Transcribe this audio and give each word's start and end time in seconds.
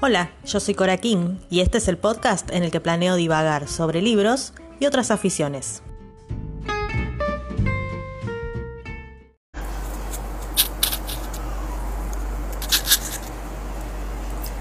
Hola, 0.00 0.30
yo 0.44 0.60
soy 0.60 0.76
Cora 0.76 0.96
King 0.96 1.38
y 1.50 1.58
este 1.58 1.78
es 1.78 1.88
el 1.88 1.98
podcast 1.98 2.52
en 2.52 2.62
el 2.62 2.70
que 2.70 2.80
planeo 2.80 3.16
divagar 3.16 3.66
sobre 3.66 4.00
libros 4.00 4.52
y 4.78 4.86
otras 4.86 5.10
aficiones. 5.10 5.82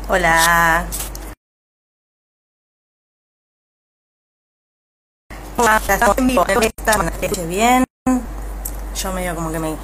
Hola. 0.09 0.87
Estamos 5.87 6.17
en 6.17 6.27
vivo, 6.27 6.45
bien. 7.47 7.83
Yo 8.95 9.13
medio 9.13 9.35
como 9.35 9.51
que 9.51 9.59
me, 9.59 9.75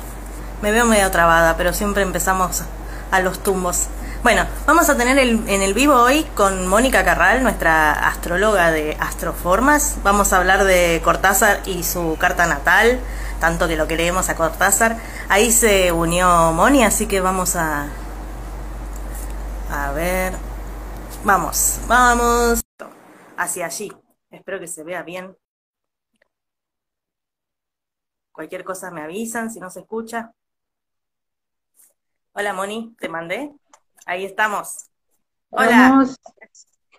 me 0.63 0.71
veo 0.71 0.85
medio 0.85 1.11
trabada, 1.11 1.55
pero 1.57 1.73
siempre 1.73 2.01
empezamos 2.01 2.63
a 3.11 3.19
los 3.19 3.43
tumbos. 3.43 3.87
Bueno, 4.23 4.45
vamos 4.65 4.87
a 4.87 4.95
tener 4.95 5.19
en 5.19 5.61
el 5.61 5.73
vivo 5.73 5.95
hoy 5.95 6.23
con 6.33 6.65
Mónica 6.65 7.03
Carral, 7.03 7.43
nuestra 7.43 7.91
astróloga 7.91 8.71
de 8.71 8.95
Astroformas. 8.97 9.97
Vamos 10.01 10.31
a 10.31 10.37
hablar 10.37 10.63
de 10.63 11.01
Cortázar 11.03 11.61
y 11.65 11.83
su 11.83 12.15
carta 12.17 12.47
natal, 12.47 13.01
tanto 13.41 13.67
que 13.67 13.75
lo 13.75 13.85
queremos 13.85 14.29
a 14.29 14.37
Cortázar. 14.37 14.95
Ahí 15.27 15.51
se 15.51 15.91
unió 15.91 16.53
Moni, 16.53 16.85
así 16.85 17.05
que 17.05 17.19
vamos 17.19 17.57
a... 17.57 17.89
A 19.69 19.91
ver... 19.91 20.31
Vamos, 21.25 21.81
vamos. 21.87 22.61
Hacia 23.35 23.65
allí. 23.65 23.91
Espero 24.31 24.57
que 24.57 24.67
se 24.67 24.85
vea 24.85 25.03
bien. 25.03 25.35
Cualquier 28.31 28.63
cosa 28.63 28.89
me 28.89 29.01
avisan 29.01 29.51
si 29.51 29.59
no 29.59 29.69
se 29.69 29.81
escucha. 29.81 30.31
Hola 32.31 32.53
Moni, 32.53 32.95
te 32.97 33.09
mandé. 33.09 33.51
Ahí 34.05 34.25
estamos. 34.25 34.89
Hola. 35.49 36.05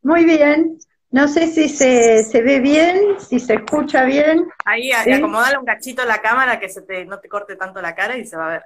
Muy 0.02 0.26
bien. 0.26 0.78
No 1.10 1.28
sé 1.28 1.48
si 1.48 1.68
se, 1.68 2.24
se 2.24 2.42
ve 2.42 2.62
bien, 2.62 3.20
si 3.20 3.40
se 3.40 3.56
escucha 3.56 4.06
bien. 4.06 4.48
Ahí, 4.64 4.92
¿Sí? 5.04 5.12
acomodale 5.12 5.58
un 5.58 5.66
cachito 5.66 6.06
la 6.06 6.22
cámara 6.22 6.58
que 6.60 6.70
se 6.70 6.82
te, 6.84 7.06
no 7.06 7.20
te 7.20 7.28
corte 7.28 7.58
tanto 7.58 7.82
la 7.82 7.94
cara 7.94 8.16
y 8.16 8.26
se 8.26 8.38
va 8.38 8.48
a 8.48 8.52
ver. 8.52 8.64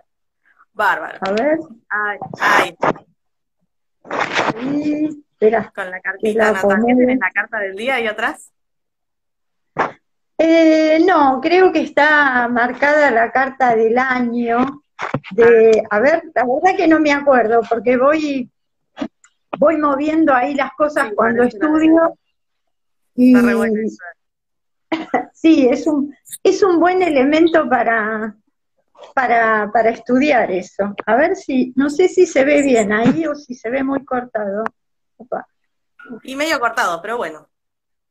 Bárbaro. 0.74 1.18
A 1.22 1.32
ver. 1.32 1.58
Ay, 1.90 2.20
ay. 2.40 2.78
Ahí, 4.56 5.24
espera. 5.32 5.72
Con 5.74 5.90
la 5.90 6.00
cartita 6.00 6.52
natal. 6.52 6.84
¿Tienes 6.86 7.18
la 7.18 7.32
carta 7.32 7.58
del 7.58 7.76
día 7.76 7.96
ahí 7.96 8.06
atrás? 8.06 8.52
Eh, 10.38 11.00
no, 11.06 11.40
creo 11.42 11.72
que 11.72 11.82
está 11.82 12.48
marcada 12.50 13.10
la 13.12 13.32
carta 13.32 13.76
del 13.76 13.98
año. 13.98 14.82
De, 15.32 15.84
a 15.90 16.00
ver, 16.00 16.24
la 16.34 16.44
verdad 16.46 16.78
que 16.78 16.88
no 16.88 17.00
me 17.00 17.12
acuerdo, 17.12 17.62
porque 17.70 17.98
voy, 17.98 18.50
voy 19.58 19.78
moviendo 19.78 20.34
ahí 20.34 20.54
las 20.54 20.72
cosas 20.74 21.10
Sí, 21.10 21.16
cuando 21.16 21.44
estudio. 21.44 22.18
Y, 23.16 23.36
Está 23.36 23.48
re 23.48 23.56
bueno 23.56 23.76
eso. 23.82 23.98
sí, 25.34 25.68
es 25.70 25.88
un, 25.88 26.16
es 26.44 26.64
un 26.64 26.80
buen 26.80 27.02
elemento 27.02 27.68
para, 27.70 28.36
para, 29.14 29.70
para 29.72 29.90
estudiar 29.90 30.52
eso. 30.52 30.94
A 31.06 31.16
ver 31.16 31.36
si, 31.36 31.74
no 31.76 31.90
sé 31.90 32.08
si 32.08 32.26
se 32.26 32.44
ve 32.44 32.62
bien 32.62 32.92
ahí 32.92 33.26
o 33.26 33.36
si 33.36 33.56
se 33.56 33.70
ve 33.70 33.84
muy 33.84 34.04
cortado. 34.04 34.64
Opa. 35.18 35.48
Y 36.24 36.36
medio 36.36 36.60
cortado, 36.60 37.02
pero 37.02 37.18
bueno. 37.18 37.48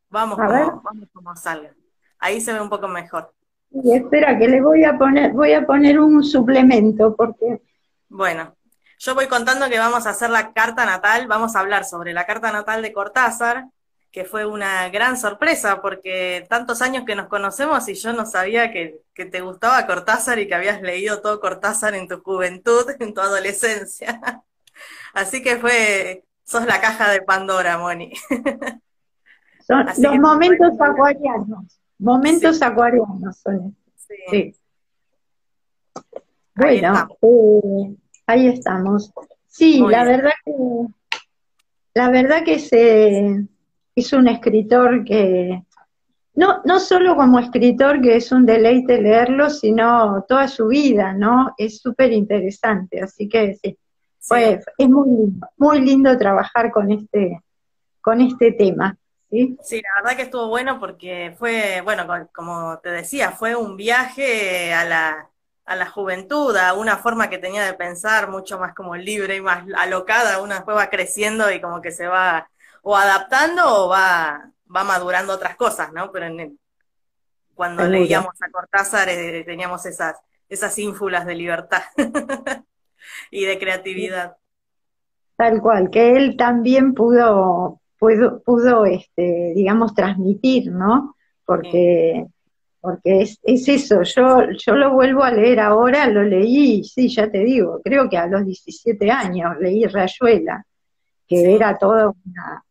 Vamos 0.08 0.38
A 0.38 0.46
como, 0.46 0.52
ver. 0.58 0.66
vamos 0.82 1.08
como 1.12 1.36
salga. 1.36 1.74
Ahí 2.24 2.40
se 2.40 2.54
ve 2.54 2.60
un 2.62 2.70
poco 2.70 2.88
mejor. 2.88 3.34
Y 3.70 3.94
espera 3.94 4.38
que 4.38 4.48
le 4.48 4.62
voy 4.62 4.82
a 4.82 4.96
poner, 4.96 5.32
voy 5.32 5.52
a 5.52 5.66
poner 5.66 6.00
un 6.00 6.24
suplemento 6.24 7.14
porque 7.14 7.60
Bueno, 8.08 8.56
yo 8.98 9.14
voy 9.14 9.26
contando 9.26 9.68
que 9.68 9.78
vamos 9.78 10.06
a 10.06 10.10
hacer 10.10 10.30
la 10.30 10.54
carta 10.54 10.86
natal, 10.86 11.26
vamos 11.26 11.54
a 11.54 11.60
hablar 11.60 11.84
sobre 11.84 12.14
la 12.14 12.24
carta 12.24 12.50
natal 12.50 12.80
de 12.80 12.94
Cortázar, 12.94 13.66
que 14.10 14.24
fue 14.24 14.46
una 14.46 14.88
gran 14.88 15.18
sorpresa 15.18 15.82
porque 15.82 16.46
tantos 16.48 16.80
años 16.80 17.04
que 17.04 17.14
nos 17.14 17.28
conocemos 17.28 17.86
y 17.90 17.94
yo 17.94 18.14
no 18.14 18.24
sabía 18.24 18.72
que, 18.72 19.02
que 19.12 19.26
te 19.26 19.42
gustaba 19.42 19.86
Cortázar 19.86 20.38
y 20.38 20.48
que 20.48 20.54
habías 20.54 20.80
leído 20.80 21.20
todo 21.20 21.40
Cortázar 21.40 21.94
en 21.94 22.08
tu 22.08 22.22
juventud, 22.22 22.86
en 23.00 23.12
tu 23.12 23.20
adolescencia. 23.20 24.18
Así 25.12 25.42
que 25.42 25.58
fue, 25.58 26.24
sos 26.42 26.64
la 26.64 26.80
caja 26.80 27.10
de 27.10 27.20
Pandora, 27.20 27.76
Moni. 27.76 28.14
son 29.66 29.90
Así 29.90 30.00
los 30.00 30.16
momentos 30.16 30.72
acuarianos, 30.80 31.80
momentos 31.98 32.62
acuarianos 32.62 33.36
son 33.38 33.76
estos, 33.86 34.16
Sí. 34.30 34.54
Bueno, 36.56 37.08
eh, 37.22 37.96
ahí 38.26 38.46
estamos. 38.48 39.12
Sí, 39.48 39.80
Muy 39.80 39.92
la 39.92 40.04
bien. 40.04 40.16
verdad 40.16 40.32
que 40.44 40.52
la 41.94 42.10
verdad 42.10 42.44
que 42.44 42.54
es, 42.54 42.72
eh, 42.72 43.46
es 43.94 44.12
un 44.12 44.28
escritor 44.28 45.04
que 45.04 45.62
no, 46.34 46.60
no 46.64 46.80
solo 46.80 47.14
como 47.14 47.38
escritor, 47.38 48.00
que 48.00 48.16
es 48.16 48.32
un 48.32 48.44
deleite 48.44 49.00
leerlo, 49.00 49.50
sino 49.50 50.24
toda 50.28 50.48
su 50.48 50.66
vida, 50.66 51.12
¿no? 51.12 51.54
Es 51.56 51.78
súper 51.78 52.12
interesante, 52.12 53.00
así 53.00 53.28
que 53.28 53.54
sí, 53.54 53.78
fue, 54.18 54.60
es 54.78 54.88
muy 54.88 55.08
lindo, 55.08 55.46
muy 55.56 55.80
lindo 55.80 56.18
trabajar 56.18 56.72
con 56.72 56.90
este, 56.90 57.40
con 58.00 58.20
este 58.20 58.50
tema, 58.52 58.96
¿sí? 59.34 59.58
Sí, 59.60 59.80
la 59.80 60.02
verdad 60.02 60.16
que 60.16 60.22
estuvo 60.24 60.48
bueno 60.48 60.78
porque 60.78 61.34
fue, 61.38 61.80
bueno, 61.82 62.06
co- 62.06 62.28
como 62.34 62.78
te 62.80 62.90
decía, 62.90 63.32
fue 63.32 63.56
un 63.56 63.76
viaje 63.76 64.74
a 64.74 64.84
la, 64.84 65.30
a 65.64 65.76
la 65.76 65.86
juventud, 65.90 66.54
a 66.56 66.74
una 66.74 66.98
forma 66.98 67.30
que 67.30 67.38
tenía 67.38 67.64
de 67.64 67.72
pensar 67.74 68.28
mucho 68.30 68.58
más 68.58 68.74
como 68.74 68.94
libre 68.96 69.36
y 69.36 69.40
más 69.40 69.64
alocada, 69.76 70.40
una 70.42 70.56
después 70.56 70.76
va 70.76 70.90
creciendo 70.90 71.50
y 71.50 71.60
como 71.62 71.80
que 71.80 71.92
se 71.92 72.06
va 72.06 72.50
o 72.82 72.94
adaptando 72.96 73.86
o 73.86 73.88
va, 73.88 74.52
va 74.74 74.84
madurando 74.84 75.32
otras 75.32 75.56
cosas, 75.56 75.92
¿no? 75.94 76.12
Pero 76.12 76.26
en 76.26 76.40
el- 76.40 76.58
cuando 77.54 77.86
Seguro. 77.86 77.88
leíamos 77.88 78.34
a 78.42 78.50
Cortázar 78.50 79.08
eh, 79.10 79.44
teníamos 79.44 79.86
esas, 79.86 80.16
esas 80.48 80.78
ínfulas 80.78 81.26
de 81.26 81.34
libertad 81.36 81.82
y 83.30 83.44
de 83.44 83.58
creatividad. 83.58 84.36
Tal 85.36 85.60
cual, 85.62 85.90
que 85.90 86.16
él 86.16 86.36
también 86.36 86.94
pudo, 86.94 87.80
pudo, 88.04 88.42
pudo 88.42 88.84
este, 88.84 89.52
digamos, 89.54 89.94
transmitir, 89.94 90.70
¿no? 90.70 91.16
Porque, 91.46 92.26
porque 92.80 93.22
es, 93.22 93.38
es 93.42 93.68
eso, 93.68 94.02
yo, 94.02 94.50
yo 94.52 94.74
lo 94.76 94.92
vuelvo 94.92 95.22
a 95.22 95.30
leer 95.30 95.60
ahora, 95.60 96.06
lo 96.06 96.22
leí, 96.22 96.84
sí, 96.84 97.08
ya 97.08 97.30
te 97.30 97.38
digo, 97.38 97.80
creo 97.82 98.08
que 98.08 98.18
a 98.18 98.26
los 98.26 98.44
17 98.44 99.10
años 99.10 99.52
leí 99.60 99.86
Rayuela, 99.86 100.64
que 101.26 101.36
Sí. 101.36 101.50
era 101.52 101.78
todo 101.78 102.14
una, 102.26 102.62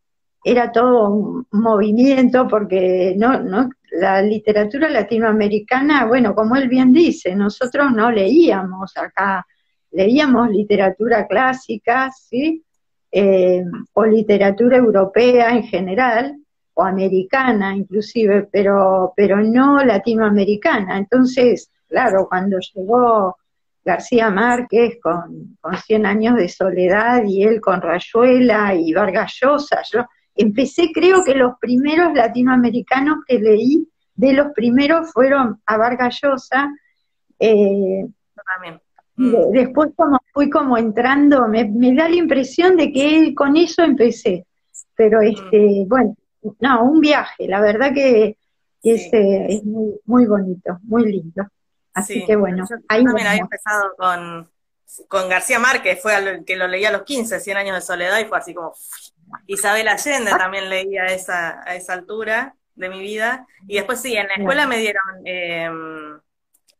era 0.44 0.70
todo 0.70 1.10
un 1.10 1.46
movimiento, 1.52 2.46
porque 2.46 3.14
no, 3.16 3.40
no, 3.42 3.70
la 3.92 4.22
literatura 4.22 4.88
latinoamericana, 4.88 6.06
bueno, 6.06 6.34
como 6.34 6.54
él 6.56 6.68
bien 6.68 6.92
dice, 6.92 7.34
nosotros 7.34 7.90
no 7.92 8.10
leíamos 8.10 8.96
acá, 8.96 9.44
leíamos 9.90 10.50
literatura 10.50 11.26
clásica, 11.26 12.10
¿sí? 12.10 12.62
Eh, 13.16 13.62
o 13.92 14.04
literatura 14.04 14.76
europea 14.76 15.50
en 15.52 15.62
general, 15.62 16.36
o 16.74 16.82
americana 16.82 17.76
inclusive, 17.76 18.48
pero, 18.50 19.12
pero 19.16 19.40
no 19.40 19.84
latinoamericana. 19.84 20.98
Entonces, 20.98 21.70
claro, 21.88 22.26
cuando 22.28 22.58
llegó 22.58 23.36
García 23.84 24.30
Márquez 24.30 24.98
con, 25.00 25.56
con 25.60 25.76
100 25.76 26.06
años 26.06 26.34
de 26.34 26.48
soledad 26.48 27.22
y 27.24 27.44
él 27.44 27.60
con 27.60 27.80
Rayuela 27.80 28.74
y 28.74 28.92
Vargas 28.92 29.38
Llosa, 29.40 29.82
yo 29.92 30.06
empecé, 30.34 30.90
creo 30.92 31.24
que 31.24 31.36
los 31.36 31.52
primeros 31.60 32.12
latinoamericanos 32.14 33.18
que 33.28 33.38
leí, 33.38 33.88
de 34.16 34.32
los 34.32 34.48
primeros 34.56 35.12
fueron 35.12 35.62
a 35.66 35.76
Vargas 35.76 36.18
Llosa, 36.20 36.68
eh. 37.38 38.06
De- 39.16 39.46
después 39.52 39.90
como 39.96 40.18
fui 40.32 40.50
como 40.50 40.76
entrando, 40.78 41.48
me, 41.48 41.64
me 41.64 41.94
da 41.94 42.08
la 42.08 42.16
impresión 42.16 42.76
de 42.76 42.92
que 42.92 43.34
con 43.34 43.56
eso 43.56 43.82
empecé. 43.82 44.46
Pero 44.96 45.20
este, 45.20 45.84
bueno, 45.86 46.16
no, 46.60 46.84
un 46.84 47.00
viaje, 47.00 47.46
la 47.48 47.60
verdad 47.60 47.92
que, 47.94 48.36
que 48.82 48.98
Sí. 48.98 49.06
es, 49.06 49.12
eh, 49.14 49.46
es 49.48 49.64
muy, 49.64 49.94
muy 50.04 50.26
bonito, 50.26 50.78
muy 50.82 51.10
lindo. 51.10 51.46
Así 51.94 52.14
Sí, 52.20 52.24
que 52.26 52.36
bueno, 52.36 52.66
yo 52.68 52.76
ahí 52.88 53.04
también 53.04 53.28
había 53.28 53.40
empezado 53.42 53.94
con, 53.96 54.50
con 55.08 55.28
García 55.28 55.58
Márquez, 55.58 56.00
fue 56.02 56.14
al 56.14 56.44
que 56.44 56.56
lo 56.56 56.66
leí 56.68 56.84
a 56.84 56.90
los 56.92 57.02
15, 57.02 57.40
100 57.40 57.56
años 57.56 57.76
de 57.76 57.80
soledad, 57.82 58.18
y 58.20 58.24
fue 58.26 58.38
así 58.38 58.54
como... 58.54 58.74
Isabel 59.46 59.88
Allende 59.88 60.30
también 60.30 60.68
leí 60.68 60.96
a 60.96 61.06
esa, 61.06 61.60
a 61.68 61.74
esa 61.74 61.94
altura 61.94 62.54
de 62.74 62.88
mi 62.88 63.00
vida. 63.00 63.46
Y 63.66 63.76
después 63.76 64.00
sí, 64.00 64.16
en 64.16 64.28
la 64.28 64.34
escuela 64.34 64.66
me 64.66 64.78
dieron... 64.78 65.02
eh, 65.24 65.70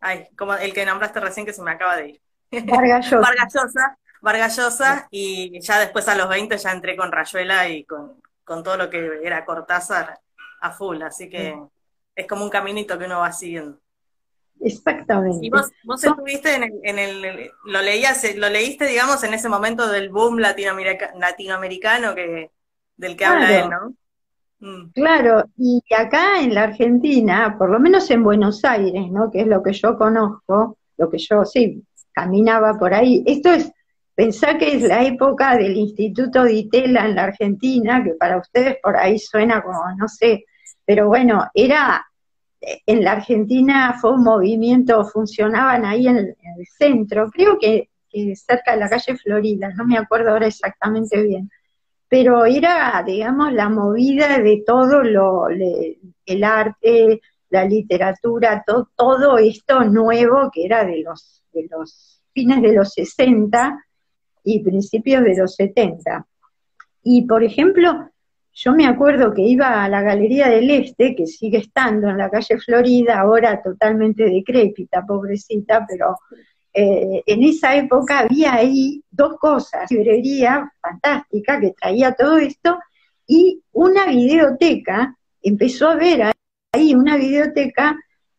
ay, 0.00 0.28
como 0.36 0.54
el 0.54 0.72
que 0.72 0.84
nombraste 0.86 1.20
recién 1.20 1.46
que 1.46 1.52
se 1.52 1.62
me 1.62 1.70
acaba 1.72 1.96
de 1.96 2.08
ir. 2.10 2.20
Vargas 2.62 3.10
Llosa. 3.10 3.20
Vargas 3.20 3.54
Llosa, 3.54 3.98
Vargas 4.20 4.56
Llosa, 4.56 5.08
y 5.10 5.60
ya 5.60 5.80
después 5.80 6.08
a 6.08 6.14
los 6.14 6.28
20 6.28 6.56
ya 6.56 6.72
entré 6.72 6.96
con 6.96 7.12
Rayuela 7.12 7.68
y 7.68 7.84
con, 7.84 8.20
con 8.44 8.62
todo 8.62 8.76
lo 8.76 8.90
que 8.90 9.20
era 9.22 9.44
Cortázar 9.44 10.18
a 10.60 10.70
full, 10.70 11.02
así 11.02 11.28
que 11.28 11.54
es 12.14 12.26
como 12.26 12.44
un 12.44 12.50
caminito 12.50 12.98
que 12.98 13.04
uno 13.04 13.20
va 13.20 13.32
siguiendo. 13.32 13.78
Exactamente. 14.60 15.46
Y 15.46 15.50
vos, 15.50 15.70
vos 15.84 16.02
estuviste 16.02 16.54
en 16.54 16.62
el, 16.62 16.80
en 16.82 16.98
el, 16.98 17.50
lo 17.64 17.82
leías, 17.82 18.24
lo 18.36 18.48
leíste, 18.48 18.86
digamos, 18.86 19.22
en 19.24 19.34
ese 19.34 19.48
momento 19.48 19.88
del 19.88 20.08
boom 20.08 20.38
latinoamericano 20.38 22.14
que, 22.14 22.50
del 22.96 23.16
que 23.16 23.24
habla 23.24 23.58
él, 23.58 23.70
¿no? 23.70 23.94
Mm. 24.60 24.92
Claro, 24.92 25.44
y 25.58 25.82
acá 25.94 26.40
en 26.40 26.54
la 26.54 26.62
Argentina, 26.62 27.56
por 27.58 27.68
lo 27.68 27.78
menos 27.78 28.10
en 28.10 28.22
Buenos 28.22 28.64
Aires, 28.64 29.10
¿no? 29.10 29.30
Que 29.30 29.42
es 29.42 29.46
lo 29.46 29.62
que 29.62 29.72
yo 29.72 29.98
conozco, 29.98 30.78
lo 30.96 31.10
que 31.10 31.18
yo 31.18 31.44
sí 31.44 31.84
caminaba 32.14 32.78
por 32.78 32.94
ahí. 32.94 33.22
Esto 33.26 33.52
es, 33.52 33.70
pensá 34.14 34.56
que 34.56 34.76
es 34.76 34.82
la 34.82 35.04
época 35.04 35.56
del 35.56 35.76
Instituto 35.76 36.44
de 36.44 36.54
Itela 36.54 37.04
en 37.04 37.16
la 37.16 37.24
Argentina, 37.24 38.02
que 38.02 38.14
para 38.14 38.38
ustedes 38.38 38.78
por 38.82 38.96
ahí 38.96 39.18
suena 39.18 39.62
como, 39.62 39.80
no 39.98 40.08
sé, 40.08 40.44
pero 40.86 41.08
bueno, 41.08 41.46
era 41.52 42.06
en 42.86 43.04
la 43.04 43.12
Argentina 43.12 43.96
fue 44.00 44.12
un 44.12 44.22
movimiento, 44.22 45.04
funcionaban 45.04 45.84
ahí 45.84 46.06
en 46.06 46.16
el, 46.18 46.36
centro, 46.78 47.30
creo 47.30 47.58
que, 47.58 47.90
cerca 48.36 48.72
de 48.72 48.78
la 48.78 48.88
calle 48.88 49.16
Florida, 49.16 49.70
no 49.76 49.84
me 49.84 49.98
acuerdo 49.98 50.30
ahora 50.30 50.46
exactamente 50.46 51.20
bien, 51.20 51.50
pero 52.08 52.44
era, 52.44 53.02
digamos, 53.04 53.52
la 53.52 53.68
movida 53.68 54.38
de 54.38 54.62
todo 54.64 55.02
lo, 55.02 55.48
el 55.48 56.44
arte, 56.44 57.20
la 57.54 57.64
literatura, 57.64 58.64
todo 58.96 59.38
esto 59.38 59.84
nuevo 59.84 60.50
que 60.52 60.64
era 60.64 60.84
de 60.84 61.02
los, 61.02 61.44
de 61.52 61.68
los 61.70 62.20
fines 62.32 62.60
de 62.60 62.72
los 62.72 62.92
60 62.92 63.86
y 64.42 64.62
principios 64.62 65.22
de 65.22 65.36
los 65.36 65.54
70. 65.54 66.26
Y, 67.04 67.22
por 67.22 67.44
ejemplo, 67.44 68.10
yo 68.52 68.72
me 68.72 68.86
acuerdo 68.86 69.32
que 69.32 69.42
iba 69.42 69.84
a 69.84 69.88
la 69.88 70.02
Galería 70.02 70.48
del 70.48 70.68
Este, 70.68 71.14
que 71.14 71.28
sigue 71.28 71.58
estando 71.58 72.08
en 72.08 72.18
la 72.18 72.28
calle 72.28 72.58
Florida, 72.58 73.20
ahora 73.20 73.62
totalmente 73.62 74.24
decrépita, 74.24 75.06
pobrecita, 75.06 75.86
pero 75.88 76.16
eh, 76.72 77.22
en 77.24 77.44
esa 77.44 77.76
época 77.76 78.20
había 78.20 78.54
ahí 78.54 79.00
dos 79.10 79.38
cosas, 79.38 79.88
librería 79.92 80.72
fantástica 80.80 81.60
que 81.60 81.72
traía 81.80 82.12
todo 82.12 82.36
esto 82.38 82.80
y 83.28 83.62
una 83.72 84.06
videoteca, 84.06 85.16
empezó 85.40 85.90
a 85.90 85.94
ver 85.94 86.34
ahí 86.74 86.94
una 86.94 87.16
videoteca 87.16 87.96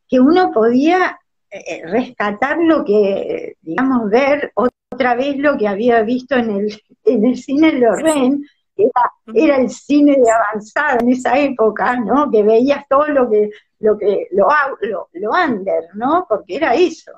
que 0.07 0.19
uno 0.19 0.51
podía 0.51 1.19
eh, 1.49 1.83
rescatar 1.85 2.57
lo 2.59 2.83
que, 2.83 3.55
digamos, 3.61 4.09
ver 4.09 4.51
otra 4.55 5.15
vez 5.15 5.37
lo 5.37 5.57
que 5.57 5.67
había 5.67 6.01
visto 6.03 6.35
en 6.35 6.51
el, 6.51 6.81
en 7.05 7.25
el 7.25 7.37
cine 7.37 7.73
Lorraine, 7.73 8.41
era, 8.77 9.57
el 9.57 9.69
cine 9.69 10.17
de 10.17 10.29
avanzada 10.29 10.97
en 10.99 11.09
esa 11.09 11.39
época, 11.39 11.97
¿no? 11.99 12.29
Que 12.29 12.43
veías 12.43 12.85
todo 12.89 13.07
lo 13.07 13.29
que, 13.29 13.49
lo 13.79 13.97
que, 13.97 14.27
lo, 14.31 14.47
lo, 14.81 15.09
lo 15.13 15.31
under, 15.31 15.83
¿no? 15.93 16.25
Porque 16.27 16.57
era 16.57 16.75
eso. 16.75 17.11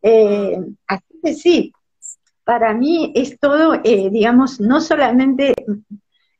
Eh, 0.00 0.58
así 0.86 1.20
que 1.22 1.34
sí, 1.34 1.72
para 2.44 2.72
mí 2.72 3.12
es 3.16 3.38
todo, 3.40 3.74
eh, 3.82 4.08
digamos, 4.10 4.60
no 4.60 4.80
solamente 4.80 5.54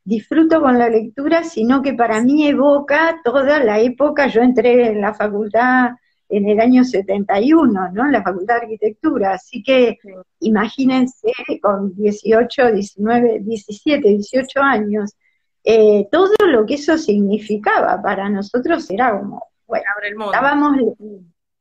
disfruto 0.06 0.60
con 0.60 0.78
la 0.78 0.88
lectura, 0.88 1.42
sino 1.42 1.82
que 1.82 1.92
para 1.92 2.22
mí 2.22 2.46
evoca 2.46 3.20
toda 3.24 3.62
la 3.62 3.80
época, 3.80 4.28
yo 4.28 4.40
entré 4.40 4.86
en 4.86 5.00
la 5.00 5.12
facultad 5.12 5.90
en 6.28 6.48
el 6.48 6.60
año 6.60 6.84
71, 6.84 7.92
¿no? 7.92 8.06
En 8.06 8.12
la 8.12 8.22
Facultad 8.22 8.56
de 8.56 8.62
Arquitectura. 8.62 9.34
Así 9.34 9.62
que 9.62 9.98
imagínense 10.40 11.32
con 11.62 11.94
18, 11.94 12.72
19, 12.72 13.40
17, 13.40 14.08
18 14.08 14.60
años, 14.60 15.12
eh, 15.62 16.06
todo 16.10 16.34
lo 16.46 16.64
que 16.64 16.74
eso 16.74 16.96
significaba 16.98 18.00
para 18.00 18.28
nosotros 18.28 18.88
era 18.90 19.18
como, 19.18 19.42
bueno, 19.66 19.84
estábamos, 20.26 20.78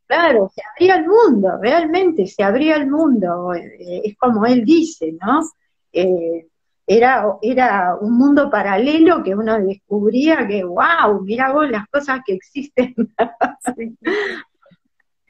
claro, 0.06 0.52
se 0.54 0.62
abría 0.72 0.96
el 0.96 1.08
mundo, 1.08 1.58
realmente 1.60 2.28
se 2.28 2.44
abría 2.44 2.76
el 2.76 2.90
mundo, 2.90 3.54
eh, 3.56 4.02
es 4.04 4.16
como 4.18 4.46
él 4.46 4.64
dice, 4.64 5.16
¿no? 5.20 5.42
Eh, 5.92 6.48
era, 6.88 7.26
era 7.42 7.96
un 8.00 8.18
mundo 8.18 8.50
paralelo 8.50 9.24
que 9.24 9.36
uno 9.36 9.60
descubría 9.60 10.48
que, 10.48 10.64
wow, 10.64 11.22
mira 11.24 11.52
vos 11.52 11.70
las 11.70 11.88
cosas 11.88 12.22
que 12.26 12.34
existen. 12.34 12.96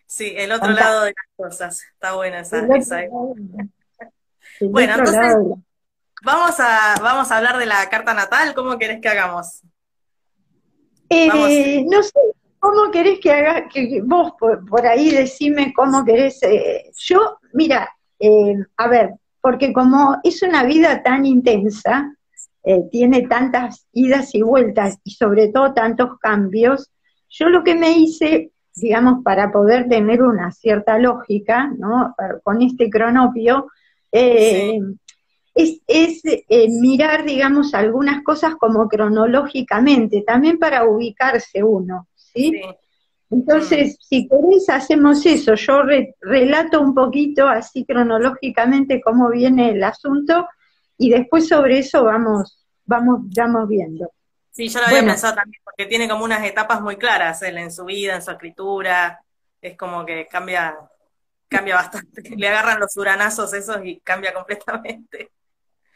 Sí, 0.08 0.34
el 0.38 0.50
otro 0.54 0.70
lado 0.70 1.02
de 1.02 1.14
las 1.14 1.36
cosas. 1.36 1.82
Está 1.92 2.14
buena 2.14 2.40
esa. 2.40 2.66
esa 2.78 3.02
bueno, 4.62 4.94
entonces 4.94 5.36
vamos 6.24 6.58
a, 6.58 6.96
vamos 7.02 7.30
a 7.30 7.38
hablar 7.38 7.58
de 7.58 7.66
la 7.66 7.90
carta 7.90 8.14
natal. 8.14 8.54
¿Cómo 8.54 8.78
querés 8.78 9.02
que 9.02 9.10
hagamos? 9.10 9.62
Eh, 11.10 11.84
no 11.86 12.02
sé, 12.02 12.20
¿cómo 12.60 12.92
querés 12.92 13.20
que 13.20 13.30
haga? 13.30 13.68
Que, 13.68 14.02
vos 14.06 14.36
por, 14.40 14.86
ahí 14.86 15.12
decime 15.12 15.74
cómo 15.76 16.06
querés. 16.06 16.42
Eh, 16.44 16.92
yo, 16.98 17.38
mira, 17.52 17.94
eh, 18.18 18.56
a 18.78 18.88
ver, 18.88 19.16
porque 19.46 19.72
como 19.74 20.18
es 20.24 20.42
una 20.42 20.64
vida 20.64 21.04
tan 21.04 21.24
intensa, 21.24 22.18
tiene 22.92 23.28
tantas 23.28 23.86
idas 23.94 24.34
y 24.34 24.42
vueltas 24.42 24.98
y 25.04 25.12
sobre 25.12 25.50
todo 25.50 25.76
tantos 25.76 26.18
cambios, 26.18 26.90
yo 27.30 27.50
lo 27.50 27.64
que 27.64 27.76
me 27.76 27.92
hice 27.92 28.52
digamos, 28.76 29.24
para 29.24 29.52
poder 29.52 29.88
tener 29.88 30.24
una 30.24 30.52
cierta 30.52 30.98
lógica, 30.98 31.72
¿no? 31.78 32.16
Con 32.44 32.64
este 32.64 32.90
cronopio, 32.90 33.68
eh, 34.12 34.80
es, 35.54 36.22
eh, 36.26 36.68
mirar, 36.82 37.24
digamos, 37.24 37.76
algunas 37.76 38.24
cosas 38.24 38.56
como 38.56 38.90
cronológicamente, 38.90 40.24
también 40.28 40.58
para 40.58 40.84
ubicarse 40.84 41.64
uno, 41.64 42.08
¿sí? 42.16 42.62
Entonces, 43.30 43.94
mm. 43.94 44.02
si 44.02 44.28
querés, 44.28 44.70
hacemos 44.70 45.26
eso. 45.26 45.56
Yo 45.56 45.82
relato 46.22 46.82
un 46.82 46.94
poquito 46.94 47.48
así 47.48 47.86
cronológicamente 47.86 49.02
cómo 49.02 49.30
viene 49.30 49.72
el 49.72 49.84
asunto 49.84 50.48
y 50.98 51.10
después 51.10 51.48
sobre 51.48 51.80
eso 51.80 52.04
vamos, 52.04 52.66
vamos, 52.86 53.22
vamos 53.36 53.68
viendo. 53.68 54.12
Sí, 54.52 54.70
yo 54.70 54.80
lo 54.80 54.86
había 54.86 55.04
pensado 55.04 55.36
también, 55.36 55.62
porque 55.66 55.86
tiene 55.86 56.08
como 56.08 56.24
unas 56.24 56.46
etapas 56.46 56.82
muy 56.82 56.96
claras 56.96 57.42
él 57.42 57.58
en 57.58 57.72
su 57.72 57.84
vida, 57.84 58.16
en 58.16 58.22
su 58.22 58.32
escritura, 58.32 59.20
es 59.62 59.76
como 59.76 60.06
que 60.06 60.28
cambia, 60.28 60.78
cambia 61.50 61.76
bastante, 61.76 62.22
le 62.38 62.48
agarran 62.48 62.80
los 62.80 62.96
uranazos 62.96 63.54
esos 63.54 63.84
y 63.84 64.00
cambia 64.00 64.34
completamente. 64.34 65.32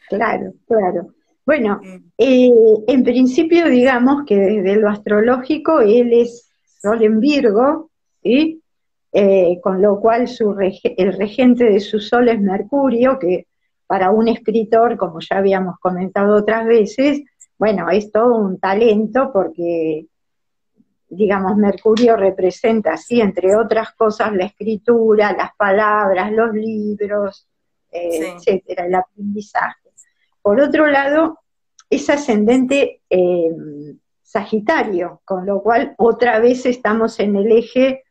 Claro, 0.08 0.52
claro. 0.66 1.14
Bueno, 1.46 1.80
mm. 1.82 2.12
eh, 2.18 2.50
en 2.88 3.02
principio 3.02 3.66
digamos 3.66 4.24
que 4.26 4.36
desde 4.36 4.76
lo 4.76 4.90
astrológico 4.90 5.80
él 5.80 6.12
es 6.12 6.49
Sol 6.80 7.02
en 7.02 7.20
Virgo, 7.20 7.90
¿sí? 8.22 8.62
Eh, 9.12 9.58
con 9.60 9.82
lo 9.82 9.98
cual 10.00 10.28
su 10.28 10.56
el 10.60 11.12
regente 11.14 11.64
de 11.64 11.80
su 11.80 11.98
Sol 11.98 12.28
es 12.28 12.40
Mercurio, 12.40 13.18
que 13.18 13.48
para 13.86 14.10
un 14.10 14.28
escritor, 14.28 14.96
como 14.96 15.18
ya 15.18 15.38
habíamos 15.38 15.78
comentado 15.80 16.36
otras 16.36 16.64
veces, 16.64 17.22
bueno, 17.58 17.90
es 17.90 18.12
todo 18.12 18.36
un 18.36 18.60
talento 18.60 19.30
porque, 19.32 20.06
digamos, 21.08 21.56
Mercurio 21.56 22.16
representa, 22.16 22.96
sí, 22.96 23.20
entre 23.20 23.56
otras 23.56 23.92
cosas, 23.94 24.32
la 24.32 24.44
escritura, 24.44 25.32
las 25.32 25.56
palabras, 25.56 26.30
los 26.30 26.54
libros, 26.54 27.48
eh, 27.90 28.34
etcétera, 28.36 28.86
el 28.86 28.94
aprendizaje. 28.94 29.90
Por 30.40 30.60
otro 30.60 30.86
lado, 30.86 31.40
es 31.90 32.08
ascendente 32.08 33.02
eh, 33.10 33.50
Sagitario, 34.30 35.20
con 35.24 35.44
lo 35.44 35.60
cual 35.60 35.94
otra 35.98 36.38
vez 36.38 36.64
estamos 36.64 37.18
en 37.18 37.34
el 37.34 37.50
eje 37.50 38.04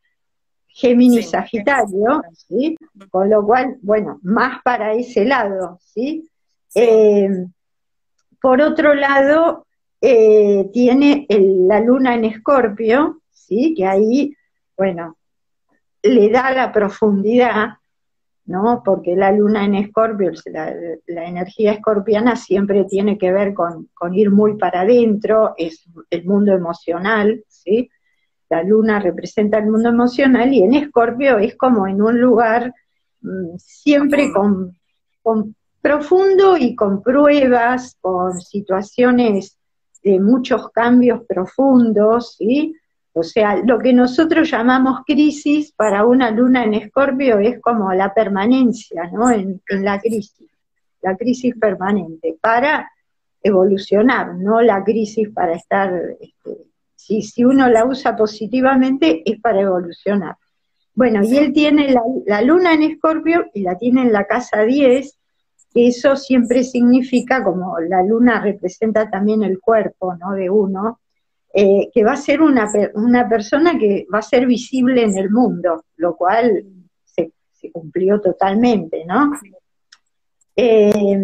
Géminis-Sagitario, 0.67 2.21
¿sí? 2.33 2.75
Con 3.09 3.29
lo 3.29 3.45
cual, 3.45 3.77
bueno, 3.81 4.19
más 4.23 4.61
para 4.61 4.93
ese 4.93 5.23
lado, 5.23 5.79
¿sí? 5.81 6.29
Eh, 6.75 7.29
por 8.41 8.61
otro 8.61 8.93
lado, 8.95 9.65
eh, 10.01 10.69
tiene 10.73 11.25
la 11.29 11.79
luna 11.79 12.15
en 12.15 12.25
escorpio, 12.25 13.21
¿sí? 13.31 13.73
que 13.75 13.85
ahí, 13.85 14.35
bueno, 14.77 15.17
le 16.03 16.29
da 16.29 16.51
la 16.51 16.71
profundidad, 16.71 17.77
¿no? 18.49 18.81
Porque 18.83 19.15
la 19.15 19.31
luna 19.31 19.63
en 19.63 19.75
escorpio, 19.75 20.31
la, 20.47 20.73
energía 21.23 21.73
escorpiana 21.73 22.35
siempre 22.35 22.83
tiene 22.85 23.15
que 23.15 23.31
ver 23.31 23.53
con, 23.53 23.87
ir 24.11 24.31
muy 24.31 24.57
para 24.57 24.81
adentro, 24.81 25.53
es 25.55 25.85
el 26.09 26.25
mundo 26.25 26.53
emocional, 26.53 27.43
¿sí? 27.47 27.91
La 28.49 28.63
luna 28.63 28.99
representa 28.99 29.59
el 29.59 29.67
mundo 29.67 29.89
emocional 29.89 30.51
y 30.51 30.63
en 30.63 30.73
escorpio 30.73 31.37
es 31.37 31.55
como 31.57 31.85
en 31.85 32.01
un 32.01 32.19
lugar 32.19 32.73
mm, 33.21 33.55
siempre 33.57 34.31
con 34.33 34.75
profundo 35.79 36.57
y 36.57 36.75
con 36.75 37.03
pruebas, 37.03 37.97
con 38.01 38.41
situaciones 38.41 39.59
de 40.01 40.19
muchos 40.19 40.71
cambios 40.71 41.21
profundos, 41.27 42.35
¿sí? 42.37 42.75
O 43.13 43.23
sea, 43.23 43.57
lo 43.57 43.79
que 43.79 43.91
nosotros 43.91 44.51
llamamos 44.51 45.01
crisis 45.05 45.71
para 45.71 46.05
una 46.05 46.29
luna 46.31 46.63
en 46.63 46.75
escorpio 46.75 47.39
es 47.39 47.59
como 47.59 47.91
la 47.93 48.13
permanencia, 48.13 49.09
¿no? 49.11 49.31
En, 49.31 49.61
la 49.69 49.99
crisis, 49.99 50.47
la 51.01 51.17
crisis 51.17 51.55
permanente, 51.59 52.37
para 52.39 52.89
evolucionar, 53.41 54.35
no 54.35 54.61
la 54.61 54.83
crisis 54.83 55.29
para 55.29 55.53
estar, 55.53 55.91
este, 56.19 56.65
si, 56.95 57.21
si 57.21 57.43
uno 57.43 57.67
la 57.67 57.85
usa 57.85 58.15
positivamente 58.15 59.23
es 59.25 59.39
para 59.39 59.61
evolucionar. 59.61 60.35
Bueno, 60.93 61.23
y 61.23 61.37
él 61.37 61.53
tiene 61.53 61.91
la, 61.91 62.01
la 62.25 62.41
luna 62.41 62.73
en 62.73 62.83
Escorpio 62.83 63.45
y 63.53 63.61
la 63.61 63.77
tiene 63.77 64.01
en 64.01 64.11
la 64.11 64.25
casa 64.25 64.63
10, 64.63 65.17
que 65.73 65.87
eso 65.87 66.15
siempre 66.15 66.63
significa, 66.63 67.43
como 67.43 67.79
la 67.79 68.03
luna 68.03 68.41
representa 68.41 69.09
también 69.09 69.43
el 69.43 69.59
cuerpo, 69.59 70.15
¿no? 70.15 70.33
De 70.33 70.49
uno, 70.49 70.99
eh, 71.53 71.89
que 71.93 72.03
va 72.03 72.13
a 72.13 72.17
ser 72.17 72.41
una, 72.41 72.69
una 72.93 73.27
persona 73.27 73.77
que 73.77 74.05
va 74.13 74.19
a 74.19 74.23
ser 74.23 74.45
visible 74.45 75.03
en 75.03 75.17
el 75.17 75.31
mundo, 75.31 75.85
lo 75.97 76.15
cual 76.15 76.63
se, 77.05 77.31
cumplió 77.71 78.21
totalmente, 78.21 79.03
¿no? 79.05 79.33
Eh, 80.55 81.19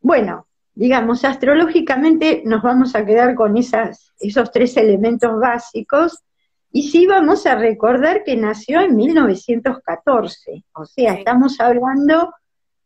bueno, 0.00 0.46
digamos, 0.74 1.24
astrológicamente 1.24 2.42
nos 2.44 2.62
vamos 2.62 2.94
a 2.94 3.04
quedar 3.04 3.34
con 3.34 3.56
esas, 3.56 4.12
esos 4.20 4.50
tres 4.50 4.76
elementos 4.76 5.38
básicos 5.40 6.22
y 6.72 6.90
sí 6.90 7.06
vamos 7.06 7.46
a 7.46 7.56
recordar 7.56 8.22
que 8.22 8.36
nació 8.36 8.80
en 8.80 8.94
1914, 8.94 10.64
o 10.74 10.84
sea, 10.84 11.14
estamos 11.14 11.58
hablando 11.60 12.32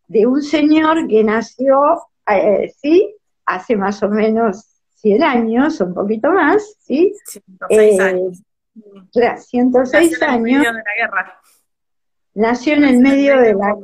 de 0.08 0.26
un 0.26 0.42
señor 0.42 1.06
que 1.08 1.22
nació, 1.24 2.02
eh, 2.30 2.72
sí, 2.80 3.14
hace 3.44 3.76
más 3.76 4.02
o 4.02 4.08
menos 4.08 4.73
100 5.04 5.22
años, 5.22 5.80
un 5.82 5.92
poquito 5.92 6.30
más, 6.30 6.76
¿sí? 6.80 7.12
106 7.26 7.70
eh, 7.70 8.02
años. 8.02 8.42
106 9.12 10.12
nació 10.12 10.26
años. 10.26 10.32
En 10.32 10.34
el 10.34 10.42
medio 10.42 10.72
de 10.72 10.78
la 10.78 10.94
guerra. 10.96 11.40
Nació 12.32 12.74
en 12.74 12.84
el 12.84 12.98
medio 13.00 13.38
de 13.38 13.54
la 13.54 13.76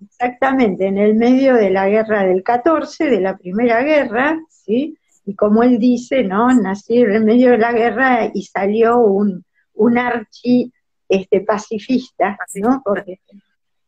Exactamente, 0.00 0.86
en 0.86 0.96
el 0.96 1.14
medio 1.16 1.54
de 1.54 1.68
la 1.68 1.86
guerra 1.86 2.24
del 2.24 2.42
14, 2.42 3.10
de 3.10 3.20
la 3.20 3.36
primera 3.36 3.82
guerra, 3.82 4.40
¿sí? 4.48 4.96
Y 5.26 5.34
como 5.34 5.62
él 5.62 5.78
dice, 5.78 6.24
¿no? 6.24 6.48
Nació 6.54 7.04
en 7.04 7.16
el 7.16 7.24
medio 7.24 7.50
de 7.50 7.58
la 7.58 7.72
guerra 7.72 8.30
y 8.32 8.42
salió 8.42 9.00
un, 9.00 9.44
un 9.74 9.98
archi 9.98 10.72
este, 11.10 11.42
pacifista, 11.42 12.38
¿no? 12.54 12.80
Porque, 12.82 13.20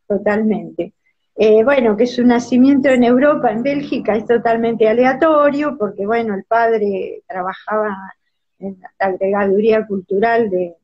totalmente. 0.07 0.93
Eh, 1.37 1.65
bueno, 1.65 1.97
que 1.97 2.07
su 2.07 2.23
nacimiento 2.23 2.87
en 2.89 3.03
Europa, 3.03 3.51
en 3.51 3.61
Bélgica, 3.61 4.15
es 4.15 4.25
totalmente 4.25 4.87
aleatorio, 4.87 5.77
porque 5.77 6.05
bueno, 6.05 6.33
el 6.33 6.45
padre 6.45 7.23
trabajaba 7.27 8.13
en 8.59 8.79
la 8.79 9.07
agregaduría 9.07 9.85
cultural 9.85 10.49
de, 10.49 10.75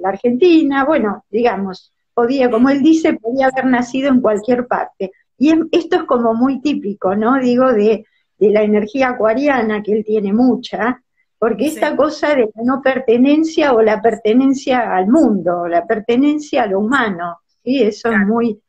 la 0.00 0.08
Argentina, 0.08 0.84
bueno, 0.84 1.24
digamos, 1.30 1.92
podía, 2.14 2.50
como 2.50 2.68
él 2.68 2.82
dice, 2.82 3.14
podía 3.14 3.46
haber 3.46 3.66
nacido 3.66 4.08
en 4.08 4.20
cualquier 4.20 4.66
parte. 4.66 5.12
Y 5.38 5.52
esto 5.72 5.96
es 5.96 6.02
como 6.04 6.34
muy 6.34 6.60
típico, 6.60 7.14
¿no? 7.14 7.38
Digo, 7.38 7.72
de, 7.72 8.04
la 8.38 8.62
energía 8.62 9.10
acuariana, 9.10 9.82
que 9.82 9.92
él 9.92 10.04
tiene 10.04 10.32
mucha, 10.32 11.00
porque 11.38 11.66
esta 11.66 11.96
cosa 11.96 12.34
de 12.34 12.50
la 12.54 12.62
no 12.64 12.82
pertenencia 12.82 13.72
o 13.72 13.82
la 13.82 14.02
pertenencia 14.02 14.96
al 14.96 15.06
mundo, 15.06 15.68
la 15.68 15.86
pertenencia 15.86 16.64
a 16.64 16.66
lo 16.66 16.80
humano, 16.80 17.38
¿sí? 17.62 17.82
Eso 17.82 18.10
es 18.10 18.18
muy, 18.26 18.60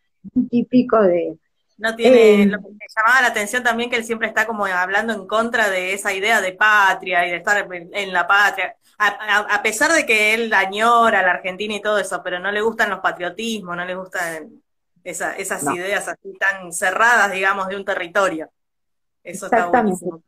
típico 0.50 1.02
de... 1.02 1.38
No 1.78 1.96
tiene, 1.96 2.44
eh, 2.44 2.46
lo 2.46 2.60
que 2.60 2.70
me 2.70 2.86
llamaba 2.96 3.22
la 3.22 3.28
atención 3.28 3.64
también 3.64 3.90
que 3.90 3.96
él 3.96 4.06
siempre 4.06 4.28
está 4.28 4.46
como 4.46 4.66
hablando 4.66 5.12
en 5.14 5.28
contra 5.28 5.70
de 5.70 5.94
esa 5.94 6.14
idea 6.14 6.40
de 6.40 6.54
patria 6.54 7.28
y 7.28 7.32
de 7.32 7.38
estar 7.38 7.68
en 7.72 8.14
la 8.14 8.28
patria, 8.28 8.76
a, 8.98 9.62
pesar 9.64 9.92
de 9.92 10.06
que 10.06 10.34
él 10.34 10.54
añora 10.54 11.20
a 11.20 11.24
la 11.24 11.32
Argentina 11.32 11.76
y 11.76 11.82
todo 11.82 11.98
eso, 11.98 12.22
pero 12.24 12.40
no 12.40 12.52
le 12.52 12.62
gustan 12.62 12.90
los 12.90 13.00
patriotismos, 13.00 13.76
no 13.76 13.86
le 13.86 13.96
gustan 13.96 14.62
esas 15.04 15.64
ideas 15.76 16.08
así 16.08 16.34
tan 16.40 16.72
cerradas, 16.72 17.32
digamos, 17.32 17.68
de 17.68 17.76
un 17.76 17.84
territorio. 17.84 18.50
Eso 19.24 19.46
está 19.46 19.68
buenísimo. 19.68 20.24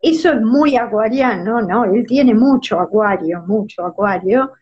Eso 0.00 0.32
es 0.32 0.40
muy 0.40 0.76
acuariano, 0.76 1.60
¿no? 1.60 1.84
Él 1.84 2.06
tiene 2.06 2.32
mucho 2.32 2.78
acuario, 2.78 3.42
mucho 3.42 3.84
acuario, 3.84 4.52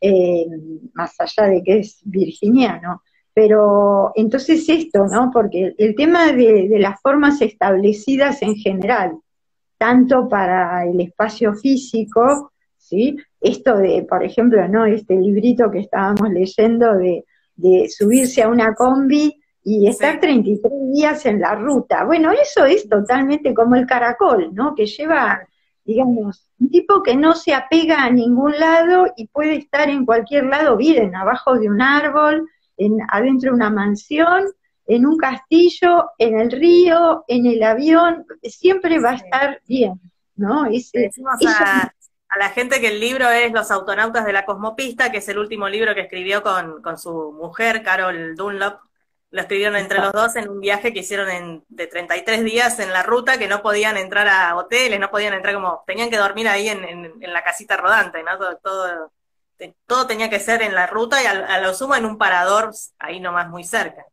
eh, 0.00 0.46
más 0.94 1.14
allá 1.18 1.48
de 1.48 1.62
que 1.62 1.78
es 1.80 2.00
virginiano. 2.04 3.02
Pero 3.36 4.12
entonces 4.14 4.66
esto, 4.66 5.06
¿no? 5.08 5.30
Porque 5.30 5.74
el 5.76 5.94
tema 5.94 6.32
de, 6.32 6.74
las 6.80 6.98
formas 7.02 7.42
establecidas 7.42 8.40
en 8.40 8.54
general, 8.54 9.18
tanto 9.76 10.26
para 10.26 10.86
el 10.86 10.98
espacio 11.02 11.52
físico, 11.52 12.52
¿sí? 12.78 13.14
Esto 13.38 13.76
de, 13.76 14.06
por 14.08 14.24
ejemplo, 14.24 14.66
¿no? 14.68 14.86
Este 14.86 15.16
librito 15.16 15.70
que 15.70 15.80
estábamos 15.80 16.30
leyendo 16.30 16.96
de, 16.96 17.24
subirse 17.90 18.42
a 18.42 18.48
una 18.48 18.74
combi 18.74 19.38
y 19.62 19.86
estar 19.86 20.18
33 20.18 20.72
días 20.94 21.26
en 21.26 21.38
la 21.42 21.56
ruta. 21.56 22.04
Bueno, 22.04 22.32
eso 22.32 22.64
es 22.64 22.88
totalmente 22.88 23.52
como 23.52 23.76
el 23.76 23.84
caracol, 23.84 24.54
¿no? 24.54 24.74
Que 24.74 24.86
lleva, 24.86 25.46
digamos, 25.84 26.48
un 26.58 26.70
tipo 26.70 27.02
que 27.02 27.14
no 27.14 27.34
se 27.34 27.52
apega 27.52 28.02
a 28.02 28.10
ningún 28.10 28.58
lado 28.58 29.12
y 29.14 29.26
puede 29.26 29.56
estar 29.56 29.90
en 29.90 30.06
cualquier 30.06 30.46
lado 30.46 30.78
bien, 30.78 31.14
abajo 31.14 31.58
de 31.58 31.68
un 31.68 31.82
árbol, 31.82 32.48
en, 32.76 32.98
adentro 33.10 33.50
de 33.50 33.56
una 33.56 33.70
mansión, 33.70 34.44
en 34.86 35.06
un 35.06 35.16
castillo, 35.16 36.10
en 36.18 36.38
el 36.38 36.50
río, 36.50 37.24
en 37.28 37.46
el 37.46 37.62
avión, 37.62 38.24
siempre 38.42 39.00
va 39.00 39.12
a 39.12 39.16
estar 39.16 39.60
bien, 39.66 40.00
¿no? 40.36 40.64
a, 40.64 41.92
la 42.38 42.48
gente 42.50 42.80
que 42.80 42.88
el 42.88 43.00
libro 43.00 43.28
es 43.30 43.52
Los 43.52 43.70
autonautas 43.70 44.26
de 44.26 44.32
la 44.32 44.44
cosmopista, 44.44 45.10
que 45.10 45.18
es 45.18 45.28
el 45.28 45.38
último 45.38 45.68
libro 45.68 45.94
que 45.94 46.02
escribió 46.02 46.42
con, 46.42 46.82
con 46.82 46.98
su 46.98 47.32
mujer, 47.32 47.82
Carol 47.82 48.34
Dunlop. 48.36 48.80
Lo 49.30 49.40
escribieron 49.40 49.76
entre 49.76 49.98
los 49.98 50.12
dos 50.12 50.36
en 50.36 50.48
un 50.48 50.60
viaje 50.60 50.92
que 50.92 51.00
hicieron 51.00 51.28
en, 51.28 51.64
de 51.68 51.86
33 51.86 52.44
días 52.44 52.78
en 52.78 52.92
la 52.92 53.02
ruta, 53.02 53.38
que 53.38 53.48
no 53.48 53.60
podían 53.60 53.96
entrar 53.96 54.28
a 54.28 54.54
hoteles, 54.56 55.00
no 55.00 55.10
podían 55.10 55.34
entrar 55.34 55.54
como, 55.54 55.82
tenían 55.86 56.10
que 56.10 56.16
dormir 56.16 56.48
ahí 56.48 56.68
en, 56.68 56.84
en, 56.84 57.32
la 57.32 57.42
casita 57.42 57.76
rodante, 57.76 58.22
¿no? 58.22 58.38
Todo, 58.38 58.56
todo 58.58 59.12
todo 59.86 60.06
tenía 60.06 60.30
que 60.30 60.40
ser 60.40 60.62
en 60.62 60.74
la 60.74 60.86
ruta 60.86 61.22
y 61.22 61.26
a, 61.26 61.60
lo 61.60 61.74
sumo 61.74 61.94
en 61.96 62.04
un 62.04 62.18
parador 62.18 62.72
ahí 62.98 63.20
nomás 63.20 63.48
muy 63.48 63.64
cerca. 63.64 64.04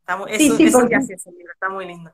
Está 0.00 0.18
eso, 0.28 0.56
sí, 0.56 0.88
que 0.88 0.96
hace 0.96 1.14
ese 1.14 1.30
libro, 1.32 1.52
está 1.52 1.68
muy 1.68 1.86
lindo. 1.86 2.12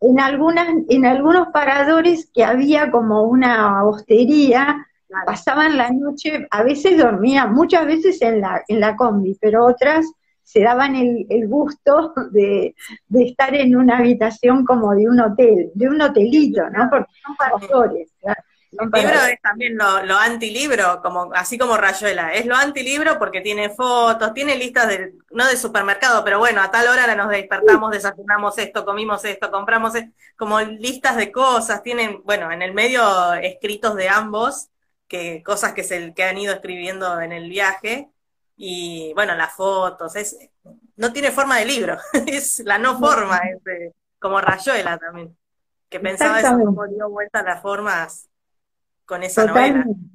En, 0.00 0.20
algunas, 0.20 0.68
en 0.88 1.06
algunos 1.06 1.48
paradores 1.48 2.30
que 2.34 2.44
había 2.44 2.90
como 2.90 3.22
una 3.22 3.84
hostería, 3.84 4.86
pasaban 5.24 5.78
la 5.78 5.90
noche, 5.90 6.46
a 6.50 6.62
veces 6.62 6.98
dormían, 6.98 7.54
muchas 7.54 7.86
veces 7.86 8.20
en 8.20 8.40
la, 8.40 8.62
en 8.68 8.80
la 8.80 8.96
combi, 8.96 9.36
pero 9.40 9.64
otras 9.64 10.04
se 10.42 10.60
daban 10.60 10.94
el, 10.94 11.48
gusto 11.48 12.12
de, 12.30 12.74
estar 13.10 13.54
en 13.54 13.74
una 13.74 13.98
habitación 13.98 14.64
como 14.64 14.94
de 14.94 15.08
un 15.08 15.18
hotel, 15.20 15.72
de 15.74 15.88
un 15.88 16.00
hotelito, 16.00 16.68
¿no? 16.70 16.88
Porque 16.88 17.10
son 17.24 17.36
paradores, 17.36 18.12
claro. 18.20 18.42
Libro 18.78 19.20
es 19.30 19.40
también 19.40 19.76
lo, 19.76 20.02
lo 20.02 20.16
antilibro, 20.16 21.00
como, 21.02 21.32
así 21.34 21.58
como 21.58 21.76
Rayuela. 21.76 22.34
Es 22.34 22.46
lo 22.46 22.56
antilibro 22.56 23.18
porque 23.18 23.40
tiene 23.40 23.70
fotos, 23.70 24.34
tiene 24.34 24.56
listas 24.56 24.88
de, 24.88 25.14
no 25.30 25.46
de 25.46 25.56
supermercado, 25.56 26.24
pero 26.24 26.38
bueno, 26.38 26.60
a 26.62 26.70
tal 26.70 26.88
hora 26.88 27.14
nos 27.14 27.30
despertamos, 27.30 27.90
desayunamos 27.90 28.58
esto, 28.58 28.84
comimos 28.84 29.24
esto, 29.24 29.50
compramos 29.50 29.94
esto, 29.94 30.12
como 30.36 30.60
listas 30.60 31.16
de 31.16 31.32
cosas, 31.32 31.82
tienen, 31.82 32.22
bueno, 32.24 32.52
en 32.52 32.62
el 32.62 32.74
medio 32.74 33.34
escritos 33.34 33.94
de 33.96 34.08
ambos, 34.08 34.68
que 35.08 35.42
cosas 35.42 35.72
que 35.72 35.84
se 35.84 36.14
que 36.14 36.24
han 36.24 36.38
ido 36.38 36.54
escribiendo 36.54 37.20
en 37.20 37.32
el 37.32 37.48
viaje, 37.48 38.10
y 38.56 39.12
bueno, 39.14 39.34
las 39.34 39.52
fotos, 39.54 40.16
es, 40.16 40.38
no 40.96 41.12
tiene 41.12 41.30
forma 41.30 41.58
de 41.58 41.66
libro, 41.66 41.98
es 42.26 42.60
la 42.60 42.78
no 42.78 42.98
forma, 42.98 43.38
es 43.38 43.92
como 44.18 44.40
Rayuela 44.40 44.98
también, 44.98 45.36
que 45.88 46.00
pensaba 46.00 46.40
eso 46.40 46.58
como 46.58 46.86
dio 46.86 47.08
vuelta 47.08 47.40
a 47.40 47.44
las 47.44 47.62
formas 47.62 48.28
con 49.06 49.22
esa 49.22 49.46
totalmente, 49.46 49.88
novela. 49.88 50.06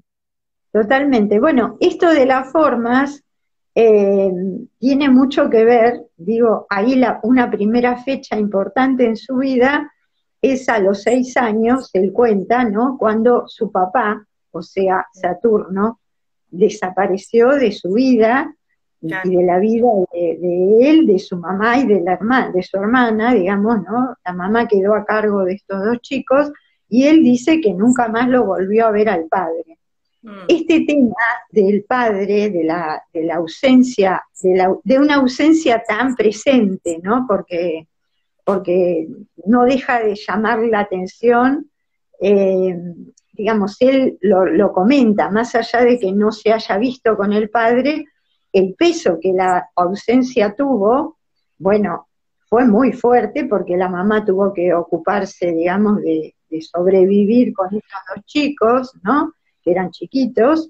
Totalmente. 0.71 1.39
Bueno, 1.39 1.77
esto 1.79 2.11
de 2.11 2.25
las 2.25 2.51
formas 2.51 3.23
eh, 3.73 4.31
tiene 4.77 5.09
mucho 5.09 5.49
que 5.49 5.65
ver, 5.65 6.01
digo, 6.17 6.67
ahí 6.69 6.95
la, 6.95 7.19
una 7.23 7.49
primera 7.49 7.97
fecha 7.97 8.37
importante 8.37 9.05
en 9.05 9.15
su 9.15 9.37
vida 9.37 9.91
es 10.41 10.67
a 10.69 10.79
los 10.79 11.03
seis 11.03 11.37
años, 11.37 11.89
él 11.93 12.11
cuenta, 12.13 12.63
¿no? 12.63 12.97
Cuando 12.97 13.47
su 13.47 13.71
papá, 13.71 14.25
o 14.51 14.61
sea, 14.61 15.05
Saturno, 15.13 15.99
desapareció 16.49 17.49
de 17.49 17.71
su 17.71 17.93
vida 17.93 18.53
y 19.01 19.07
de 19.07 19.43
la 19.43 19.57
vida 19.59 19.87
de, 20.13 20.37
de, 20.39 20.89
él, 20.89 21.07
de 21.07 21.19
su 21.19 21.37
mamá 21.37 21.77
y 21.77 21.87
de 21.87 22.01
la 22.01 22.13
hermana, 22.13 22.51
de 22.51 22.61
su 22.61 22.77
hermana, 22.77 23.33
digamos, 23.33 23.81
¿no? 23.83 24.15
La 24.25 24.33
mamá 24.33 24.67
quedó 24.67 24.95
a 24.95 25.05
cargo 25.05 25.45
de 25.45 25.53
estos 25.53 25.83
dos 25.83 26.01
chicos 26.01 26.51
y 26.91 27.05
él 27.07 27.23
dice 27.23 27.61
que 27.61 27.73
nunca 27.73 28.09
más 28.09 28.27
lo 28.27 28.45
volvió 28.45 28.85
a 28.85 28.91
ver 28.91 29.07
al 29.07 29.25
padre. 29.27 29.79
Mm. 30.23 30.43
Este 30.49 30.81
tema 30.81 31.15
del 31.49 31.85
padre, 31.85 32.49
de 32.49 32.65
la, 32.65 33.01
de 33.13 33.23
la 33.23 33.35
ausencia, 33.35 34.21
de, 34.43 34.99
una 34.99 35.15
ausencia 35.15 35.81
tan 35.87 36.15
presente, 36.15 36.99
¿no? 37.01 37.25
Porque, 37.25 37.87
porque 38.43 39.07
no 39.45 39.63
deja 39.63 40.01
de 40.01 40.15
llamar 40.15 40.59
la 40.59 40.81
atención, 40.81 41.71
eh, 42.19 42.77
digamos, 43.31 43.77
él 43.79 44.17
lo, 44.19 44.45
lo, 44.45 44.73
comenta, 44.73 45.29
más 45.29 45.55
allá 45.55 45.85
de 45.85 45.97
que 45.97 46.11
no 46.11 46.33
se 46.33 46.51
haya 46.51 46.77
visto 46.77 47.15
con 47.15 47.31
el 47.31 47.49
padre, 47.49 48.05
el 48.51 48.75
peso 48.77 49.17
que 49.17 49.31
la 49.31 49.69
ausencia 49.77 50.53
tuvo, 50.57 51.19
bueno, 51.57 52.09
fue 52.49 52.65
muy 52.65 52.91
fuerte 52.91 53.45
porque 53.45 53.77
la 53.77 53.87
mamá 53.87 54.25
tuvo 54.25 54.51
que 54.51 54.73
ocuparse, 54.73 55.53
digamos, 55.53 56.01
de, 56.01 56.35
de 56.51 56.61
sobrevivir 56.61 57.53
con 57.53 57.67
estos 57.67 58.01
dos 58.13 58.25
chicos, 58.25 58.91
¿no? 59.01 59.33
Que 59.63 59.71
eran 59.71 59.89
chiquitos. 59.89 60.69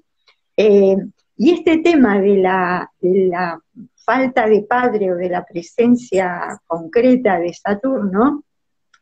Eh, 0.56 0.96
Y 1.36 1.50
este 1.50 1.78
tema 1.78 2.20
de 2.20 2.36
la, 2.36 2.88
de 3.00 3.26
la 3.26 3.58
falta 4.04 4.46
de 4.46 4.62
padre 4.62 5.12
o 5.12 5.16
de 5.16 5.28
la 5.28 5.44
presencia 5.44 6.60
concreta 6.68 7.40
de 7.40 7.52
Saturno 7.52 8.44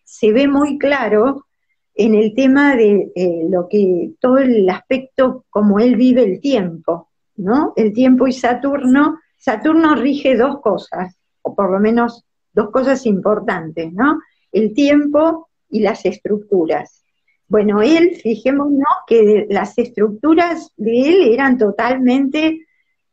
se 0.04 0.32
ve 0.32 0.46
muy 0.49 0.78
claro 0.78 1.46
en 1.94 2.14
el 2.14 2.32
tema 2.34 2.76
de 2.76 3.10
eh, 3.14 3.44
lo 3.50 3.68
que, 3.68 4.12
todo 4.20 4.38
el 4.38 4.66
aspecto 4.70 5.44
como 5.50 5.80
él 5.80 5.96
vive 5.96 6.22
el 6.25 6.40
tiempo, 6.40 7.10
¿no? 7.37 7.72
El 7.76 7.92
tiempo 7.92 8.26
y 8.26 8.32
Saturno, 8.32 9.18
Saturno 9.37 9.94
rige 9.96 10.37
dos 10.37 10.60
cosas, 10.62 11.18
o 11.42 11.54
por 11.54 11.70
lo 11.70 11.78
menos 11.78 12.25
dos 12.54 12.70
cosas 12.70 13.04
importantes, 13.04 13.92
¿no? 13.92 14.18
El 14.50 14.72
tiempo 14.72 15.50
y 15.70 15.80
las 15.80 16.04
estructuras. 16.04 17.04
Bueno, 17.48 17.82
él, 17.82 18.16
fijémonos 18.22 18.88
que 19.06 19.46
las 19.50 19.76
estructuras 19.76 20.72
de 20.76 21.08
él 21.08 21.32
eran 21.32 21.58
totalmente 21.58 22.66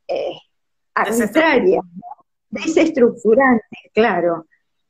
eh, 0.07 0.37
arbitrarias, 0.93 1.83
desestructurantes, 2.49 3.79
claro. 3.93 4.45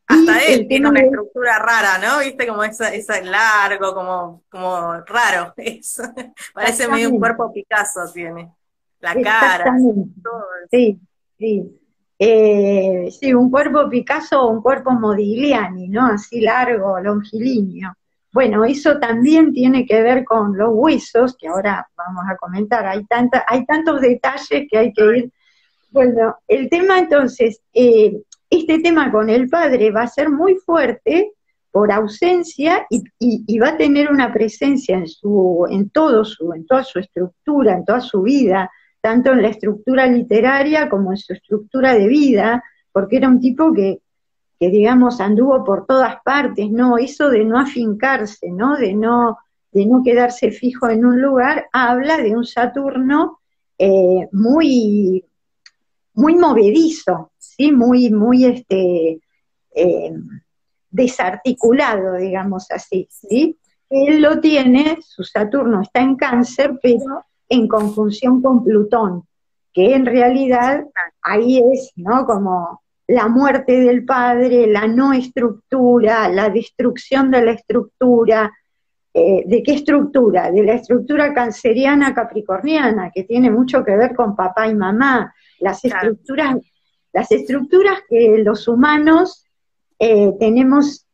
Hasta 0.08 0.44
él 0.46 0.68
tiene 0.68 0.88
una 0.88 1.02
estructura 1.02 1.60
rara, 1.60 1.98
¿no? 1.98 2.20
Viste 2.20 2.48
como 2.48 2.64
esa, 2.64 2.94
esa 2.94 3.22
largo, 3.22 3.94
como, 3.94 4.44
como 4.50 5.02
raro. 5.02 5.54
Eso. 5.58 6.04
Parece 6.54 6.88
medio 6.88 7.10
un 7.10 7.20
cuerpo 7.20 7.52
Picasso 7.52 8.02
tiene. 8.14 8.54
La 9.00 9.14
cara. 9.22 9.66
Todo 10.24 10.44
sí, 10.72 11.00
sí. 11.38 11.80
Eh, 12.20 13.10
sí, 13.12 13.34
un 13.34 13.52
cuerpo 13.52 13.90
Picasso 13.90 14.42
o 14.42 14.50
un 14.50 14.62
cuerpo 14.62 14.92
Modigliani, 14.92 15.88
¿no? 15.88 16.08
Así 16.08 16.42
largo, 16.42 17.00
longilíneo. 17.00 17.94
Bueno, 18.32 18.66
eso 18.66 19.00
también 19.00 19.54
tiene 19.54 19.86
que 19.86 20.02
ver 20.02 20.24
con 20.24 20.58
los 20.58 20.70
huesos, 20.72 21.36
que 21.38 21.48
ahora 21.48 21.88
vamos 21.96 22.24
a 22.30 22.38
comentar. 22.38 22.86
Hay, 22.86 23.06
tanta, 23.06 23.46
hay 23.48 23.66
tantos 23.66 24.02
detalles 24.02 24.68
que 24.70 24.78
hay 24.78 24.94
que 24.94 25.18
ir. 25.18 25.32
Bueno, 25.92 26.38
el 26.48 26.70
tema 26.70 27.00
entonces, 27.00 27.62
eh, 27.74 28.22
este 28.50 28.80
tema 28.80 29.12
con 29.12 29.30
el 29.30 29.50
padre 29.50 29.92
va 29.92 30.04
a 30.04 30.08
ser 30.08 30.30
muy 30.30 30.56
fuerte 30.56 31.34
por 31.72 31.92
ausencia 31.92 32.86
y, 32.90 33.60
va 33.60 33.70
a 33.70 33.78
tener 33.78 34.12
una 34.12 34.34
presencia 34.34 34.98
en 34.98 35.08
su, 35.08 35.66
en 35.70 35.90
todo 35.90 36.26
su, 36.26 36.52
en 36.54 36.66
toda 36.66 36.84
su 36.84 37.00
estructura, 37.00 37.76
en 37.76 37.86
toda 37.86 38.02
su 38.02 38.24
vida, 38.24 38.70
tanto 39.02 39.32
en 39.32 39.42
la 39.42 39.50
estructura 39.50 40.08
literaria 40.08 40.90
como 40.90 41.12
en 41.12 41.18
su 41.18 41.34
estructura 41.34 41.94
de 41.94 42.08
vida, 42.08 42.64
porque 42.92 43.18
era 43.18 43.30
un 43.30 43.40
tipo 43.40 43.74
que, 43.74 44.02
que 44.60 44.70
digamos, 44.70 45.22
anduvo 45.22 45.64
por 45.64 45.86
todas 45.86 46.18
partes, 46.24 46.70
¿no? 46.72 46.98
Eso 46.98 47.30
de 47.30 47.46
no 47.46 47.60
afincarse, 47.60 48.50
¿no? 48.50 48.76
De 48.76 48.94
no, 48.94 49.38
de 49.72 49.86
no 49.86 50.04
quedarse 50.04 50.52
fijo 50.52 50.90
en 50.90 51.06
un 51.06 51.22
lugar, 51.22 51.68
habla 51.72 52.18
de 52.18 52.36
un 52.36 52.46
Saturno 52.46 53.40
eh, 53.78 54.28
muy, 54.32 55.24
muy 56.14 56.36
movedizo, 56.36 57.32
¿sí? 57.38 57.72
Muy, 57.72 58.10
muy, 58.10 58.46
este, 58.46 59.20
eh, 59.76 60.14
desarticulado, 60.90 62.16
digamos 62.16 62.72
así, 62.72 63.08
¿sí? 63.12 63.58
Él 63.90 64.22
lo 64.22 64.40
tiene, 64.40 64.98
su 65.02 65.24
Saturno 65.24 65.82
está 65.82 66.02
en 66.02 66.16
cáncer, 66.16 66.80
pero 66.82 67.26
en 67.50 67.68
conjunción 67.68 68.42
con 68.42 68.64
Plutón, 68.64 69.24
que 69.74 69.94
en 69.94 70.06
realidad 70.06 70.86
ahí 71.22 71.60
es, 71.60 71.92
¿no? 71.96 72.26
Como 72.26 72.82
la 73.08 73.28
muerte 73.28 73.80
del 73.80 74.04
padre, 74.06 74.68
la 74.68 74.88
no 74.88 75.14
estructura, 75.14 76.28
la 76.30 76.50
destrucción 76.50 77.32
de 77.32 77.46
la 77.46 77.52
estructura. 77.52 78.54
Eh, 79.14 79.44
¿De 79.48 79.64
qué 79.64 79.76
estructura? 79.76 80.52
De 80.52 80.64
la 80.64 80.74
estructura 80.74 81.34
canceriana 81.34 82.14
capricorniana, 82.14 83.12
que 83.12 83.24
tiene 83.24 83.50
mucho 83.50 83.84
que 83.84 83.96
ver 83.96 84.14
con 84.16 84.36
papá 84.36 84.68
y 84.68 84.76
mamá. 84.76 85.34
Las 85.60 85.84
estructuras, 85.86 86.58
las 87.14 87.32
estructuras 87.32 88.00
que 88.10 88.38
los 88.44 88.68
humanos 88.68 89.46
eh, 89.98 90.34
tenemos 90.40 91.06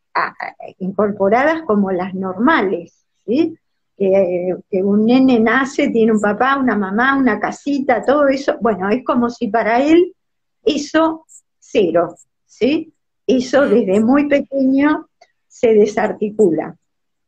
incorporadas 0.80 1.64
como 1.64 1.92
las 1.92 2.14
normales, 2.14 3.06
¿sí? 3.26 3.58
Que, 3.98 4.84
un 4.84 5.06
nene 5.06 5.40
nace, 5.40 5.90
tiene 5.90 6.12
un 6.12 6.22
papá, 6.22 6.58
una 6.58 6.76
mamá, 6.76 7.16
una 7.16 7.40
casita, 7.40 8.04
todo 8.04 8.28
eso, 8.28 8.58
bueno, 8.60 8.90
es 8.90 9.04
como 9.06 9.30
si 9.30 9.48
para 9.48 9.82
él 9.84 10.16
eso 10.64 11.26
cero, 11.60 12.16
¿sí? 12.46 12.94
Eso 13.26 13.68
desde 13.68 14.00
muy 14.00 14.28
pequeño 14.28 15.10
se 15.48 15.74
desarticula. 15.74 16.76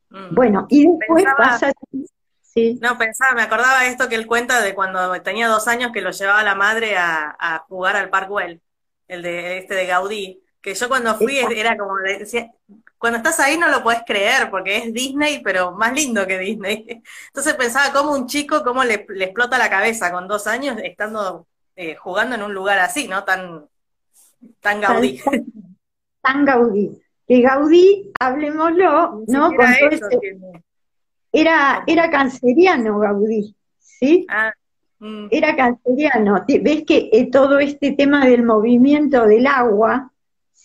Mm. 0.10 0.36
Bueno, 0.36 0.66
y 0.70 0.88
después 0.88 1.26
pasa... 1.38 1.72
Sí. 2.42 2.80
No, 2.82 2.98
pensaba, 2.98 3.36
me 3.36 3.42
acordaba 3.42 3.82
de 3.82 3.90
esto 3.90 4.08
que 4.08 4.16
él 4.16 4.26
cuenta 4.26 4.62
de 4.62 4.74
cuando 4.74 5.22
tenía 5.22 5.50
dos 5.50 5.68
años 5.68 5.92
que 5.92 6.00
lo 6.00 6.12
llevaba 6.12 6.42
la 6.42 6.56
madre 6.56 6.96
a, 6.96 7.36
a 7.38 7.60
jugar 7.68 7.98
al 7.98 8.10
Parkwell, 8.10 8.62
el 9.10 9.22
de 9.22 9.58
este 9.58 9.76
de 9.76 9.86
Gaudí, 9.86 10.42
que 10.66 10.74
yo 10.74 10.88
cuando 10.88 11.14
fui 11.14 11.38
era 11.38 11.78
como, 11.78 11.96
decía, 12.00 12.52
cuando 12.98 13.18
estás 13.18 13.40
ahí 13.40 13.56
no 13.56 13.70
lo 13.70 13.84
puedes 13.84 14.02
creer, 14.04 14.50
porque 14.50 14.78
es 14.78 14.92
Disney, 14.92 15.40
pero 15.44 15.74
más 15.74 15.94
lindo 15.94 16.26
que 16.26 16.40
Disney. 16.40 17.04
Entonces 17.28 17.54
pensaba 17.54 17.94
cómo 17.94 18.14
un 18.16 18.26
chico, 18.26 18.64
cómo 18.64 18.84
le, 18.84 18.96
explota 18.96 19.60
la 19.60 19.70
cabeza 19.70 20.12
con 20.12 20.28
dos 20.28 20.48
años 20.48 20.78
estando 20.84 21.46
eh, 21.76 21.94
jugando 21.94 22.34
en 22.34 22.42
un 22.42 22.52
lugar 22.52 22.80
así, 22.80 23.08
¿no? 23.08 23.24
Tan, 23.24 23.68
tan 24.60 24.82
Gaudí. 24.82 25.22
Tan, 26.20 26.44
Gaudí. 26.46 27.00
Que 27.28 27.42
Gaudí, 27.42 28.12
hablemoslo, 28.20 29.24
¿no? 29.28 29.54
Con 29.54 29.68
era, 31.32 31.84
era 31.86 32.10
canceriano 32.10 32.98
Gaudí, 32.98 33.56
¿sí? 33.78 34.26
Ah, 34.30 34.52
mm. 34.98 35.28
Era 35.30 35.56
canceriano. 35.56 36.44
Ves 36.48 36.86
que 36.88 37.12
eh, 37.14 37.30
todo 37.30 37.60
este 37.60 37.92
tema 37.92 38.26
del 38.26 38.42
movimiento 38.42 39.28
del 39.28 39.46
agua, 39.46 40.12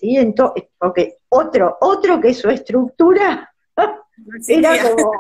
¿sí? 0.01 0.35
porque 0.79 1.19
otro, 1.29 1.77
otro 1.81 2.21
que 2.21 2.33
su 2.35 2.49
estructura 2.49 3.53
era 4.49 4.83
como, 4.83 5.13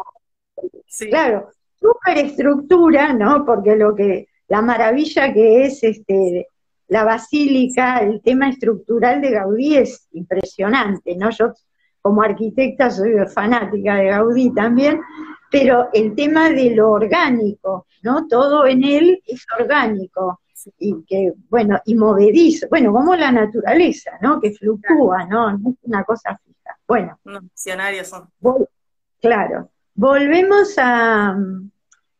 claro, 1.10 1.50
superestructura, 1.78 3.12
¿no? 3.12 3.44
Porque 3.44 3.76
lo 3.76 3.94
que, 3.94 4.28
la 4.48 4.62
maravilla 4.62 5.32
que 5.32 5.64
es 5.64 5.82
este 5.82 6.48
la 6.88 7.04
basílica, 7.04 7.98
el 8.00 8.20
tema 8.20 8.48
estructural 8.48 9.20
de 9.20 9.30
Gaudí 9.30 9.76
es 9.76 10.08
impresionante, 10.10 11.14
¿no? 11.14 11.30
Yo 11.30 11.52
como 12.02 12.20
arquitecta 12.20 12.90
soy 12.90 13.12
fanática 13.32 13.94
de 13.94 14.06
Gaudí 14.06 14.52
también, 14.52 15.00
pero 15.52 15.88
el 15.92 16.16
tema 16.16 16.50
de 16.50 16.70
lo 16.70 16.90
orgánico, 16.90 17.86
¿no? 18.02 18.26
Todo 18.26 18.66
en 18.66 18.82
él 18.82 19.22
es 19.24 19.46
orgánico 19.56 20.39
y 20.78 21.04
que, 21.04 21.32
bueno, 21.48 21.80
y 21.84 21.94
movedizo, 21.94 22.66
bueno, 22.68 22.92
como 22.92 23.14
la 23.14 23.32
naturaleza, 23.32 24.12
¿no? 24.20 24.40
Que 24.40 24.52
fluctúa, 24.52 25.24
¿no? 25.26 25.56
No 25.58 25.70
es 25.70 25.76
una 25.82 26.04
cosa 26.04 26.38
fija. 26.44 26.78
Bueno. 26.86 27.18
Unos 27.24 27.44
son. 28.04 28.28
claro. 29.20 29.70
Volvemos 29.94 30.74
a, 30.78 31.36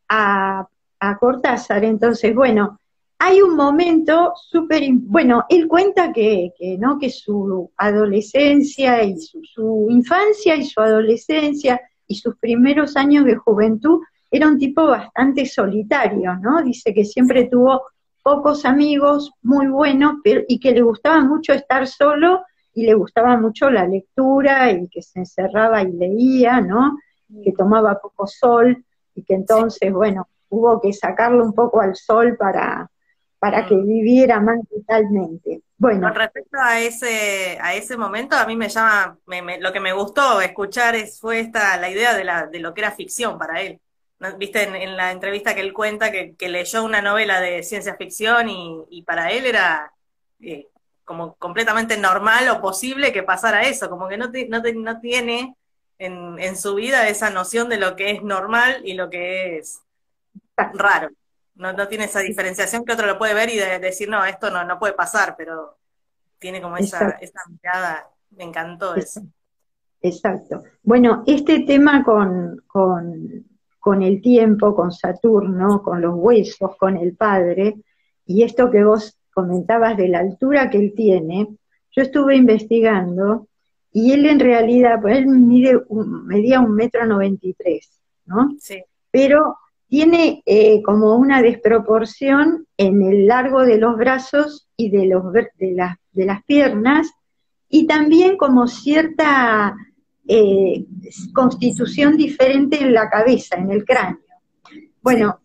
a, 0.09 0.69
a, 1.01 1.19
Cortázar, 1.19 1.85
entonces, 1.85 2.35
bueno, 2.35 2.79
hay 3.19 3.41
un 3.43 3.57
momento 3.57 4.33
súper, 4.37 4.83
bueno, 4.93 5.45
él 5.49 5.67
cuenta 5.69 6.13
que, 6.13 6.53
que, 6.59 6.77
¿no? 6.79 6.99
que 6.99 7.11
su 7.11 7.71
adolescencia 7.77 9.03
y 9.03 9.19
su, 9.19 9.41
su 9.45 9.87
infancia 9.91 10.57
y 10.57 10.65
su 10.65 10.81
adolescencia 10.81 11.81
y 12.07 12.17
sus 12.17 12.37
primeros 12.39 12.97
años 12.97 13.25
de 13.25 13.37
juventud 13.37 14.01
era 14.31 14.49
un 14.49 14.59
tipo 14.59 14.87
bastante 14.87 15.45
solitario, 15.47 16.37
¿no? 16.37 16.63
Dice 16.63 16.95
que 16.95 17.05
siempre 17.05 17.45
tuvo 17.45 17.83
pocos 18.23 18.65
amigos, 18.65 19.33
muy 19.43 19.67
buenos, 19.67 20.17
pero, 20.23 20.43
y 20.49 20.61
que 20.61 20.73
le 20.73 20.83
gustaba 20.83 21.21
mucho 21.21 21.53
estar 21.53 21.87
solo 21.87 22.45
y 22.75 22.87
le 22.87 22.95
gustaba 22.95 23.37
mucho 23.37 23.71
la 23.71 23.87
lectura 23.87 24.71
y 24.71 24.89
que 24.89 25.03
se 25.03 25.21
encerraba 25.21 25.83
y 25.83 25.93
leía, 25.93 26.61
¿no? 26.61 26.99
Que 27.45 27.53
tomaba 27.53 28.01
poco 28.01 28.27
sol 28.27 28.85
y 29.15 29.23
que 29.23 29.35
entonces, 29.35 29.93
bueno, 29.93 30.29
hubo 30.49 30.81
que 30.81 30.93
sacarlo 30.93 31.45
un 31.45 31.53
poco 31.53 31.81
al 31.81 31.95
sol 31.97 32.37
para, 32.37 32.91
para 33.39 33.67
que 33.67 33.75
mm. 33.75 33.87
viviera 33.87 34.41
más 34.41 34.59
vitalmente. 34.71 35.63
Bueno. 35.79 36.09
Con 36.09 36.15
respecto 36.15 36.59
a 36.61 36.81
ese, 36.81 37.59
a 37.61 37.75
ese 37.75 37.97
momento, 37.97 38.37
a 38.37 38.47
mí 38.47 38.55
me 38.57 38.69
llama, 38.69 39.19
lo 39.61 39.73
que 39.73 39.81
me 39.81 39.93
gustó 39.93 40.41
escuchar 40.41 40.95
es, 40.95 41.19
fue 41.19 41.41
esta, 41.41 41.77
la 41.79 41.91
idea 41.91 42.15
de, 42.15 42.25
la, 42.25 42.47
de 42.47 42.61
lo 42.61 42.75
que 42.75 42.83
era 42.83 42.91
ficción 42.91 43.39
para 43.39 43.63
él 43.63 43.81
viste 44.37 44.63
en, 44.63 44.97
la 44.97 45.13
entrevista 45.13 45.55
que 45.55 45.61
él 45.61 45.73
cuenta 45.73 46.13
que, 46.13 46.37
leyó 46.49 46.85
una 46.85 47.01
novela 47.01 47.41
de 47.41 47.63
ciencia 47.63 47.97
ficción 47.97 48.49
y, 48.49 49.03
para 49.07 49.31
él 49.31 49.47
era 49.47 49.93
eh, 50.41 50.69
como 51.05 51.35
completamente 51.37 51.97
normal 51.97 52.49
o 52.51 52.61
posible 52.61 53.13
que 53.13 53.23
pasara 53.23 53.63
eso, 53.63 53.89
como 53.89 54.09
que 54.09 54.19
no, 54.19 54.31
no, 54.49 55.01
tiene 55.01 55.57
en, 55.99 56.57
su 56.57 56.75
vida 56.75 57.09
esa 57.09 57.31
noción 57.31 57.69
de 57.69 57.79
lo 57.79 57.97
que 57.97 58.11
es 58.11 58.23
normal 58.23 58.83
y 58.85 58.93
lo 58.95 59.09
que 59.09 59.59
es 59.59 59.81
raro. 60.75 61.11
No, 61.55 61.73
no 61.73 61.89
tiene 61.89 62.05
esa 62.05 62.21
diferenciación 62.21 62.85
que 62.85 62.93
otro 62.93 63.07
lo 63.07 63.19
puede 63.19 63.35
ver 63.35 63.51
y 63.51 63.57
decir, 63.57 64.09
no, 64.09 64.25
esto 64.25 64.51
no, 64.51 64.65
no 64.65 64.79
puede 64.79 64.93
pasar, 64.93 65.35
pero 65.37 65.79
tiene 66.39 66.63
como 66.63 66.77
esa, 66.77 67.11
esa 67.21 67.41
mirada, 67.49 68.09
me 68.31 68.45
encantó 68.45 68.95
eso. 68.95 69.23
Exacto. 70.03 70.63
Bueno, 70.83 71.23
este 71.27 71.61
tema 71.61 72.03
con, 72.03 72.63
con 72.67 73.50
con 73.81 74.03
el 74.03 74.21
tiempo, 74.21 74.77
con 74.77 74.93
Saturno, 74.93 75.83
con 75.83 76.01
los 76.01 76.15
huesos, 76.15 76.77
con 76.77 76.97
el 76.97 77.17
padre, 77.17 77.77
y 78.27 78.43
esto 78.43 78.71
que 78.71 78.85
vos 78.85 79.19
comentabas 79.33 79.97
de 79.97 80.09
la 80.09 80.21
altura 80.21 80.71
que 80.71 80.79
él 80.79 80.93
tiene, 80.95 81.49
yo 81.91 82.03
estuve 82.03 82.37
investigando 82.37 83.49
y 83.93 84.13
él 84.13 84.27
en 84.27 84.39
realidad, 84.39 85.01
pues 85.01 85.17
él 85.19 85.27
mide 85.27 85.81
medía 85.91 86.61
un 86.61 86.75
metro 86.75 87.07
noventa 87.07 87.47
y 87.47 87.55
tres, 87.55 88.01
¿no? 88.27 88.55
Sí. 88.61 88.85
Pero 89.11 89.57
tiene 89.89 90.43
eh, 90.47 90.83
como 90.83 91.17
una 91.17 91.43
desproporción 91.43 92.67
en 92.77 93.03
el 93.03 93.27
largo 93.27 93.63
de 93.63 93.79
los 93.79 93.97
brazos 93.97 94.69
y 94.77 94.91
de, 94.91 95.07
los, 95.07 95.33
de, 95.33 95.51
de 95.59 96.25
las 96.25 96.45
piernas, 96.45 97.11
y 97.69 97.87
también 97.87 98.37
como 98.37 98.69
cierta 98.69 99.75
eh, 100.33 100.87
constitución 101.35 102.17
diferente 102.17 102.81
en 102.81 102.95
la 102.95 103.11
cabeza, 103.11 103.57
en 103.57 103.73
el 103.73 103.85
cráneo. 103.85 104.21
Bueno, 105.03 105.41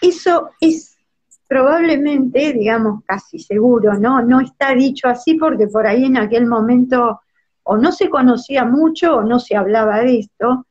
eso 0.00 0.50
es 0.60 0.98
probablemente, 1.46 2.52
digamos, 2.52 3.04
casi 3.04 3.38
seguro, 3.38 3.94
¿no? 3.94 4.20
No 4.20 4.40
está 4.40 4.74
dicho 4.74 5.06
así 5.06 5.34
porque 5.34 5.68
por 5.68 5.86
ahí 5.86 6.06
en 6.06 6.16
aquel 6.16 6.46
momento 6.46 7.20
o 7.62 7.76
no 7.76 7.92
se 7.92 8.10
conocía 8.10 8.64
mucho 8.64 9.18
o 9.18 9.22
no 9.22 9.38
se 9.38 9.54
hablaba 9.54 10.00
de 10.00 10.18
esto. 10.18 10.66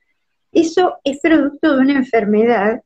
Eso 0.51 0.97
es 1.05 1.21
producto 1.21 1.73
de 1.73 1.83
una 1.83 1.93
enfermedad, 1.93 2.83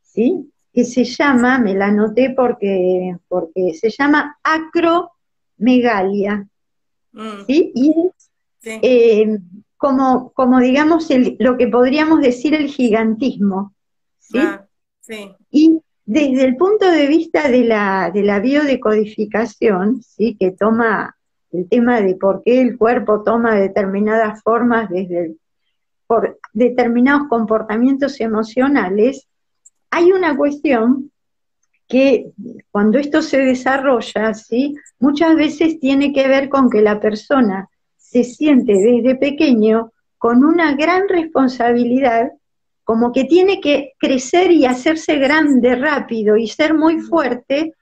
¿sí? 0.00 0.50
Que 0.72 0.84
se 0.84 1.04
llama, 1.04 1.60
me 1.60 1.74
la 1.74 1.86
anoté 1.86 2.30
porque, 2.30 3.16
porque 3.28 3.74
se 3.74 3.90
llama 3.90 4.38
acromegalia, 4.42 6.48
mm. 7.12 7.44
¿sí? 7.46 7.70
Y 7.76 7.90
es 7.90 8.31
eh, 8.64 9.38
como, 9.76 10.32
como 10.32 10.60
digamos, 10.60 11.08
lo 11.38 11.56
que 11.56 11.68
podríamos 11.68 12.20
decir 12.20 12.54
el 12.54 12.68
gigantismo, 12.68 13.74
¿sí? 14.18 14.38
Ah, 14.38 14.66
sí. 15.00 15.34
Y 15.50 15.80
desde 16.04 16.44
el 16.44 16.56
punto 16.56 16.90
de 16.90 17.06
vista 17.06 17.48
de 17.48 17.64
la, 17.64 18.10
de 18.12 18.22
la 18.22 18.40
biodecodificación, 18.40 20.02
¿sí? 20.02 20.36
que 20.38 20.50
toma 20.52 21.16
el 21.52 21.68
tema 21.68 22.00
de 22.00 22.16
por 22.16 22.42
qué 22.42 22.60
el 22.60 22.76
cuerpo 22.76 23.22
toma 23.22 23.54
determinadas 23.54 24.42
formas 24.42 24.88
desde 24.90 25.36
por 26.06 26.38
determinados 26.52 27.28
comportamientos 27.28 28.20
emocionales, 28.20 29.26
hay 29.90 30.12
una 30.12 30.36
cuestión 30.36 31.10
que 31.88 32.32
cuando 32.70 32.98
esto 32.98 33.22
se 33.22 33.38
desarrolla, 33.38 34.34
¿sí? 34.34 34.74
muchas 34.98 35.34
veces 35.36 35.80
tiene 35.80 36.12
que 36.12 36.28
ver 36.28 36.48
con 36.48 36.68
que 36.68 36.82
la 36.82 37.00
persona 37.00 37.68
se 38.12 38.24
siente 38.24 38.74
desde 38.74 39.14
pequeño 39.14 39.90
con 40.18 40.44
una 40.44 40.74
gran 40.76 41.08
responsabilidad 41.08 42.32
como 42.84 43.10
que 43.10 43.24
tiene 43.24 43.58
que 43.58 43.92
crecer 43.98 44.50
y 44.50 44.66
hacerse 44.66 45.16
grande 45.16 45.76
rápido 45.76 46.36
y 46.36 46.46
ser 46.46 46.74
muy 46.74 47.00
fuerte 47.00 47.74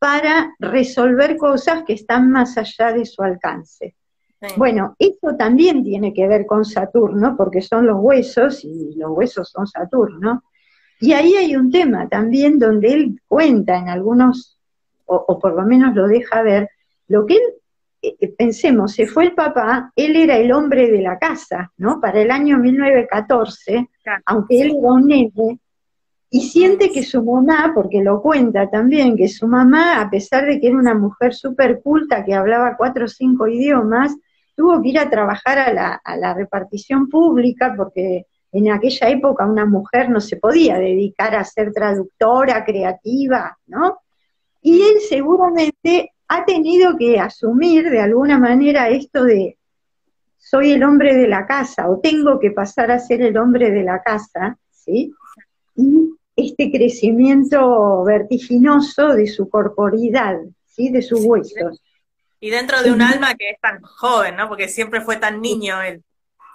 para 0.00 0.56
resolver 0.58 1.36
cosas 1.36 1.84
que 1.84 1.92
están 1.92 2.32
más 2.32 2.58
allá 2.58 2.92
de 2.92 3.04
su 3.04 3.22
alcance. 3.22 3.94
Bueno, 4.56 4.96
esto 4.98 5.36
también 5.36 5.84
tiene 5.84 6.12
que 6.12 6.26
ver 6.26 6.46
con 6.46 6.64
Saturno, 6.64 7.36
porque 7.36 7.62
son 7.62 7.86
los 7.86 7.98
huesos, 8.00 8.64
y 8.64 8.94
los 8.96 9.12
huesos 9.12 9.50
son 9.50 9.66
Saturno, 9.66 10.42
y 11.00 11.12
ahí 11.12 11.34
hay 11.36 11.56
un 11.56 11.70
tema 11.70 12.08
también 12.08 12.58
donde 12.58 12.92
él 12.92 13.20
cuenta 13.26 13.78
en 13.78 13.88
algunos, 13.88 14.58
o, 15.06 15.24
o 15.28 15.38
por 15.38 15.54
lo 15.54 15.62
menos 15.62 15.94
lo 15.94 16.06
deja 16.06 16.42
ver, 16.42 16.70
lo 17.08 17.24
que 17.24 17.34
él 17.34 17.42
pensemos, 18.36 18.92
se 18.92 19.06
fue 19.06 19.24
el 19.24 19.34
papá, 19.34 19.92
él 19.96 20.16
era 20.16 20.36
el 20.36 20.52
hombre 20.52 20.90
de 20.90 21.00
la 21.00 21.18
casa, 21.18 21.72
¿no? 21.76 22.00
Para 22.00 22.20
el 22.20 22.30
año 22.30 22.58
1914, 22.58 23.88
aunque 24.24 24.60
él 24.60 24.76
era 24.78 24.92
un 24.92 25.06
nene, 25.06 25.60
y 26.28 26.40
siente 26.40 26.90
que 26.90 27.02
su 27.02 27.22
mamá, 27.24 27.72
porque 27.74 28.02
lo 28.02 28.20
cuenta 28.20 28.68
también, 28.68 29.16
que 29.16 29.28
su 29.28 29.46
mamá, 29.46 30.00
a 30.00 30.10
pesar 30.10 30.44
de 30.46 30.60
que 30.60 30.68
era 30.68 30.76
una 30.76 30.94
mujer 30.94 31.34
súper 31.34 31.80
culta, 31.82 32.24
que 32.24 32.34
hablaba 32.34 32.76
cuatro 32.76 33.04
o 33.04 33.08
cinco 33.08 33.46
idiomas, 33.46 34.14
tuvo 34.54 34.82
que 34.82 34.88
ir 34.88 34.98
a 34.98 35.08
trabajar 35.08 35.58
a 35.58 35.72
la, 35.72 36.00
a 36.02 36.16
la 36.16 36.34
repartición 36.34 37.08
pública, 37.08 37.74
porque 37.76 38.26
en 38.52 38.70
aquella 38.70 39.08
época 39.08 39.46
una 39.46 39.66
mujer 39.66 40.10
no 40.10 40.20
se 40.20 40.36
podía 40.36 40.78
dedicar 40.78 41.34
a 41.34 41.44
ser 41.44 41.72
traductora, 41.72 42.64
creativa, 42.64 43.56
¿no? 43.66 43.98
Y 44.62 44.82
él 44.82 44.96
seguramente 45.08 46.12
ha 46.28 46.44
tenido 46.44 46.96
que 46.96 47.18
asumir 47.18 47.88
de 47.90 48.00
alguna 48.00 48.38
manera 48.38 48.88
esto 48.88 49.24
de 49.24 49.58
soy 50.38 50.72
el 50.72 50.84
hombre 50.84 51.14
de 51.14 51.26
la 51.26 51.46
casa 51.46 51.88
o 51.88 51.98
tengo 52.00 52.38
que 52.38 52.52
pasar 52.52 52.90
a 52.90 52.98
ser 52.98 53.20
el 53.22 53.36
hombre 53.36 53.70
de 53.70 53.82
la 53.82 54.02
casa, 54.02 54.56
¿sí? 54.70 55.12
Y 55.74 56.10
este 56.36 56.70
crecimiento 56.70 58.04
vertiginoso 58.04 59.08
de 59.08 59.26
su 59.26 59.48
corporidad, 59.48 60.36
¿sí? 60.66 60.90
De 60.90 61.02
sus 61.02 61.24
huesos. 61.24 61.82
Y 62.38 62.50
dentro 62.50 62.80
de 62.82 62.92
un 62.92 63.02
alma 63.02 63.34
que 63.34 63.50
es 63.50 63.60
tan 63.60 63.80
joven, 63.82 64.36
¿no? 64.36 64.48
Porque 64.48 64.68
siempre 64.68 65.00
fue 65.00 65.16
tan 65.16 65.40
niño 65.40 65.82
él, 65.82 66.04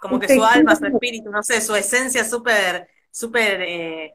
como 0.01 0.19
que 0.19 0.35
su 0.35 0.43
alma, 0.43 0.75
su 0.75 0.85
espíritu, 0.85 1.29
no 1.29 1.43
sé, 1.43 1.59
su 1.59 1.75
esencia 1.75 2.23
súper, 2.23 2.87
súper 3.11 3.61
eh, 3.61 4.13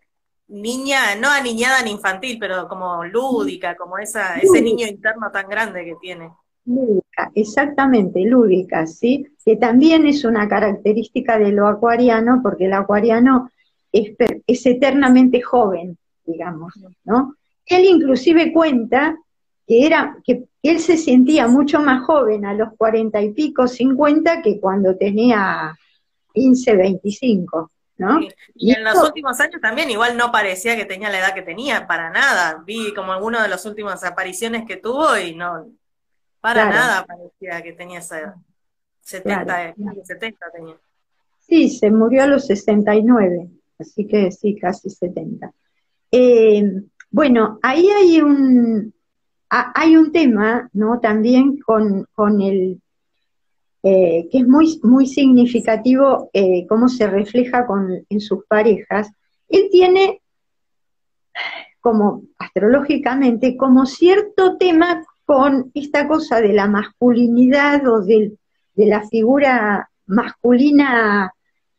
niña, 0.49 1.15
no 1.21 1.29
aniñada 1.29 1.83
ni 1.83 1.91
infantil, 1.91 2.39
pero 2.39 2.69
como 2.69 3.05
lúdica, 3.05 3.77
como 3.77 3.99
esa, 3.99 4.37
ese 4.37 4.63
niño 4.63 4.87
interno 4.87 5.31
tan 5.31 5.49
grande 5.49 5.85
que 5.85 5.95
tiene. 6.01 6.31
Lúdica, 6.65 7.31
exactamente, 7.35 8.21
lúdica, 8.25 8.87
¿sí? 8.87 9.27
Que 9.45 9.57
también 9.57 10.07
es 10.07 10.25
una 10.25 10.49
característica 10.49 11.39
de 11.39 11.53
lo 11.53 11.69
acuariano, 11.69 12.41
porque 12.43 12.67
el 12.67 12.73
acuariano 12.73 13.51
es, 13.93 14.17
es 14.47 14.67
eternamente 14.67 15.41
joven, 15.41 15.97
digamos, 16.25 16.75
¿no? 17.05 17.35
Él 17.67 17.85
inclusive 17.85 18.53
cuenta 18.53 19.17
que 19.67 19.87
era, 19.87 20.17
que 20.25 20.45
él 20.63 20.79
se 20.79 20.97
sentía 20.97 21.49
mucho 21.49 21.81
más 21.81 22.05
joven 22.05 22.45
a 22.45 22.55
los 22.55 22.75
cuarenta 22.77 23.21
y 23.21 23.33
pico, 23.33 23.67
cincuenta, 23.67 24.43
que 24.43 24.61
cuando 24.61 24.97
tenía 24.97 25.77
15, 26.33 26.77
25. 26.77 27.71
Y, 28.55 28.73
en 28.73 28.85
los 28.85 29.03
últimos 29.03 29.41
años 29.41 29.61
también 29.61 29.91
igual 29.91 30.17
no 30.17 30.31
parecía 30.31 30.77
que 30.77 30.85
tenía 30.85 31.11
la 31.11 31.19
edad 31.19 31.35
que 31.35 31.43
tenía, 31.43 31.87
para 31.87 32.11
nada. 32.11 32.63
Vi 32.67 32.93
como 32.95 33.13
alguna 33.13 33.43
de 33.43 33.49
las 33.49 33.65
últimas 33.65 34.05
apariciones 34.05 34.67
que 34.67 34.77
tuvo 34.77 35.17
y 35.17 35.35
no, 35.35 35.69
para 36.41 36.69
nada 36.69 37.05
parecía 37.07 37.63
que 37.63 37.73
tenía 37.73 38.01
esa 38.01 38.21
edad. 38.21 38.35
70, 39.01 39.75
70 40.05 40.51
tenía. 40.53 40.77
Sí, 41.41 41.71
se 41.71 41.91
murió 41.91 42.25
a 42.25 42.27
los 42.27 42.47
69, 42.47 43.49
así 43.79 44.07
que 44.07 44.33
sí, 44.33 44.59
casi 44.59 44.91
70. 44.91 45.53
Eh, 46.11 46.83
bueno, 47.11 47.59
ahí 47.63 47.89
hay 47.89 48.21
un, 48.21 48.93
hay 49.49 49.97
un 49.97 50.13
tema, 50.13 50.69
¿no? 50.73 50.99
También 50.99 51.59
con, 51.59 52.07
con 52.15 52.43
el 52.43 52.81
eh, 53.89 54.27
que 54.33 54.39
es 54.39 54.49
muy, 54.49 54.81
muy 54.83 55.07
significativo 55.07 56.29
eh, 56.33 56.67
cómo 56.69 56.89
se 56.89 57.07
refleja 57.07 57.69
con, 57.69 58.05
en 58.09 58.21
sus 58.21 58.45
parejas, 58.47 59.13
él 59.49 59.69
tiene 59.71 60.23
como 61.81 62.25
astrológicamente 62.37 63.57
como 63.57 63.87
cierto 63.87 64.57
tema 64.57 65.05
con 65.25 65.71
esta 65.73 66.09
cosa 66.09 66.41
de 66.41 66.53
la 66.53 66.67
masculinidad 66.67 67.87
o 67.87 68.01
de, 68.01 68.33
la 68.75 69.07
figura 69.09 69.89
masculina 70.07 71.33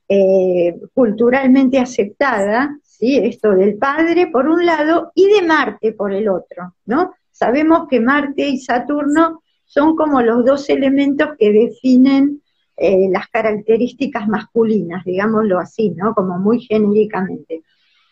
eh, 0.07 0.79
culturalmente 0.93 1.77
aceptada, 1.77 2.79
¿sí? 2.83 3.17
esto 3.17 3.51
del 3.51 3.77
padre 3.77 4.27
por 4.27 4.47
un 4.47 4.65
lado 4.65 5.11
y 5.13 5.25
de 5.25 5.45
Marte 5.45 5.91
por 5.91 6.13
el 6.13 6.29
otro, 6.29 6.73
¿no? 6.85 7.11
Sabemos 7.31 7.89
que 7.89 7.99
Marte 7.99 8.47
y 8.47 8.59
Saturno 8.59 9.41
son 9.67 9.95
como 9.95 10.21
los 10.21 10.45
dos 10.45 10.69
elementos 10.69 11.29
que 11.37 11.51
definen 11.51 12.41
eh, 12.77 13.09
las 13.11 13.27
características 13.27 14.27
masculinas, 14.27 15.03
digámoslo 15.03 15.59
así, 15.59 15.91
¿no? 15.91 16.15
Como 16.15 16.39
muy 16.39 16.61
genéricamente. 16.61 17.63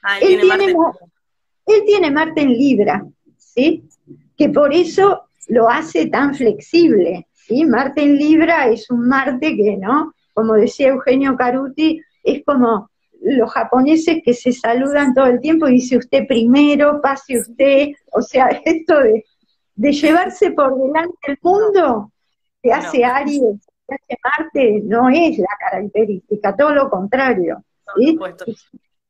Ah, 0.04 0.20
él, 0.20 0.42
tiene 1.86 2.12
Marte. 2.12 2.42
en 2.42 2.50
Libra, 2.50 3.06
¿sí? 3.38 3.84
Que 4.38 4.50
por 4.50 4.74
eso 4.74 5.24
lo 5.48 5.70
hace 5.70 6.08
tan 6.08 6.36
flexible, 6.36 7.28
¿sí? 7.34 7.66
Marte 7.66 8.04
en 8.04 8.18
Libra 8.18 8.68
es 8.68 8.90
un 8.92 9.08
Marte 9.08 9.56
que, 9.56 9.78
¿no? 9.78 10.14
Como 10.34 10.54
decía 10.54 10.90
Eugenio 10.90 11.38
Caruti, 11.38 12.02
es 12.24 12.44
como 12.44 12.90
los 13.22 13.52
japoneses 13.52 14.22
que 14.24 14.34
se 14.34 14.52
saludan 14.52 15.14
todo 15.14 15.28
el 15.28 15.40
tiempo 15.40 15.68
y 15.68 15.74
dice 15.74 15.98
usted 15.98 16.28
primero, 16.28 17.02
pase 17.02 17.40
usted, 17.40 17.90
o 18.12 18.22
sea, 18.22 18.48
esto 18.66 19.00
de 19.00 19.24
de 19.76 19.92
llevarse 19.92 20.52
por 20.52 20.78
delante 20.78 21.18
el 21.28 21.38
mundo 21.42 22.12
que 22.62 22.72
hace 22.72 23.04
Aries, 23.04 23.42
que 23.88 23.96
hace 23.96 24.18
Marte, 24.24 24.82
no 24.84 25.10
es 25.10 25.38
la 25.38 25.56
característica, 25.60 26.56
todo 26.56 26.74
lo 26.74 26.90
contrario. 26.90 27.64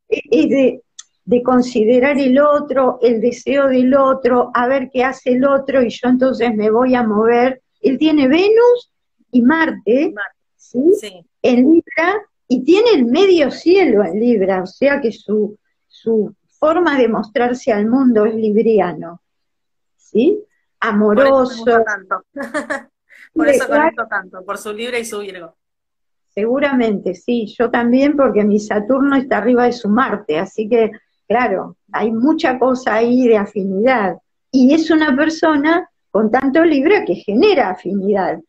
Es, 0.09 0.49
de, 0.49 0.81
de, 1.23 1.43
considerar 1.43 2.17
el 2.19 2.37
otro, 2.39 2.99
el 3.01 3.21
deseo 3.21 3.67
del 3.67 3.95
otro, 3.95 4.51
a 4.53 4.67
ver 4.67 4.89
qué 4.91 5.03
hace 5.03 5.31
el 5.31 5.45
otro 5.45 5.81
y 5.81 5.89
yo 5.89 6.09
entonces 6.09 6.53
me 6.53 6.69
voy 6.69 6.95
a 6.95 7.03
mover. 7.03 7.61
Él 7.81 7.97
tiene 7.97 8.27
Venus 8.27 8.91
y 9.31 9.41
Marte, 9.41 10.13
¿sí? 10.55 10.79
en 11.41 11.71
Libra, 11.71 12.21
y 12.47 12.63
tiene 12.63 12.91
el 12.95 13.05
medio 13.05 13.49
cielo 13.51 14.03
en 14.03 14.19
Libra, 14.19 14.63
o 14.63 14.67
sea 14.67 15.01
que 15.01 15.11
su, 15.11 15.57
su 15.87 16.35
forma 16.59 16.97
de 16.97 17.07
mostrarse 17.07 17.71
al 17.71 17.87
mundo 17.87 18.25
es 18.25 18.35
libriano, 18.35 19.21
¿sí? 19.95 20.43
Amoroso. 20.89 21.63
Por 21.63 21.69
eso, 21.73 21.83
tanto. 21.83 22.23
por 23.33 23.47
eso 23.47 23.67
conecto 23.67 24.07
tanto, 24.07 24.45
por 24.45 24.57
su 24.57 24.73
Libra 24.73 24.99
y 24.99 25.05
su 25.05 25.19
Virgo. 25.19 25.55
Seguramente, 26.29 27.15
sí, 27.15 27.45
yo 27.57 27.71
también 27.71 28.17
porque 28.17 28.43
mi 28.43 28.59
Saturno 28.59 29.15
está 29.15 29.37
arriba 29.37 29.65
de 29.65 29.71
su 29.71 29.87
Marte, 29.87 30.37
así 30.37 30.67
que, 30.67 30.91
claro, 31.27 31.77
hay 31.93 32.11
mucha 32.11 32.59
cosa 32.59 32.95
ahí 32.95 33.27
de 33.27 33.37
afinidad. 33.37 34.17
Y 34.51 34.73
es 34.73 34.91
una 34.91 35.15
persona 35.15 35.89
con 36.11 36.29
tanto 36.31 36.63
Libra 36.63 37.05
que 37.05 37.15
genera 37.15 37.69
afinidad. 37.69 38.39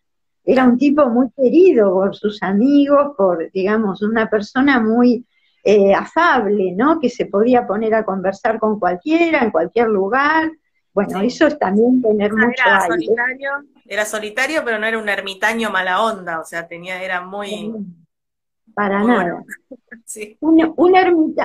Era 0.44 0.64
un 0.64 0.78
tipo 0.78 1.08
muy 1.08 1.28
querido 1.36 1.92
por 1.92 2.14
sus 2.14 2.42
amigos, 2.42 3.14
por, 3.16 3.50
digamos, 3.52 4.02
una 4.02 4.30
persona 4.30 4.78
muy 4.80 5.24
eh, 5.64 5.92
afable, 5.92 6.72
¿no? 6.76 7.00
Que 7.00 7.10
se 7.10 7.26
podía 7.26 7.66
poner 7.66 7.92
a 7.94 8.04
conversar 8.04 8.60
con 8.60 8.78
cualquiera, 8.78 9.42
en 9.42 9.50
cualquier 9.50 9.88
lugar. 9.88 10.50
Bueno, 10.96 11.20
eso 11.20 11.46
es 11.46 11.58
también 11.58 12.00
tener 12.00 12.32
mucho 12.32 12.62
era 12.66 12.80
solitario, 12.86 13.50
era 13.84 14.06
solitario, 14.06 14.62
pero 14.64 14.78
no 14.78 14.86
era 14.86 14.98
un 14.98 15.10
ermitaño 15.10 15.68
mala 15.68 16.02
onda, 16.02 16.40
o 16.40 16.44
sea, 16.46 16.66
tenía, 16.66 17.02
era 17.02 17.20
muy... 17.20 17.70
Para 18.72 19.04
nada. 19.04 19.44
un, 20.40 20.74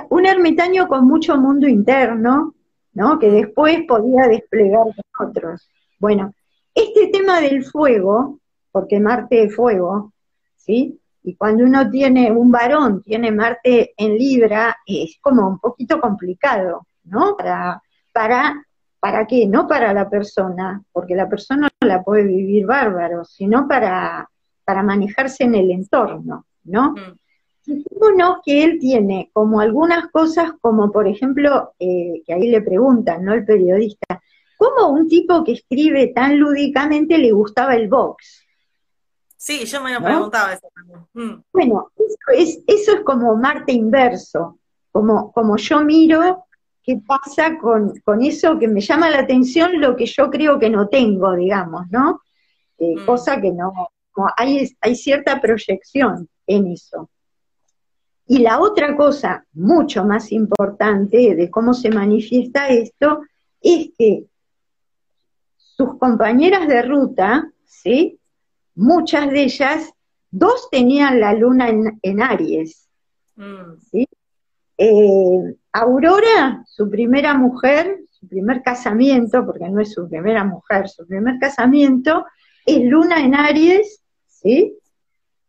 un 0.10 0.26
ermitaño 0.26 0.88
con 0.88 1.06
mucho 1.06 1.36
mundo 1.36 1.68
interno, 1.68 2.56
¿no? 2.94 3.20
Que 3.20 3.30
después 3.30 3.82
podía 3.86 4.30
desplegar 4.30 4.86
con 5.14 5.28
otros. 5.28 5.70
Bueno, 6.00 6.34
este 6.74 7.08
tema 7.08 7.42
del 7.42 7.66
fuego, 7.66 8.40
porque 8.72 9.02
Marte 9.02 9.44
es 9.44 9.54
fuego, 9.54 10.14
¿sí? 10.56 10.98
Y 11.24 11.36
cuando 11.36 11.66
uno 11.66 11.90
tiene 11.90 12.32
un 12.32 12.52
varón, 12.52 13.04
tiene 13.04 13.34
Marte 13.34 13.94
en 13.98 14.18
Libra, 14.18 14.78
es 14.86 15.18
como 15.20 15.46
un 15.46 15.60
poquito 15.60 16.00
complicado, 16.00 16.88
¿no? 17.04 17.36
Para, 17.36 17.82
para, 18.14 18.66
¿para 19.02 19.26
qué? 19.26 19.48
No 19.48 19.68
para 19.68 19.94
la 19.94 20.10
persona, 20.10 20.82
porque 20.94 21.16
la 21.16 21.28
persona 21.28 21.68
no 21.82 21.88
la 21.88 22.04
puede 22.04 22.24
vivir 22.24 22.68
bárbaro, 22.68 23.26
sino 23.26 23.68
para, 23.68 24.30
para 24.64 24.84
manejarse 24.84 25.44
en 25.44 25.56
el 25.56 25.72
entorno, 25.72 26.46
¿no? 26.64 26.92
Mm. 26.92 28.42
que 28.46 28.64
él 28.64 28.78
tiene 28.80 29.32
como 29.34 29.60
algunas 29.60 30.08
cosas, 30.12 30.52
como 30.62 30.92
por 30.92 31.08
ejemplo, 31.08 31.74
eh, 31.80 32.22
que 32.26 32.34
ahí 32.34 32.50
le 32.50 32.62
preguntan, 32.62 33.26
¿no? 33.26 33.34
El 33.34 33.44
periodista, 33.44 34.22
¿cómo 34.56 34.90
un 34.90 35.08
tipo 35.08 35.44
que 35.44 35.54
escribe 35.54 36.08
tan 36.14 36.38
lúdicamente 36.38 37.18
le 37.18 37.32
gustaba 37.32 37.76
el 37.76 37.90
box? 37.90 38.46
Sí, 39.36 39.66
yo 39.66 39.82
me 39.82 39.94
lo 39.94 40.04
preguntaba 40.04 40.54
eso 40.54 40.68
también. 40.76 41.08
Mm. 41.14 41.44
Bueno, 41.52 41.92
eso 41.98 42.40
es, 42.40 42.64
eso 42.68 42.92
es 42.98 43.02
como 43.02 43.36
Marte 43.36 43.72
inverso, 43.72 44.60
como, 44.92 45.32
como 45.32 45.58
yo 45.58 45.82
miro 45.82 46.46
qué 46.84 47.00
pasa 47.06 47.58
con, 47.58 47.94
eso 48.22 48.58
que 48.58 48.67
me 48.67 48.82
llama 48.82 49.10
la 49.10 49.20
atención, 49.20 49.80
lo 49.80 49.96
que 49.96 50.06
yo 50.06 50.30
creo 50.30 50.60
que 50.60 50.70
no 50.70 50.88
tengo, 50.88 51.36
digamos, 51.36 51.89
¿no? 51.91 52.22
Eh, 52.78 52.96
mm. 52.98 53.06
Cosa 53.06 53.39
que 53.39 53.52
no, 53.52 53.72
hay, 54.36 54.70
hay 54.82 54.96
cierta 54.96 55.39
proyección 55.39 56.28
en 56.48 56.67
eso. 56.67 57.10
Y 58.28 58.39
la 58.39 58.60
otra 58.60 58.96
cosa 58.96 59.46
mucho 59.54 60.06
más 60.06 60.32
importante 60.32 61.36
de 61.36 61.50
cómo 61.50 61.74
se 61.74 61.89
manifiesta 61.89 62.70
esto 62.70 63.22
es 63.60 63.89
que 63.98 64.26
sus 65.58 65.98
compañeras 65.98 66.67
de 66.67 66.82
ruta, 66.82 67.52
¿sí? 67.65 68.20
muchas 68.76 69.30
de 69.30 69.44
ellas, 69.44 69.91
dos 70.30 70.70
tenían 70.70 71.20
la 71.20 71.34
luna 71.34 71.70
en, 72.02 72.22
Aries. 72.22 72.88
Mm. 73.36 73.80
¿sí? 73.91 74.08
Eh, 74.84 75.56
Aurora, 75.74 76.63
su 76.65 76.89
primera 76.89 77.36
mujer, 77.36 78.00
su 78.10 78.28
primer 78.28 78.63
casamiento, 78.63 79.46
porque 79.46 79.70
no 79.70 79.80
es 79.80 79.94
su 79.94 80.10
primera 80.10 80.44
mujer, 80.44 80.89
su 80.89 81.06
primer 81.06 81.38
casamiento, 81.38 82.26
es 82.65 82.84
luna 82.86 83.24
en 83.24 83.36
Aries, 83.36 84.02
¿sí? 84.26 84.76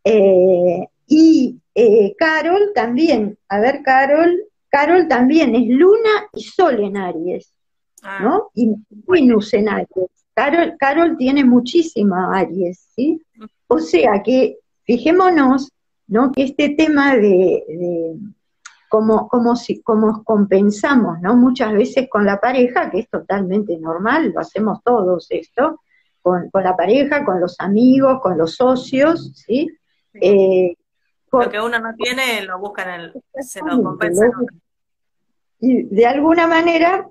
Eh, 0.05 0.87
y 1.07 1.59
eh, 1.75 2.15
Carol 2.19 2.73
también, 2.75 3.39
a 3.49 3.59
ver, 3.59 3.81
Carol, 3.83 4.39
Carol 4.69 5.09
también 5.09 5.55
es 5.55 5.67
luna 5.67 6.29
y 6.35 6.43
sol 6.43 6.81
en 6.81 6.99
Aries, 6.99 7.55
¿no? 8.03 8.35
Ah. 8.35 8.49
Y 8.55 8.75
Venus 8.91 9.55
en 9.55 9.71
Aries. 9.71 10.11
Carol, 10.35 10.77
Carol 10.79 11.17
tiene 11.17 11.43
muchísima 11.43 12.39
Aries, 12.39 12.87
¿sí? 12.95 13.23
O 13.67 13.79
sea 13.79 14.23
que 14.23 14.59
fijémonos, 14.85 15.73
¿no? 16.07 16.33
Que 16.33 16.43
este 16.43 16.69
tema 16.77 17.17
de, 17.17 17.65
de 17.67 18.17
como, 18.93 19.27
como, 19.27 19.57
si, 19.57 19.81
como 19.81 20.23
compensamos, 20.23 21.19
¿no? 21.23 21.35
Muchas 21.35 21.73
veces 21.73 22.11
con 22.11 22.27
la 22.27 22.39
pareja, 22.39 22.91
que 22.91 22.99
es 22.99 23.09
totalmente 23.09 23.79
normal, 23.79 24.33
lo 24.35 24.41
hacemos 24.41 24.83
todos 24.85 25.29
esto, 25.31 25.81
con, 26.21 26.51
la 26.53 26.77
pareja, 26.77 27.25
con 27.25 27.41
los 27.41 27.59
amigos, 27.59 28.21
con 28.21 28.37
los 28.37 28.55
socios, 28.57 29.33
¿sí? 29.35 29.67
Eh, 30.13 30.77
lo 31.33 31.51
que 31.51 31.59
uno 31.59 31.79
no 31.79 31.95
tiene 31.95 32.43
lo 32.43 32.59
busca 32.59 32.83
en 32.95 33.01
el, 33.01 33.23
se 33.41 33.61
lo 33.61 33.83
compensa. 33.83 34.31
Y 35.59 35.85
de 35.85 36.05
alguna 36.05 36.47
manera 36.47 37.09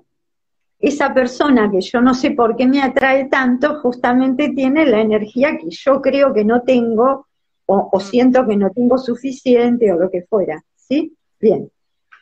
esa 0.78 1.12
persona 1.12 1.68
que 1.68 1.80
yo 1.80 2.00
no 2.00 2.14
sé 2.14 2.30
por 2.30 2.54
qué 2.54 2.64
me 2.64 2.80
atrae 2.80 3.24
tanto, 3.24 3.80
justamente 3.80 4.50
tiene 4.50 4.86
la 4.86 5.00
energía 5.00 5.58
que 5.58 5.68
yo 5.68 6.00
creo 6.00 6.32
que 6.32 6.44
no 6.44 6.62
tengo, 6.62 7.26
o, 7.66 7.90
mm. 7.92 8.00
siento 8.00 8.46
que 8.46 8.56
no 8.56 8.70
tengo 8.70 8.98
suficiente, 8.98 9.92
o 9.92 9.98
lo 9.98 10.08
que 10.12 10.22
fuera, 10.22 10.62
¿sí? 10.76 11.16
Bien. 11.42 11.68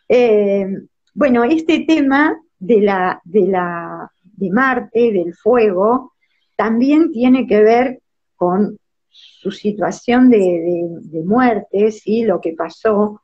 Eh, 0.09 0.67
bueno, 1.13 1.45
este 1.45 1.81
tema 1.81 2.41
de 2.59 2.81
la, 2.81 3.21
de 3.23 3.47
la, 3.47 4.11
de 4.23 4.51
Marte, 4.51 5.13
del 5.13 5.35
fuego, 5.35 6.15
también 6.57 7.13
tiene 7.13 7.47
que 7.47 7.63
ver 7.63 8.01
con 8.35 8.79
su 9.11 9.51
situación 9.51 10.31
de, 10.31 11.23
muerte, 11.23 11.93
¿sí? 11.93 12.25
Lo 12.25 12.41
que 12.41 12.55
pasó. 12.55 13.21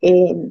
Eh, 0.00 0.50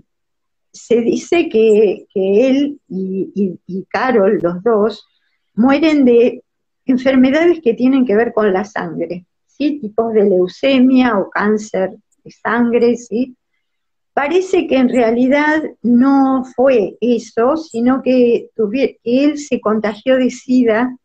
se 0.71 1.01
dice 1.01 1.49
que, 1.49 2.06
él 2.13 2.79
y, 2.88 3.86
Carol, 3.89 4.39
los 4.43 4.62
dos, 4.62 5.08
mueren 5.56 6.06
de 6.06 6.43
enfermedades 6.86 7.62
que 7.62 7.73
tienen 7.73 8.06
que 8.06 8.15
ver 8.15 8.32
con 8.32 8.53
la 8.53 8.63
sangre, 8.63 9.25
¿sí? 9.47 9.79
tipos 9.79 10.13
de 10.13 10.25
leucemia 10.25 11.17
o 11.17 11.32
cáncer 11.32 11.95
de 12.23 12.32
sangre, 12.32 12.95
¿sí? 12.95 13.36
Parece 14.13 14.67
que 14.67 14.78
en 14.78 14.89
realidad 14.89 15.63
no 15.82 16.43
fue 16.56 16.97
eso, 17.02 17.58
sino 17.58 18.02
que, 18.04 18.49
él 19.04 19.38
se 19.39 19.60
contagió 19.60 20.17
de 20.17 20.30
SIDA 20.30 20.95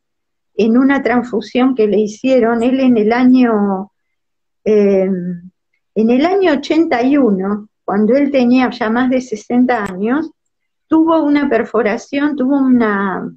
en 0.54 0.76
una 0.76 1.02
transfusión 1.02 1.74
que 1.74 1.86
le 1.86 2.00
hicieron, 2.00 2.62
él 2.62 2.80
en 2.80 2.98
el 2.98 3.12
año, 3.12 3.92
eh, 4.64 5.08
en 5.94 6.10
el 6.10 6.26
año 6.26 6.52
81, 6.52 7.68
cuando 7.84 8.14
él 8.14 8.30
tenía 8.30 8.68
ya 8.70 8.90
más 8.90 9.08
de 9.08 9.22
60 9.22 9.84
años, 9.84 10.30
tuvo 10.86 11.22
una 11.22 11.48
perforación, 11.48 12.36
tuvo 12.36 12.58
una, 12.58 13.30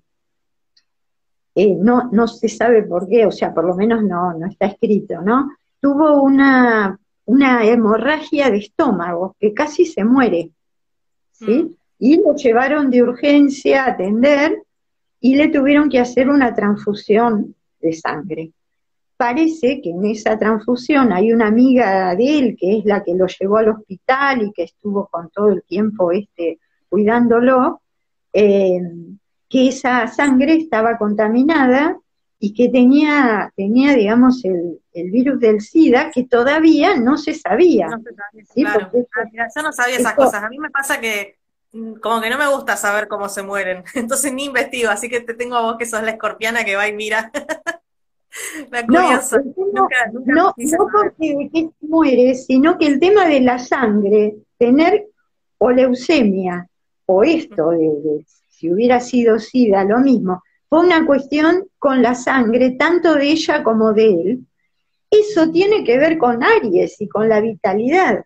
eh, 1.55 1.75
no, 1.79 2.09
no 2.11 2.27
se 2.27 2.49
sabe 2.49 2.83
por 2.83 3.07
qué, 3.07 3.25
o 3.25 3.31
sea, 3.31 3.53
por 3.53 3.65
lo 3.65 3.75
menos 3.75 4.03
no, 4.03 4.33
no 4.33 4.47
está 4.47 4.65
escrito, 4.65 5.21
¿no? 5.21 5.51
Tuvo 5.79 6.21
una, 6.21 6.99
una 7.25 7.65
hemorragia 7.65 8.49
de 8.49 8.57
estómago, 8.57 9.35
que 9.39 9.53
casi 9.53 9.85
se 9.85 10.03
muere, 10.03 10.51
¿sí? 11.31 11.63
Mm. 11.63 11.75
Y 11.99 12.17
lo 12.17 12.35
llevaron 12.35 12.89
de 12.89 13.03
urgencia 13.03 13.85
a 13.85 13.91
atender 13.91 14.63
y 15.19 15.35
le 15.35 15.49
tuvieron 15.49 15.89
que 15.89 15.99
hacer 15.99 16.29
una 16.29 16.53
transfusión 16.53 17.55
de 17.79 17.93
sangre 17.93 18.51
parece 19.21 19.81
que 19.83 19.91
en 19.91 20.03
esa 20.05 20.35
transfusión 20.39 21.13
hay 21.13 21.31
una 21.31 21.45
amiga 21.45 22.15
de 22.15 22.39
él 22.39 22.57
que 22.59 22.79
es 22.79 22.85
la 22.85 23.03
que 23.03 23.13
lo 23.13 23.27
llevó 23.27 23.57
al 23.57 23.69
hospital 23.69 24.41
y 24.41 24.51
que 24.51 24.63
estuvo 24.63 25.07
con 25.11 25.29
todo 25.29 25.49
el 25.49 25.61
tiempo 25.61 26.11
este, 26.11 26.57
cuidándolo, 26.89 27.83
eh, 28.33 28.81
que 29.47 29.67
esa 29.67 30.07
sangre 30.07 30.55
estaba 30.55 30.97
contaminada 30.97 31.99
y 32.43 32.55
que 32.55 32.69
tenía, 32.69 33.53
tenía 33.55 33.93
digamos, 33.93 34.43
el, 34.43 34.81
virus 35.11 35.39
del 35.39 35.61
SIDA 35.61 36.09
que 36.09 36.23
todavía 36.23 36.97
no 36.97 37.15
se 37.15 37.35
sabía. 37.35 37.87
No 37.87 38.01
se 38.01 38.63
claro. 38.63 38.89
Ah, 39.15 39.47
yo 39.55 39.61
no 39.61 39.71
sabía 39.71 39.97
esas 39.97 40.15
cosas. 40.15 40.43
A 40.43 40.49
mí 40.49 40.57
me 40.57 40.71
pasa 40.71 40.99
que 40.99 41.37
mm, 41.71 41.99
como 41.99 42.19
que 42.19 42.31
no 42.31 42.39
me 42.39 42.47
gusta 42.47 42.75
saber 42.77 43.07
cómo 43.07 43.29
se 43.29 43.43
mueren, 43.43 43.83
entonces 43.93 44.33
ni 44.33 44.45
investigo, 44.45 44.89
así 44.89 45.07
que 45.07 45.21
te 45.21 45.35
tengo 45.35 45.55
a 45.55 45.61
vos 45.61 45.75
que 45.77 45.85
sos 45.85 46.01
la 46.01 46.11
escorpiana 46.11 46.65
que 46.65 46.75
va 46.75 46.87
y 46.87 46.93
mira. 46.93 47.31
no, 48.87 49.21
no, 50.25 50.53
no 50.57 50.87
porque 50.91 51.49
que 51.53 51.69
muere, 51.81 52.33
sino 52.33 52.79
que 52.79 52.87
el 52.87 52.99
tema 52.99 53.27
de 53.27 53.41
la 53.41 53.59
sangre, 53.59 54.37
tener 54.57 55.09
o 55.59 55.69
leucemia, 55.69 56.67
o 57.05 57.23
esto, 57.23 57.69
de, 57.69 58.25
si 58.49 58.73
hubiera 58.73 58.99
sido 58.99 59.37
SIDA, 59.37 59.83
lo 59.83 59.99
mismo, 59.99 60.41
fue 60.71 60.85
una 60.85 61.05
cuestión 61.05 61.67
con 61.79 62.01
la 62.01 62.15
sangre, 62.15 62.71
tanto 62.79 63.15
de 63.15 63.31
ella 63.31 63.61
como 63.61 63.91
de 63.91 64.05
él. 64.05 64.45
Eso 65.09 65.51
tiene 65.51 65.83
que 65.83 65.97
ver 65.97 66.17
con 66.17 66.41
Aries 66.41 67.01
y 67.01 67.09
con 67.09 67.27
la 67.27 67.41
vitalidad. 67.41 68.23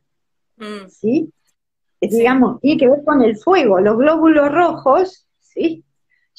Mm. 0.57 0.87
¿sí? 0.87 1.33
Digamos, 1.99 2.61
tiene 2.61 2.79
que 2.79 2.87
ver 2.87 3.03
con 3.03 3.23
el 3.23 3.35
fuego. 3.35 3.79
Los 3.79 3.97
glóbulos 3.97 4.51
rojos, 4.51 5.25
¿sí? 5.41 5.83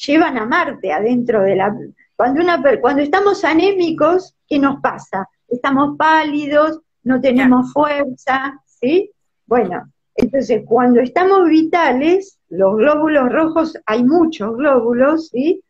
Llevan 0.06 0.38
a 0.38 0.46
Marte 0.46 0.92
adentro 0.92 1.42
de 1.42 1.56
la... 1.56 1.76
Cuando, 2.14 2.40
una, 2.40 2.62
cuando 2.80 3.02
estamos 3.02 3.44
anémicos, 3.44 4.36
¿qué 4.46 4.60
nos 4.60 4.80
pasa? 4.80 5.28
Estamos 5.48 5.96
pálidos, 5.98 6.82
no 7.02 7.20
tenemos 7.20 7.72
fuerza, 7.72 8.62
¿sí? 8.64 9.10
Bueno, 9.44 9.92
entonces 10.14 10.62
cuando 10.66 11.00
estamos 11.00 11.48
vitales, 11.48 12.38
los 12.48 12.76
glóbulos 12.76 13.28
rojos, 13.32 13.76
hay 13.86 14.04
muchos 14.04 14.56
glóbulos, 14.56 15.30
¿sí? 15.30 15.64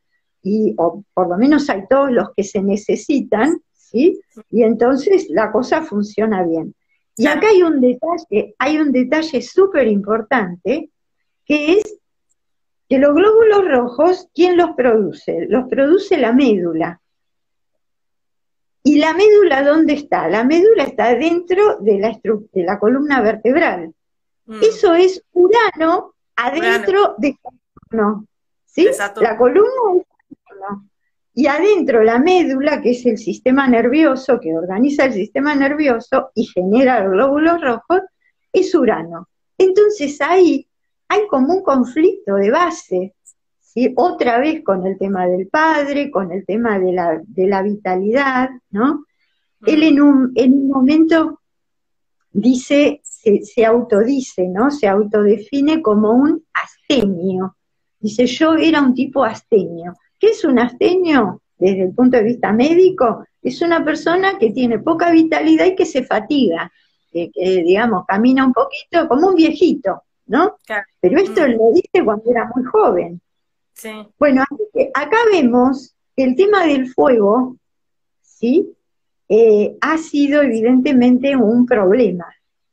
Y, 0.48 0.74
o 0.78 1.02
por 1.12 1.28
lo 1.28 1.36
menos 1.36 1.68
hay 1.68 1.88
todos 1.88 2.12
los 2.12 2.28
que 2.36 2.44
se 2.44 2.62
necesitan, 2.62 3.60
¿sí? 3.72 4.20
Y 4.48 4.62
entonces 4.62 5.26
la 5.28 5.50
cosa 5.50 5.82
funciona 5.82 6.44
bien. 6.44 6.72
Y 7.16 7.26
acá 7.26 7.48
hay 7.48 7.62
un 7.62 7.80
detalle, 7.80 8.54
hay 8.56 8.78
un 8.78 8.92
detalle 8.92 9.42
súper 9.42 9.88
importante, 9.88 10.90
que 11.44 11.72
es 11.72 11.98
que 12.88 12.98
los 12.98 13.12
glóbulos 13.12 13.66
rojos, 13.66 14.28
¿quién 14.32 14.56
los 14.56 14.70
produce? 14.76 15.46
Los 15.48 15.68
produce 15.68 16.16
la 16.16 16.32
médula. 16.32 17.00
¿Y 18.84 18.98
la 18.98 19.14
médula 19.14 19.64
dónde 19.64 19.94
está? 19.94 20.28
La 20.28 20.44
médula 20.44 20.84
está 20.84 21.12
dentro 21.16 21.78
de 21.80 21.98
la, 21.98 22.20
de 22.52 22.62
la 22.62 22.78
columna 22.78 23.20
vertebral. 23.20 23.92
Mm. 24.44 24.60
Eso 24.62 24.94
es 24.94 25.24
Urano 25.32 26.14
adentro 26.36 27.16
de 27.18 27.36
Saturno. 27.42 28.26
¿sí? 28.64 28.88
La 29.20 29.36
columna 29.36 29.70
es 29.96 30.06
Y 31.34 31.46
adentro 31.46 32.02
la 32.02 32.18
médula, 32.18 32.80
que 32.80 32.92
es 32.92 33.04
el 33.04 33.18
sistema 33.18 33.68
nervioso, 33.68 34.40
que 34.40 34.56
organiza 34.56 35.04
el 35.04 35.12
sistema 35.12 35.54
nervioso 35.54 36.30
y 36.34 36.46
genera 36.46 37.04
los 37.04 37.12
glóbulos 37.12 37.60
rojos, 37.60 38.00
es 38.52 38.74
Urano. 38.74 39.28
Entonces 39.58 40.18
ahí 40.20 40.66
hay 41.08 41.26
como 41.28 41.54
un 41.54 41.62
conflicto 41.62 42.36
de 42.36 42.50
base, 42.50 43.14
¿sí? 43.60 43.92
otra 43.96 44.38
vez 44.38 44.64
con 44.64 44.86
el 44.86 44.98
tema 44.98 45.26
del 45.26 45.48
padre, 45.48 46.10
con 46.10 46.32
el 46.32 46.44
tema 46.46 46.78
de 46.78 46.92
la, 46.92 47.20
de 47.22 47.46
la 47.46 47.62
vitalidad, 47.62 48.48
¿no? 48.70 49.04
Él 49.66 49.82
en 49.82 50.00
un, 50.00 50.32
en 50.34 50.54
un 50.54 50.68
momento 50.68 51.40
dice, 52.30 53.00
se, 53.04 53.42
se, 53.42 53.64
autodice, 53.64 54.46
¿no? 54.48 54.70
Se 54.70 54.86
autodefine 54.86 55.82
como 55.82 56.12
un 56.12 56.44
astenio. 56.52 57.56
Dice, 57.98 58.26
yo 58.26 58.54
era 58.54 58.80
un 58.80 58.94
tipo 58.94 59.24
astenio. 59.24 59.94
¿Qué 60.18 60.28
es 60.28 60.44
un 60.44 60.58
astenio? 60.58 61.42
Desde 61.58 61.84
el 61.84 61.94
punto 61.94 62.18
de 62.18 62.24
vista 62.24 62.52
médico, 62.52 63.24
es 63.42 63.62
una 63.62 63.84
persona 63.84 64.38
que 64.38 64.50
tiene 64.50 64.78
poca 64.78 65.10
vitalidad 65.10 65.66
y 65.66 65.74
que 65.74 65.86
se 65.86 66.02
fatiga, 66.02 66.70
que, 67.10 67.30
digamos, 67.64 68.04
camina 68.06 68.44
un 68.44 68.52
poquito 68.52 69.08
como 69.08 69.28
un 69.28 69.34
viejito, 69.34 70.02
¿no? 70.26 70.58
Pero 71.00 71.18
esto 71.18 71.42
mm. 71.42 71.50
lo 71.52 71.72
dice 71.72 72.04
cuando 72.04 72.30
era 72.30 72.50
muy 72.54 72.64
joven. 72.64 73.20
Sí. 73.72 73.90
Bueno, 74.18 74.44
acá 74.94 75.16
vemos 75.30 75.94
que 76.14 76.24
el 76.24 76.34
tema 76.34 76.66
del 76.66 76.88
fuego, 76.88 77.56
¿sí? 78.20 78.72
Eh, 79.28 79.76
ha 79.80 79.98
sido 79.98 80.42
evidentemente 80.42 81.36
un 81.36 81.66
problema. 81.66 82.26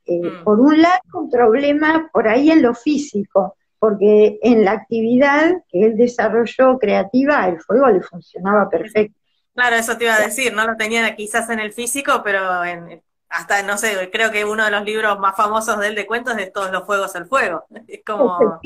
Eh, 0.06 0.22
mm. 0.22 0.44
Por 0.44 0.60
un 0.60 0.82
lado, 0.82 1.00
un 1.14 1.30
problema 1.30 2.10
por 2.12 2.28
ahí 2.28 2.52
en 2.52 2.62
lo 2.62 2.74
físico, 2.74 3.56
porque 3.84 4.40
en 4.42 4.64
la 4.64 4.72
actividad 4.72 5.62
que 5.68 5.84
él 5.84 5.98
desarrolló 5.98 6.80
creativa, 6.80 7.50
el 7.50 7.60
fuego 7.60 7.90
le 7.90 8.00
funcionaba 8.00 8.70
perfecto. 8.70 9.20
Claro, 9.54 9.76
eso 9.76 9.98
te 9.98 10.06
iba 10.06 10.16
a 10.16 10.22
decir, 10.22 10.54
no 10.54 10.66
lo 10.66 10.78
tenía 10.78 11.14
quizás 11.18 11.50
en 11.50 11.60
el 11.60 11.74
físico, 11.74 12.22
pero 12.24 12.64
en, 12.64 13.04
hasta, 13.28 13.62
no 13.64 13.78
sé, 13.78 14.10
creo 14.10 14.32
que 14.32 14.46
uno 14.46 14.64
de 14.64 14.72
los 14.72 14.86
libros 14.86 15.20
más 15.20 15.36
famosos 15.36 15.78
de 15.82 15.88
él 15.88 15.96
de 15.96 16.08
cuentos 16.08 16.38
es 16.38 16.54
Todos 16.54 16.72
los 16.72 16.86
Fuegos 16.86 17.14
el 17.16 17.26
Fuego. 17.26 17.66
Es 17.90 18.06
como... 18.06 18.58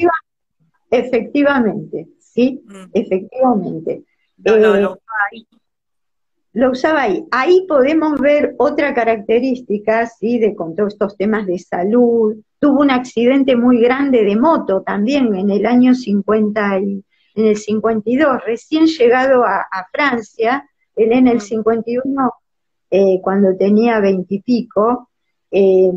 efectivamente, 0.91 2.09
sí, 2.19 2.61
mm. 2.63 2.83
efectivamente. 2.93 4.03
lo, 4.37 4.75
eh, 4.75 4.85
usaba 4.85 4.99
ahí. 5.31 5.47
Lo 6.53 6.69
usaba 6.69 7.01
ahí. 7.01 7.25
Ahí 7.31 7.65
podemos 7.67 8.21
ver 8.21 8.53
otra 8.59 8.93
característica, 8.93 10.05
sí, 10.05 10.37
de 10.37 10.55
con 10.55 10.75
todos 10.75 10.93
estos 10.93 11.17
temas 11.17 11.47
de 11.47 11.57
salud, 11.57 12.35
tuvo 12.59 12.81
un 12.81 12.91
accidente 12.91 13.55
muy 13.55 13.79
grande 13.79 14.23
de 14.23 14.35
moto 14.35 14.81
también 14.81 15.35
en 15.35 15.49
el 15.49 15.65
año 15.65 15.93
50 15.93 16.79
y, 16.79 17.03
en 17.37 17.45
el 17.45 17.55
52, 17.55 18.43
recién 18.45 18.87
llegado 18.87 19.45
a, 19.45 19.87
Francia, 19.91 20.67
él 20.95 21.11
en 21.11 21.27
el 21.27 21.39
51, 21.39 22.33
eh, 22.89 23.19
cuando 23.21 23.55
tenía 23.55 23.99
veintipico, 23.99 25.09
eh, 25.51 25.91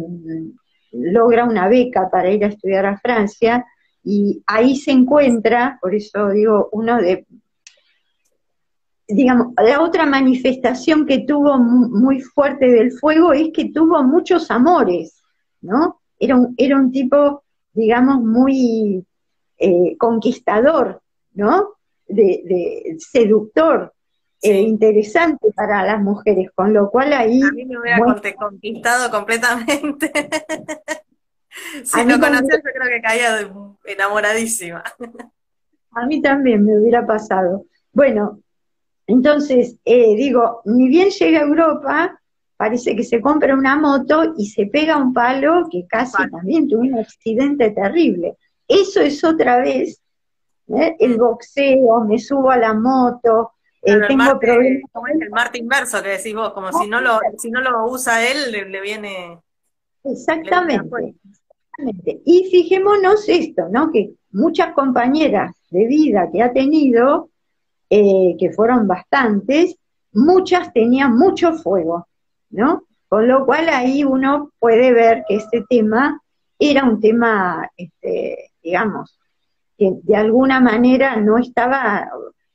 logra 0.93 1.45
una 1.45 1.69
beca 1.69 2.11
para 2.11 2.31
ir 2.31 2.45
a 2.45 2.49
estudiar 2.49 2.85
a 2.85 2.99
Francia 2.99 3.65
y 4.05 4.43
ahí 4.47 4.77
se 4.77 4.91
encuentra, 4.91 5.79
por 5.81 5.95
eso 5.95 6.29
digo, 6.29 6.69
uno 6.73 6.99
de, 6.99 7.27
digamos, 9.09 9.55
la 9.57 9.81
otra 9.81 10.05
manifestación 10.05 11.07
que 11.07 11.21
tuvo 11.21 11.59
muy 11.59 12.21
fuerte 12.21 12.67
del 12.67 12.93
fuego 12.93 13.33
es 13.33 13.49
que 13.55 13.71
tuvo 13.73 14.03
muchos 14.05 14.51
amores, 14.51 15.23
¿no? 15.63 16.00
Era 16.21 16.37
un, 16.37 16.55
era 16.57 16.77
un 16.77 16.93
tipo, 16.93 17.43
digamos, 17.73 18.23
muy 18.23 19.05
eh, 19.59 19.97
conquistador, 19.99 21.03
¿no? 21.33 21.71
De, 22.07 22.97
seductor, 22.99 23.93
eh, 24.43 24.61
interesante 24.61 25.53
para 25.53 25.85
las 25.85 26.01
mujeres, 26.01 26.51
con 26.55 26.73
lo 26.73 26.91
cual 26.91 27.13
ahí... 27.15 27.43
A 27.43 27.53
mí 27.53 27.65
me 27.65 27.79
hubiera 27.79 27.99
conquistado 28.37 29.11
completamente. 29.11 30.13
si 31.85 32.05
lo 32.05 32.21
conocía 32.21 32.57
yo 32.57 32.73
creo 32.73 32.89
que 32.89 33.01
caía 33.01 33.51
enamoradísima. 33.85 34.85
A 35.93 36.07
mí 36.07 36.21
también 36.21 36.65
me 36.65 36.79
hubiera 36.79 37.07
pasado. 37.07 37.65
Bueno, 37.93 38.41
entonces, 39.07 39.77
eh, 39.85 40.15
digo, 40.17 40.63
ni 40.65 40.89
bien 40.89 41.11
llega 41.11 41.41
a 41.41 41.45
Europa, 41.45 42.20
parece 42.61 42.95
que 42.95 43.05
se 43.05 43.23
compra 43.23 43.55
una 43.55 43.75
moto 43.75 44.35
y 44.37 44.47
se 44.49 44.67
pega 44.67 44.99
un 44.99 45.15
palo 45.15 45.67
que 45.71 45.87
casi 45.89 46.29
también 46.31 46.69
tuvo 46.69 46.83
un 46.83 46.99
accidente 46.99 47.71
terrible. 47.71 48.37
Eso 48.69 49.01
es 49.01 49.25
otra 49.25 49.63
vez 49.63 50.03
¿eh? 50.69 50.95
el 50.99 51.17
boxeo, 51.17 52.05
me 52.05 52.19
subo 52.19 52.51
a 52.51 52.59
la 52.59 52.75
moto, 52.75 53.53
eh, 53.81 53.99
tengo 54.07 54.39
problemas. 54.39 54.83
Como 54.93 55.07
es 55.07 55.21
el 55.23 55.31
Marte 55.31 55.57
inverso 55.57 56.03
que 56.03 56.11
decís 56.11 56.35
vos, 56.35 56.53
como 56.53 56.71
si 56.71 56.87
no 56.87 57.01
lo, 57.01 57.19
si 57.39 57.51
no 57.51 57.63
lo 57.63 57.87
usa 57.87 58.29
él, 58.31 58.53
le, 58.53 58.81
viene. 58.83 59.39
Exactamente, 60.05 61.15
exactamente. 61.31 62.21
Y 62.27 62.47
fijémonos 62.51 63.27
esto, 63.27 63.71
¿no? 63.71 63.91
Que 63.91 64.13
muchas 64.33 64.75
compañeras 64.75 65.57
de 65.71 65.87
vida 65.87 66.29
que 66.31 66.43
ha 66.43 66.53
tenido, 66.53 67.31
eh, 67.89 68.37
que 68.39 68.53
fueron 68.53 68.87
bastantes, 68.87 69.77
muchas 70.13 70.75
tenían 70.75 71.17
mucho 71.17 71.55
fuego. 71.55 72.07
¿No? 72.51 72.85
Con 73.09 73.27
lo 73.27 73.45
cual 73.45 73.69
ahí 73.69 74.05
uno 74.05 74.53
puede 74.59 74.93
ver 74.93 75.25
que 75.29 75.37
este 75.37 75.65
tema 75.69 76.21
era 76.59 76.85
un 76.85 77.01
tema, 77.01 77.69
este, 77.77 78.53
digamos, 78.63 79.19
que 79.77 79.93
de 80.03 80.17
alguna 80.17 80.61
manera 80.61 81.17
no 81.17 81.39
estaba, 81.39 82.11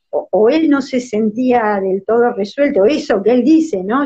o, 0.09 0.49
él 0.49 0.69
no 0.69 0.81
se 0.81 0.99
sentía 0.99 1.79
del 1.81 2.03
todo 2.05 2.31
resuelto, 2.33 2.85
eso 2.85 3.21
que 3.21 3.31
él 3.31 3.43
dice, 3.43 3.83
¿no? 3.83 4.03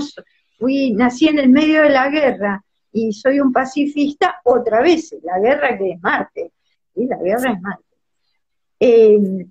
Fui, 0.58 0.94
nací 0.94 1.28
en 1.28 1.40
el 1.40 1.50
medio 1.50 1.84
de 1.84 1.90
la 1.90 2.10
guerra 2.10 2.64
y 2.92 3.14
soy 3.14 3.40
un 3.40 3.52
pacifista, 3.52 4.42
otra 4.44 4.82
vez, 4.82 5.16
la 5.24 5.40
guerra 5.40 5.78
que 5.78 5.92
es 5.92 6.02
Marte, 6.02 6.52
y 6.96 7.06
la 7.06 7.18
guerra 7.18 7.52
es 7.52 7.62
Marte. 7.62 7.84
Eh, 8.80 9.48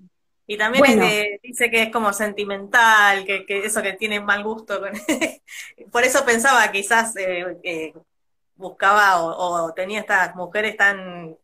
y 0.51 0.57
también 0.57 0.99
dice 1.43 1.69
que 1.69 1.83
es 1.83 1.91
como 1.91 2.11
sentimental, 2.11 3.23
que, 3.23 3.45
eso 3.47 3.83
que 3.83 3.93
tiene 3.93 4.19
mal 4.19 4.43
gusto. 4.43 4.81
Por 5.91 6.03
eso 6.03 6.25
pensaba 6.25 6.71
quizás 6.71 7.13
eh, 7.17 7.93
buscaba 8.55 9.21
o, 9.21 9.71
tenía 9.75 9.99
estas 9.99 10.35
mujeres 10.35 10.75
tan, 10.75 11.37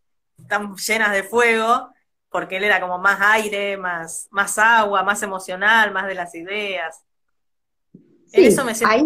tan 0.48 0.76
llenas 0.76 1.12
de 1.12 1.22
fuego, 1.22 1.89
porque 2.32 2.58
él 2.58 2.64
era 2.64 2.82
como 2.82 2.97
más 2.97 3.20
aire, 3.22 3.78
más, 3.78 4.28
más 4.32 4.58
agua, 4.58 5.03
más 5.03 5.22
emocional, 5.22 5.91
más 5.93 6.08
de 6.08 6.16
las 6.16 6.34
ideas. 6.34 7.03
eso 8.32 8.66
me 8.66 8.74
siento 8.74 8.95
ahí, 8.95 9.06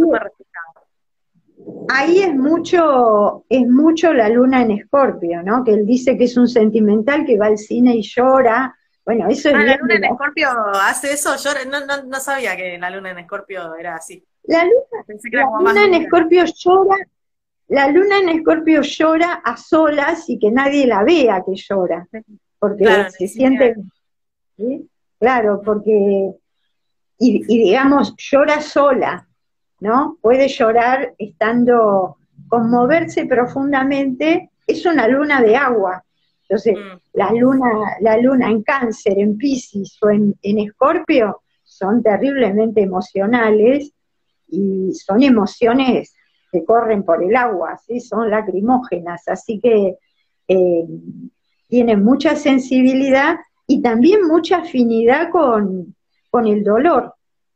Ahí 1.89 2.21
es 2.21 2.33
mucho, 2.33 3.43
es 3.49 3.67
mucho 3.67 4.13
la 4.13 4.29
luna 4.29 4.61
en 4.61 4.71
Escorpio, 4.71 5.43
¿no? 5.43 5.65
Que 5.65 5.73
él 5.73 5.85
dice 5.85 6.17
que 6.17 6.23
es 6.23 6.37
un 6.37 6.47
sentimental 6.47 7.25
que 7.25 7.37
va 7.37 7.47
al 7.47 7.57
cine 7.57 7.97
y 7.97 8.01
llora, 8.01 8.78
bueno, 9.09 9.27
eso 9.27 9.49
ah, 9.49 9.63
¿La 9.63 9.75
luna 9.77 9.95
en 9.95 10.03
Escorpio 10.03 10.49
hace 10.83 11.13
eso? 11.13 11.35
Yo 11.35 11.49
no, 12.05 12.19
sabía 12.19 12.55
que 12.55 12.77
la 12.77 12.91
luna 12.91 13.09
en 13.09 13.17
Escorpio 13.17 13.73
era 13.73 13.95
así. 13.95 14.23
La 14.43 14.63
luna, 14.63 15.83
en 15.83 15.95
Escorpio 15.95 16.45
llora, 16.45 16.95
la 17.69 17.87
luna 17.87 18.19
en 18.19 18.29
Escorpio 18.29 18.83
llora 18.83 19.41
a 19.43 19.57
solas 19.57 20.29
y 20.29 20.37
que 20.37 20.51
nadie 20.51 20.85
la 20.85 21.03
vea 21.03 21.43
que 21.43 21.55
llora, 21.55 22.07
porque 22.59 23.07
se 23.09 23.27
siente, 23.27 23.77
claro, 25.19 25.59
porque, 25.65 26.31
y, 27.17 27.43
digamos, 27.47 28.13
llora 28.15 28.61
sola, 28.61 29.27
¿no? 29.79 30.19
Puede 30.21 30.47
llorar 30.49 31.15
estando 31.17 32.17
conmoverse 32.47 33.25
profundamente, 33.25 34.51
es 34.67 34.85
una 34.85 35.07
luna 35.07 35.41
de 35.41 35.55
agua. 35.55 36.03
Entonces, 36.49 36.75
Mm. 36.75 36.97
la 37.13 37.31
luna, 37.33 37.71
la 38.01 38.17
luna 38.17 38.49
en 38.49 38.63
cáncer, 38.63 39.19
en 39.19 39.37
Pisces 39.37 39.97
o 40.01 40.09
en, 40.09 40.35
en 40.41 40.57
Escorpio 40.59 41.41
son 41.63 42.01
terriblemente 42.01 42.81
emocionales 42.81 43.93
y 44.47 44.91
son 44.95 45.21
emociones 45.21 46.15
que 46.51 46.65
corren 46.65 47.03
por 47.03 47.23
el 47.23 47.35
agua, 47.35 47.77
¿sí? 47.85 47.99
son 47.99 48.31
lacrimógenas, 48.31 49.27
así 49.27 49.59
que 49.59 49.97
eh, 50.47 50.85
tienen 51.67 52.03
mucha 52.03 52.35
sensibilidad 52.35 53.37
y 53.67 53.83
también 53.83 54.27
mucha 54.27 54.57
afinidad 54.57 55.29
con, 55.29 55.95
con 56.31 56.47
el 56.47 56.63
dolor, 56.63 57.13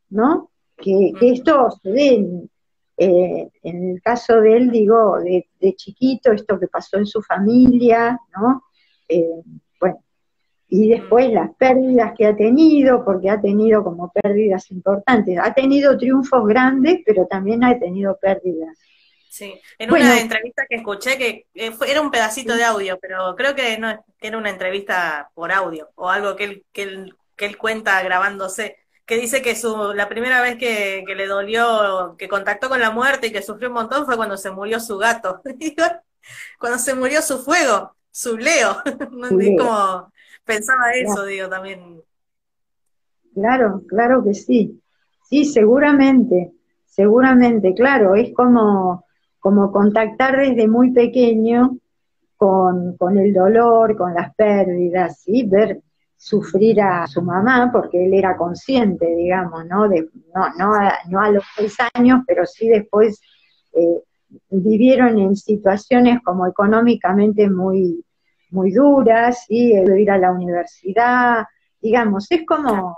¿no? 0.09 0.51
Que, 0.77 1.13
que 1.19 1.31
esto 1.31 1.71
se 1.81 1.91
ve 1.91 2.07
en, 2.09 2.51
eh, 2.97 3.49
en 3.63 3.89
el 3.89 4.01
caso 4.03 4.39
de 4.39 4.57
él, 4.57 4.69
digo, 4.69 5.17
de, 5.19 5.47
de 5.59 5.73
chiquito, 5.73 6.31
esto 6.31 6.59
que 6.59 6.67
pasó 6.67 6.97
en 6.97 7.07
su 7.07 7.23
familia, 7.23 8.19
¿no? 8.39 8.61
Eh, 9.07 9.27
bueno, 9.79 10.03
y 10.69 10.89
después 10.89 11.31
las 11.31 11.53
pérdidas 11.55 12.13
que 12.17 12.25
ha 12.27 12.35
tenido, 12.35 13.03
porque 13.05 13.29
ha 13.29 13.41
tenido 13.41 13.83
como 13.83 14.11
pérdidas 14.11 14.71
importantes. 14.71 15.37
Ha 15.41 15.53
tenido 15.53 15.97
triunfos 15.97 16.47
grandes, 16.47 17.01
pero 17.05 17.27
también 17.27 17.63
ha 17.63 17.77
tenido 17.79 18.17
pérdidas. 18.19 18.77
Sí, 19.29 19.59
en 19.79 19.89
Bueno. 19.89 20.05
una 20.05 20.19
entrevista 20.21 20.65
que 20.69 20.75
escuché, 20.75 21.17
que 21.17 21.47
eh, 21.55 21.71
fue- 21.71 21.89
era 21.91 22.01
un 22.01 22.11
pedacito 22.11 22.55
de 22.55 22.63
audio, 22.63 22.99
pero 23.01 23.35
creo 23.35 23.55
que 23.55 23.77
no 23.79 24.03
que 24.19 24.27
era 24.27 24.37
una 24.37 24.51
entrevista 24.51 25.31
por 25.33 25.51
audio 25.51 25.89
o 25.95 26.09
algo 26.09 26.35
que 26.35 26.43
él, 26.45 26.65
que 26.71 26.83
él, 26.83 27.15
que 27.35 27.45
él 27.45 27.57
cuenta 27.57 28.01
grabándose, 28.03 28.77
que 29.05 29.17
dice 29.17 29.41
que 29.41 29.55
su, 29.55 29.93
la 29.93 30.07
primera 30.07 30.41
vez 30.41 30.57
que, 30.57 31.03
que 31.05 31.15
le 31.15 31.25
dolió, 31.27 32.15
que 32.17 32.27
contactó 32.29 32.69
con 32.69 32.79
la 32.79 32.91
muerte 32.91 33.27
y 33.27 33.31
que 33.31 33.41
sufrió 33.41 33.69
un 33.69 33.73
montón 33.75 34.05
fue 34.05 34.15
cuando 34.17 34.37
se 34.37 34.51
murió 34.51 34.79
su 34.79 34.97
gato, 34.99 35.41
cuando 36.59 36.79
se 36.79 36.95
murió 36.95 37.21
su 37.21 37.39
fuego, 37.43 37.95
su 38.13 38.37
Leo, 38.37 38.77
¿no? 39.11 39.27
Su 39.27 39.39
Es 39.39 39.47
Leo. 39.47 39.57
como 39.57 40.13
pensaba 40.45 40.91
eso, 40.91 41.25
digo, 41.25 41.49
también. 41.49 42.01
Claro, 43.33 43.81
claro 43.87 44.23
que 44.23 44.33
sí. 44.35 44.79
Sí, 45.27 45.45
seguramente, 45.45 46.53
seguramente, 46.85 47.73
claro, 47.73 48.13
es 48.15 48.31
como, 48.35 49.05
como 49.39 49.71
contactar 49.71 50.37
desde 50.37 50.67
muy 50.67 50.91
pequeño 50.91 51.77
con, 52.37 52.95
con 52.97 53.17
el 53.17 53.33
dolor, 53.33 53.97
con 53.97 54.13
las 54.13 54.35
pérdidas, 54.35 55.21
¿sí? 55.21 55.43
Ver 55.47 55.81
sufrir 56.15 56.81
a 56.81 57.07
su 57.07 57.21
mamá, 57.21 57.69
porque 57.73 58.05
él 58.05 58.13
era 58.13 58.37
consciente, 58.37 59.07
digamos, 59.15 59.65
¿no? 59.65 59.89
De, 59.89 60.07
no, 60.33 60.53
no, 60.57 60.73
a, 60.75 60.99
no 61.09 61.19
a 61.19 61.31
los 61.31 61.43
seis 61.55 61.75
años, 61.95 62.21
pero 62.27 62.45
sí 62.45 62.69
después 62.69 63.19
eh, 63.73 64.03
vivieron 64.49 65.19
en 65.19 65.35
situaciones 65.35 66.21
como 66.23 66.47
económicamente 66.47 67.49
muy, 67.49 68.03
muy 68.49 68.71
duras, 68.71 69.45
¿sí? 69.47 69.73
El 69.73 69.97
ir 69.99 70.11
a 70.11 70.17
la 70.17 70.31
universidad, 70.31 71.45
digamos, 71.81 72.31
es 72.31 72.45
como 72.45 72.97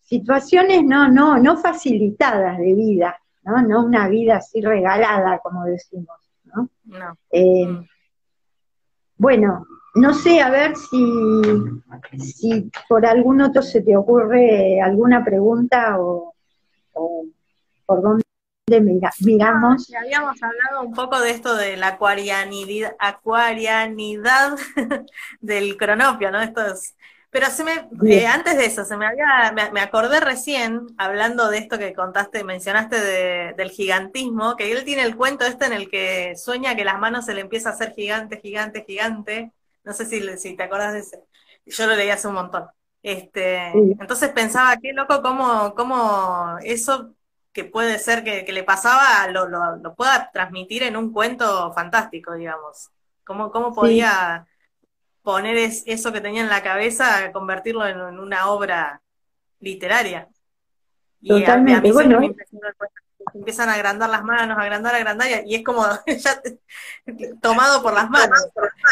situaciones 0.00 0.84
no, 0.84 1.08
no, 1.08 1.38
no 1.38 1.56
facilitadas 1.56 2.58
de 2.58 2.74
vida, 2.74 3.18
¿no? 3.44 3.62
No 3.62 3.84
una 3.84 4.08
vida 4.08 4.36
así 4.36 4.60
regalada, 4.60 5.38
como 5.38 5.64
decimos, 5.64 6.18
¿no? 6.44 6.68
No. 6.84 7.16
Eh, 7.30 7.66
Mm. 7.66 7.86
bueno, 9.16 9.66
no 9.94 10.14
sé, 10.14 10.40
a 10.40 10.50
ver 10.50 10.74
si, 10.76 11.04
si 12.18 12.70
por 12.88 13.04
algún 13.06 13.40
otro 13.42 13.62
se 13.62 13.82
te 13.82 13.96
ocurre 13.96 14.80
alguna 14.80 15.24
pregunta 15.24 16.00
o, 16.00 16.34
o 16.94 17.24
por 17.86 18.02
dónde 18.02 18.24
mira- 18.68 19.12
miramos. 19.20 19.88
Ya 19.88 20.00
habíamos 20.00 20.42
hablado 20.42 20.82
un 20.82 20.94
poco 20.94 21.20
de 21.20 21.30
esto 21.30 21.54
de 21.56 21.76
la 21.76 21.88
acuarianidad, 21.88 22.94
acuarianidad 22.98 24.56
del 25.40 25.76
cronopio, 25.76 26.30
¿no? 26.30 26.40
Esto 26.40 26.66
es- 26.66 26.96
pero 27.30 27.46
se 27.48 27.64
me, 27.64 27.88
eh, 28.10 28.26
antes 28.26 28.58
de 28.58 28.66
eso, 28.66 28.84
se 28.84 28.94
me 28.98 29.06
había, 29.06 29.52
me, 29.54 29.70
me 29.72 29.80
acordé 29.80 30.20
recién, 30.20 30.86
hablando 30.98 31.48
de 31.48 31.58
esto 31.58 31.78
que 31.78 31.94
contaste, 31.94 32.44
mencionaste 32.44 33.00
de- 33.00 33.54
del 33.56 33.70
gigantismo, 33.70 34.54
que 34.54 34.70
él 34.70 34.84
tiene 34.84 35.02
el 35.02 35.16
cuento 35.16 35.46
este 35.46 35.64
en 35.64 35.72
el 35.72 35.88
que 35.90 36.34
sueña 36.36 36.76
que 36.76 36.84
las 36.84 36.98
manos 37.00 37.24
se 37.24 37.32
le 37.34 37.40
empieza 37.40 37.70
a 37.70 37.72
hacer 37.72 37.94
gigante, 37.94 38.38
gigante, 38.40 38.84
gigante. 38.86 39.50
No 39.82 39.94
sé 39.94 40.04
si, 40.06 40.20
le- 40.20 40.36
si 40.36 40.54
te 40.56 40.62
acordás 40.62 40.92
de 40.92 41.00
ese. 41.00 41.20
Yo 41.66 41.86
lo 41.86 41.96
leí 41.96 42.10
hace 42.10 42.28
un 42.28 42.34
montón. 42.34 42.66
Este, 43.02 43.72
Sí. 43.72 43.96
entonces 43.98 44.28
pensaba, 44.30 44.76
qué 44.76 44.92
loco 44.92 45.22
cómo, 45.22 45.74
cómo 45.74 46.58
eso 46.62 47.14
que 47.52 47.64
puede 47.64 47.98
ser 47.98 48.24
que, 48.24 48.44
que 48.44 48.52
le 48.52 48.64
pasaba 48.64 49.28
lo, 49.28 49.48
lo, 49.48 49.76
lo 49.76 49.94
pueda 49.94 50.30
transmitir 50.32 50.82
en 50.84 50.96
un 50.96 51.12
cuento 51.12 51.72
fantástico, 51.74 52.34
digamos. 52.34 52.90
¿Cómo, 53.24 53.50
cómo 53.52 53.68
Sí. 53.68 53.74
podía 53.74 54.46
poner 55.22 55.56
es- 55.58 55.84
eso 55.86 56.12
que 56.12 56.20
tenía 56.20 56.42
en 56.42 56.48
la 56.50 56.62
cabeza, 56.62 57.32
convertirlo 57.32 57.86
en, 57.86 57.98
en 58.00 58.18
una 58.20 58.50
obra 58.50 59.02
literaria? 59.60 60.28
Y 61.20 61.44
a, 61.44 61.54
a 61.54 61.58
mí 61.58 61.68
Totalmente, 61.68 61.92
bueno, 61.92 62.20
me 62.20 62.34
el 63.32 63.38
empiezan 63.40 63.68
a 63.68 63.74
agrandar 63.74 64.10
las 64.10 64.24
manos, 64.24 64.56
a 64.56 64.60
agrandar, 64.60 64.94
a 64.94 64.98
agrandar, 64.98 65.28
y, 65.44 65.54
es 65.54 65.64
como 65.64 65.84
ya 66.06 66.40
tomado 67.40 67.82
por 67.82 67.92
las 67.92 68.08
manos. 68.08 68.38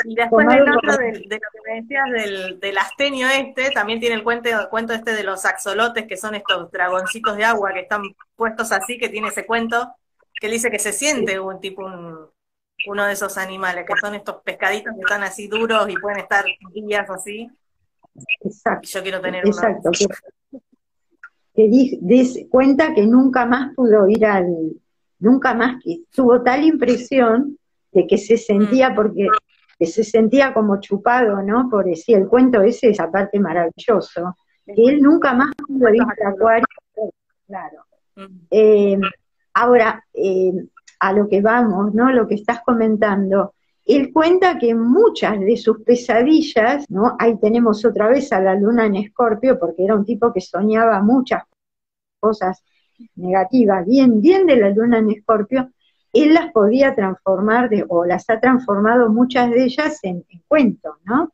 Y 0.04 0.14
después 0.14 0.46
del 0.48 0.62
otro, 0.62 0.96
del- 0.96 1.28
de, 1.28 1.36
lo 1.36 1.48
que 1.52 1.70
me 1.70 1.80
decías 1.80 2.10
del, 2.10 2.60
del 2.60 2.78
astenio 2.78 3.28
este, 3.28 3.70
también 3.70 4.00
tiene 4.00 4.16
el 4.16 4.22
cuento, 4.22 4.50
cuento 4.70 4.92
este 4.92 5.12
de 5.14 5.22
los 5.22 5.44
axolotes, 5.44 6.06
que 6.06 6.16
son 6.16 6.34
estos 6.34 6.70
dragoncitos 6.70 7.36
de 7.36 7.44
agua 7.44 7.72
que 7.72 7.80
están 7.80 8.02
puestos 8.36 8.72
así, 8.72 8.98
que 8.98 9.08
tiene 9.08 9.28
ese 9.28 9.46
cuento, 9.46 9.94
que 10.34 10.46
él 10.46 10.52
dice 10.52 10.70
que 10.70 10.78
se 10.78 10.92
siente 10.92 11.38
un 11.38 11.60
tipo, 11.60 11.84
un, 11.84 12.30
uno 12.86 13.06
de 13.06 13.12
esos 13.12 13.36
animales, 13.38 13.84
que 13.86 13.94
son 14.00 14.14
estos 14.14 14.42
pescaditos 14.42 14.94
que 14.94 15.00
están 15.00 15.22
así 15.22 15.48
duros 15.48 15.88
y 15.88 15.94
pueden 15.96 16.20
estar 16.20 16.44
días 16.72 17.08
así. 17.10 17.50
Exacto. 18.40 18.80
Y 18.82 18.86
yo 18.86 19.02
quiero 19.02 19.20
tener 19.20 19.44
uno. 19.44 19.54
Exacto, 19.54 19.90
que, 19.90 20.06
que 21.54 21.68
di- 21.68 21.98
des- 22.00 22.46
cuenta 22.50 22.94
que 22.94 23.06
nunca 23.06 23.44
más 23.46 23.74
pudo 23.74 24.08
ir 24.08 24.24
al, 24.26 24.46
nunca 25.18 25.54
más 25.54 25.82
que 25.82 26.02
tuvo 26.14 26.42
tal 26.42 26.64
impresión 26.64 27.56
de 27.92 28.06
que 28.06 28.18
se 28.18 28.36
sentía, 28.36 28.94
porque 28.94 29.26
que 29.78 29.86
se 29.86 30.04
sentía 30.04 30.52
como 30.52 30.78
chupado, 30.80 31.42
¿no? 31.42 31.68
Por 31.70 31.86
decir, 31.86 32.16
el 32.16 32.28
cuento 32.28 32.60
ese 32.60 32.90
es 32.90 33.00
aparte 33.00 33.40
maravilloso, 33.40 34.36
que 34.66 34.84
él 34.88 35.00
nunca 35.02 35.32
más 35.34 35.50
pudo 35.66 35.92
ir 35.94 36.02
al 36.02 36.32
acuario, 36.34 36.66
claro. 37.46 37.78
Mm, 38.16 38.24
Eh, 38.50 38.98
ahora, 39.54 40.04
eh, 40.14 40.52
a 41.00 41.12
lo 41.14 41.28
que 41.28 41.40
vamos, 41.40 41.94
¿no? 41.94 42.12
Lo 42.12 42.28
que 42.28 42.34
estás 42.34 42.60
comentando. 42.64 43.54
Él 43.86 44.12
cuenta 44.12 44.58
que 44.58 44.74
muchas 44.74 45.40
de 45.40 45.56
sus 45.56 45.82
pesadillas, 45.82 46.84
¿no? 46.88 47.16
Ahí 47.18 47.38
tenemos 47.38 47.84
otra 47.84 48.08
vez 48.08 48.32
a 48.32 48.40
la 48.40 48.54
luna 48.54 48.86
en 48.86 48.96
Escorpio, 48.96 49.58
porque 49.58 49.84
era 49.84 49.94
un 49.94 50.04
tipo 50.04 50.32
que 50.32 50.40
soñaba 50.40 51.02
muchas 51.02 51.42
cosas 52.20 52.62
negativas, 53.16 53.86
bien, 53.86 54.20
bien 54.20 54.46
de 54.46 54.56
la 54.56 54.70
luna 54.70 54.98
en 54.98 55.10
Escorpio, 55.10 55.70
él 56.12 56.34
las 56.34 56.52
podía 56.52 56.94
transformar, 56.94 57.68
de, 57.68 57.84
o 57.88 58.04
las 58.04 58.28
ha 58.30 58.40
transformado 58.40 59.08
muchas 59.08 59.50
de 59.50 59.64
ellas 59.64 59.98
en, 60.02 60.24
en 60.28 60.42
cuentos, 60.48 60.96
¿no? 61.04 61.32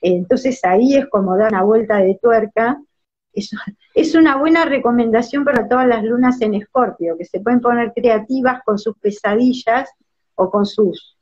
Entonces 0.00 0.60
ahí 0.64 0.96
es 0.96 1.08
como 1.08 1.36
dar 1.36 1.52
una 1.52 1.62
vuelta 1.62 1.98
de 1.98 2.18
tuerca. 2.20 2.80
Es, 3.32 3.50
es 3.94 4.14
una 4.14 4.36
buena 4.36 4.64
recomendación 4.64 5.44
para 5.44 5.68
todas 5.68 5.86
las 5.86 6.04
lunas 6.04 6.40
en 6.40 6.54
Escorpio, 6.54 7.16
que 7.16 7.24
se 7.24 7.40
pueden 7.40 7.60
poner 7.60 7.92
creativas 7.94 8.62
con 8.64 8.78
sus 8.78 8.96
pesadillas 8.98 9.90
o 10.34 10.50
con 10.50 10.66
sus, 10.66 11.16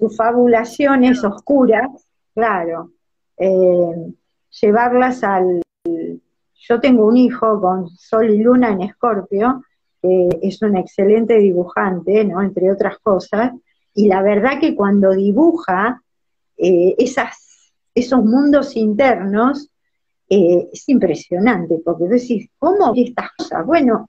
sus 0.00 0.16
fabulaciones 0.16 1.22
oscuras, 1.22 1.88
claro. 2.34 2.92
Eh, 3.36 4.12
llevarlas 4.60 5.22
al... 5.22 5.62
Yo 6.54 6.80
tengo 6.80 7.06
un 7.06 7.16
hijo 7.16 7.60
con 7.60 7.88
Sol 7.90 8.30
y 8.30 8.38
Luna 8.42 8.70
en 8.70 8.82
Escorpio, 8.82 9.62
que 10.00 10.28
es 10.42 10.60
un 10.62 10.76
excelente 10.76 11.38
dibujante, 11.38 12.24
¿no? 12.24 12.42
Entre 12.42 12.70
otras 12.72 12.98
cosas, 12.98 13.52
y 13.94 14.08
la 14.08 14.22
verdad 14.22 14.58
que 14.60 14.74
cuando 14.74 15.12
dibuja 15.12 16.02
eh, 16.56 16.94
esas, 16.98 17.72
esos 17.94 18.24
mundos 18.24 18.76
internos, 18.76 19.70
eh, 20.28 20.68
es 20.72 20.88
impresionante, 20.88 21.80
porque 21.84 22.04
decís, 22.04 22.48
¿cómo 22.58 22.92
vi 22.92 23.08
estas 23.08 23.30
cosas? 23.36 23.66
Bueno, 23.66 24.08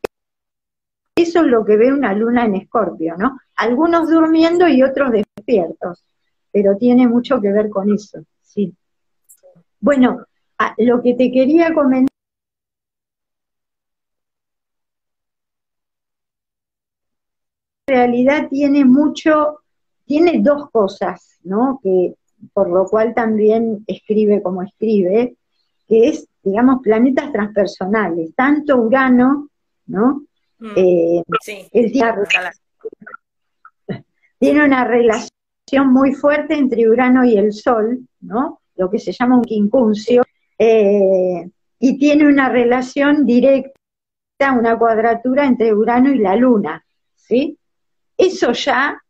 eso 1.15 1.41
es 1.41 1.47
lo 1.47 1.65
que 1.65 1.77
ve 1.77 1.91
una 1.91 2.13
luna 2.13 2.45
en 2.45 2.55
Escorpio, 2.55 3.15
¿no? 3.17 3.39
Algunos 3.55 4.09
durmiendo 4.09 4.67
y 4.67 4.83
otros 4.83 5.11
despiertos, 5.11 6.03
pero 6.51 6.77
tiene 6.77 7.07
mucho 7.07 7.41
que 7.41 7.51
ver 7.51 7.69
con 7.69 7.93
eso, 7.93 8.23
sí. 8.41 8.73
Bueno, 9.79 10.25
lo 10.77 11.01
que 11.01 11.15
te 11.15 11.31
quería 11.31 11.73
comentar 11.73 12.11
en 17.87 17.95
realidad 17.95 18.47
tiene 18.49 18.85
mucho, 18.85 19.59
tiene 20.05 20.39
dos 20.41 20.69
cosas, 20.71 21.39
¿no? 21.43 21.79
Que 21.83 22.15
por 22.53 22.69
lo 22.69 22.85
cual 22.85 23.13
también 23.13 23.83
escribe 23.87 24.41
como 24.41 24.63
escribe, 24.63 25.35
que 25.87 26.07
es, 26.09 26.27
digamos, 26.43 26.81
planetas 26.81 27.31
transpersonales, 27.31 28.33
tanto 28.35 28.77
Urano, 28.77 29.49
¿no? 29.87 30.23
Mm, 30.61 30.73
Eh, 30.75 31.23
sí, 31.41 31.67
tiene 34.39 34.63
una 34.65 34.85
relación 34.85 35.91
muy 35.91 36.13
fuerte 36.13 36.55
entre 36.55 36.87
Urano 36.87 37.25
y 37.25 37.37
el 37.37 37.51
Sol, 37.51 37.99
¿no? 38.21 38.61
Lo 38.75 38.89
que 38.89 38.99
se 38.99 39.11
llama 39.11 39.35
un 39.37 39.43
quincuncio, 39.43 40.23
eh, 40.57 41.49
y 41.79 41.97
tiene 41.97 42.27
una 42.27 42.49
relación 42.49 43.25
directa, 43.25 43.73
una 44.57 44.77
cuadratura 44.77 45.45
entre 45.45 45.73
Urano 45.73 46.11
y 46.11 46.19
la 46.19 46.35
Luna, 46.35 46.85
¿sí? 47.15 47.57
Eso 48.17 48.51
ya 48.53 49.01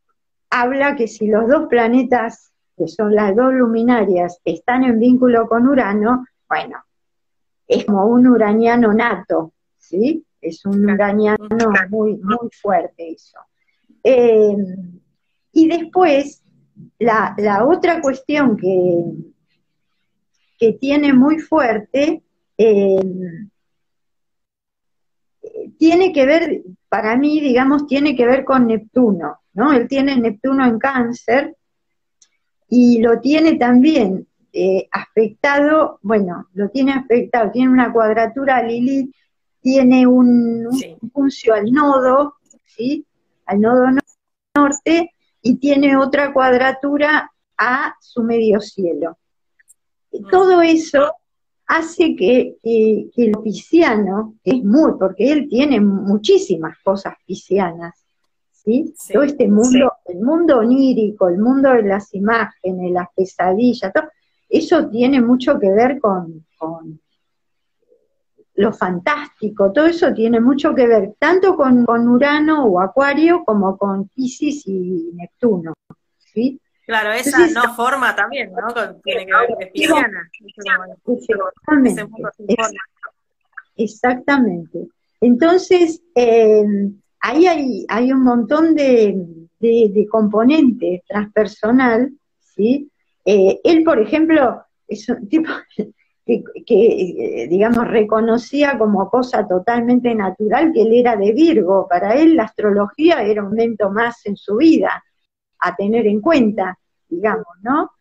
habla 0.50 0.96
que 0.96 1.08
si 1.08 1.28
los 1.28 1.48
dos 1.48 1.68
planetas, 1.68 2.52
que 2.78 2.88
son 2.88 3.14
las 3.14 3.36
dos 3.36 3.54
luminarias, 3.54 4.40
están 4.46 4.84
en 4.84 5.00
vínculo 5.00 5.48
con 5.48 5.68
Urano, 5.68 6.26
bueno, 6.48 6.84
es 7.68 7.86
como 7.86 8.06
un 8.06 8.28
uraniano 8.28 8.94
nato, 8.94 9.54
¿sí? 9.78 10.26
Es 10.42 10.66
un 10.66 10.90
uraniano 10.90 11.48
muy, 11.90 12.18
muy 12.18 12.50
fuerte 12.62 13.12
eso. 13.12 13.40
Eh, 14.04 14.56
y 15.54 15.68
después, 15.68 16.44
la, 17.00 17.36
otra 17.66 18.02
cuestión 18.02 18.58
que, 18.58 19.04
que 20.58 20.74
tiene 20.74 21.14
muy 21.14 21.40
fuerte 21.40 22.24
eh, 22.58 23.00
tiene 25.78 26.14
que 26.14 26.26
ver, 26.26 26.62
para 26.90 27.16
mí, 27.18 27.40
digamos, 27.40 27.88
tiene 27.88 28.16
que 28.16 28.26
ver 28.26 28.44
con 28.44 28.68
Neptuno, 28.68 29.40
¿no? 29.54 29.74
Él 29.74 29.88
tiene 29.88 30.16
Neptuno 30.16 30.66
en 30.66 30.80
cáncer 30.80 31.56
y 32.70 33.02
lo 33.02 33.20
tiene 33.20 33.58
también 33.58 34.28
eh, 34.54 34.88
aspectado, 34.92 36.00
bueno, 36.02 36.48
lo 36.54 36.70
tiene 36.70 36.94
aspectado, 36.94 37.52
tiene 37.52 37.72
una 37.72 37.92
cuadratura 37.92 38.58
a 38.58 38.64
Lilith, 38.64 39.14
tiene 39.62 40.08
un, 40.08 40.68
un 41.14 41.30
al 41.54 41.72
nodo, 41.72 42.36
¿sí? 42.66 43.06
Al 43.46 43.62
nodo 43.62 43.86
norte, 44.56 45.14
y 45.42 45.56
tiene 45.58 45.98
otra 45.98 46.34
cuadratura 46.34 47.32
a 47.58 47.96
su 48.00 48.24
medio 48.24 48.60
cielo. 48.60 49.18
Mm. 50.12 50.30
Todo 50.30 50.62
eso 50.62 51.14
hace 51.68 52.16
que, 52.16 52.58
el 52.64 53.32
pisciano, 53.44 54.36
es 54.44 54.64
muy, 54.64 54.94
porque 55.00 55.32
él 55.32 55.48
tiene 55.48 55.80
muchísimas 55.80 56.78
cosas 56.84 57.14
piscianas, 57.26 58.06
¿sí? 58.52 58.94
Todo 59.12 59.24
este 59.24 59.48
mundo, 59.48 59.94
el 60.06 60.22
mundo 60.22 60.58
onírico, 60.58 61.30
el 61.30 61.40
mundo 61.40 61.72
de 61.72 61.84
las 61.84 62.14
imágenes, 62.14 62.92
las 62.92 63.08
pesadillas, 63.16 63.94
todo, 63.94 64.10
eso 64.50 64.90
tiene 64.90 65.22
mucho 65.22 65.58
que 65.58 65.72
ver 65.72 66.00
con, 66.00 66.46
lo 68.62 68.72
fantástico, 68.72 69.72
todo 69.72 69.88
eso 69.88 70.14
tiene 70.14 70.40
mucho 70.40 70.74
que 70.76 70.88
ver 70.88 71.16
tanto 71.18 71.56
con, 71.56 71.86
Urano 71.88 72.66
o 72.66 72.80
Acuario 72.80 73.44
como 73.44 73.78
con 73.78 74.08
Pisces 74.10 74.64
y 74.68 75.12
Neptuno. 75.14 75.74
¿sí? 76.18 76.60
Claro, 76.86 77.12
esa 77.12 77.48
no 77.48 77.74
forma 77.74 78.16
también, 78.16 78.52
¿no? 78.54 78.74
tiene 79.04 79.26
que 79.26 79.32
ver 79.34 79.48
con 79.48 79.70
pisciana. 79.72 80.30
Exactamente. 83.78 84.88
Entonces, 85.20 86.02
eh, 86.16 86.64
ahí 87.22 87.48
hay, 87.48 87.86
hay 87.88 88.12
un 88.12 88.24
montón 88.24 88.76
de, 88.76 89.16
de, 89.60 89.92
de 89.94 90.08
componente 90.08 91.04
transpersonal, 91.08 92.12
¿sí? 92.40 92.90
Eh, 93.26 93.60
él, 93.64 93.84
por 93.84 94.00
ejemplo, 94.00 94.64
es 94.88 95.08
un 95.10 95.28
tipo 95.28 95.50
que, 96.26 96.44
eh, 96.68 97.48
digamos, 97.48 97.88
reconocía 97.88 98.78
como 98.78 99.10
cosa 99.10 99.48
totalmente 99.48 100.14
natural 100.14 100.72
que 100.74 100.84
él 100.84 100.94
era 100.94 101.16
de 101.16 101.34
Virgo. 101.34 101.88
Para 101.90 102.16
él 102.16 102.36
la 102.36 102.44
astrología 102.44 103.24
era 103.24 103.44
un 103.44 103.50
momento 103.50 103.90
más 103.90 104.26
en 104.26 104.36
su 104.36 104.58
vida 104.58 105.04
a 105.60 105.76
tener 105.76 106.08
en 106.08 106.22
cuenta, 106.22 106.78
digamos, 107.08 107.56
¿no? 107.62 107.92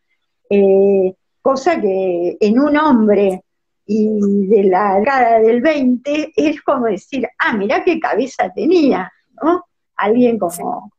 Eh, 0.48 1.14
cosa 1.40 1.80
que 1.80 2.36
en 2.40 2.58
un 2.58 2.76
hombre 2.76 3.44
y 3.86 4.46
de 4.46 4.64
la 4.64 4.98
década 4.98 5.38
del 5.40 5.60
20 5.60 6.32
es 6.36 6.62
como 6.62 6.86
decir, 6.86 7.26
ah, 7.38 7.56
mirá 7.56 7.82
qué 7.82 7.98
cabeza 7.98 8.52
tenía, 8.54 9.10
¿no? 9.42 9.64
Alguien 9.96 10.38
como 10.38 10.92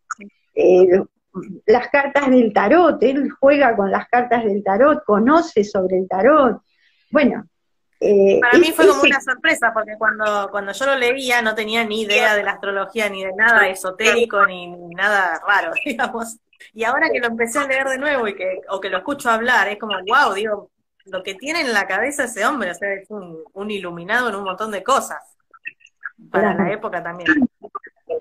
las 1.66 1.88
cartas 1.90 2.30
del 2.30 2.52
tarot, 2.52 3.02
él 3.04 3.30
juega 3.40 3.76
con 3.76 3.92
las 3.92 4.08
cartas 4.10 4.44
del 4.44 4.64
tarot, 4.64 5.04
conoce 5.06 5.64
sobre 5.64 6.00
el 6.00 6.08
tarot. 6.08 6.62
Bueno. 7.12 7.46
Eh, 8.00 8.40
Para 8.42 8.58
mí 8.58 8.72
fue 8.72 8.88
como 8.88 9.04
una 9.04 9.22
sorpresa, 9.22 9.72
porque 9.74 9.94
cuando, 9.98 10.50
cuando 10.50 10.72
yo 10.72 10.86
lo 10.88 10.96
leía 10.96 11.44
no 11.44 11.54
tenía 11.54 11.84
ni 11.84 12.02
idea 12.02 12.36
de 12.36 12.42
la 12.42 12.54
astrología, 12.54 13.10
ni 13.10 13.24
de 13.24 13.32
nada 13.34 13.68
esotérico, 13.68 14.44
ni, 14.48 14.76
nada 14.96 15.40
raro, 15.48 15.72
digamos. 15.86 16.38
Y 16.74 16.84
ahora 16.84 17.10
que 17.12 17.20
lo 17.20 17.28
empecé 17.28 17.60
a 17.60 17.68
leer 17.68 17.88
de 17.88 18.00
nuevo 18.00 18.28
y 18.28 18.36
que, 18.36 18.62
o 18.70 18.80
que 18.80 18.90
lo 18.90 18.98
escucho 18.98 19.30
hablar, 19.30 19.68
es 19.68 19.78
como, 19.78 19.94
wow, 20.08 20.34
digo, 20.34 20.72
lo 21.06 21.22
que 21.22 21.36
tiene 21.36 21.62
en 21.62 21.74
la 21.74 21.86
cabeza 21.86 22.24
ese 22.24 22.46
hombre, 22.46 22.72
o 22.72 22.76
sea, 22.76 22.92
es 22.94 23.08
un, 23.10 23.70
iluminado 23.70 24.30
en 24.30 24.36
un 24.36 24.44
montón 24.46 24.72
de 24.72 24.82
cosas. 24.82 25.20
Para 26.32 26.56
la 26.56 26.72
época 26.72 27.04
también. 27.04 27.50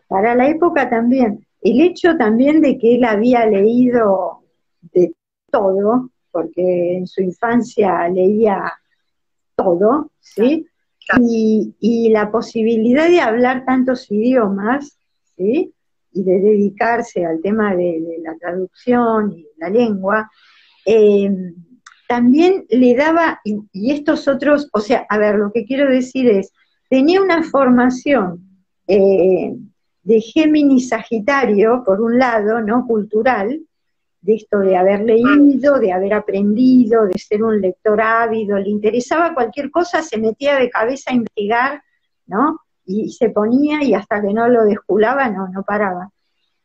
Para 0.08 0.34
la 0.34 0.48
época 0.48 0.90
también 0.90 1.46
el 1.62 1.80
hecho 1.80 2.16
también 2.16 2.60
de 2.60 2.78
que 2.78 2.96
él 2.96 3.04
había 3.04 3.46
leído 3.46 4.42
de 4.80 5.14
todo, 5.50 6.10
porque 6.30 6.96
en 6.96 7.06
su 7.06 7.22
infancia 7.22 8.08
leía 8.08 8.72
todo, 9.62 10.10
¿sí? 10.20 10.66
Y, 11.20 12.08
la 12.10 12.30
posibilidad 12.30 13.08
de 13.08 13.20
hablar 13.20 13.64
tantos 13.64 14.10
idiomas, 14.10 14.98
¿sí? 15.36 15.72
Y 16.12 16.22
de 16.22 16.40
dedicarse 16.40 17.24
al 17.24 17.40
tema 17.40 17.74
de, 17.74 18.18
la 18.22 18.36
traducción 18.36 19.32
y 19.32 19.46
la 19.56 19.70
lengua, 19.70 20.30
eh, 20.86 21.30
también 22.08 22.64
le 22.68 22.94
daba, 22.94 23.40
y, 23.44 23.90
estos 23.92 24.28
otros, 24.28 24.68
o 24.72 24.80
sea, 24.80 25.06
a 25.08 25.18
ver, 25.18 25.36
lo 25.36 25.52
que 25.52 25.64
quiero 25.64 25.90
decir 25.90 26.28
es, 26.28 26.52
tenía 26.88 27.20
una 27.22 27.42
formación 27.42 28.40
eh, 28.86 29.52
de 30.02 30.20
Géminis 30.20 30.88
Sagitario, 30.88 31.82
por 31.84 32.00
un 32.00 32.18
lado, 32.18 32.60
¿no? 32.60 32.86
Cultural, 32.86 33.60
de 34.22 34.34
esto 34.34 34.58
de 34.58 34.76
haber 34.76 35.00
leído, 35.02 35.78
de 35.78 35.92
haber 35.92 36.14
aprendido, 36.14 37.06
de 37.06 37.18
ser 37.18 37.42
un 37.42 37.60
lector 37.60 38.00
ávido, 38.00 38.58
le 38.58 38.68
interesaba 38.68 39.34
cualquier 39.34 39.70
cosa, 39.70 40.02
se 40.02 40.18
metía 40.18 40.56
de 40.56 40.70
cabeza 40.70 41.10
a 41.10 41.14
investigar, 41.14 41.82
¿no? 42.26 42.60
Y 42.84 43.10
se 43.12 43.30
ponía 43.30 43.82
y 43.82 43.94
hasta 43.94 44.20
que 44.20 44.32
no 44.32 44.48
lo 44.48 44.64
desculaba, 44.64 45.28
no, 45.30 45.48
no 45.48 45.62
paraba. 45.62 46.10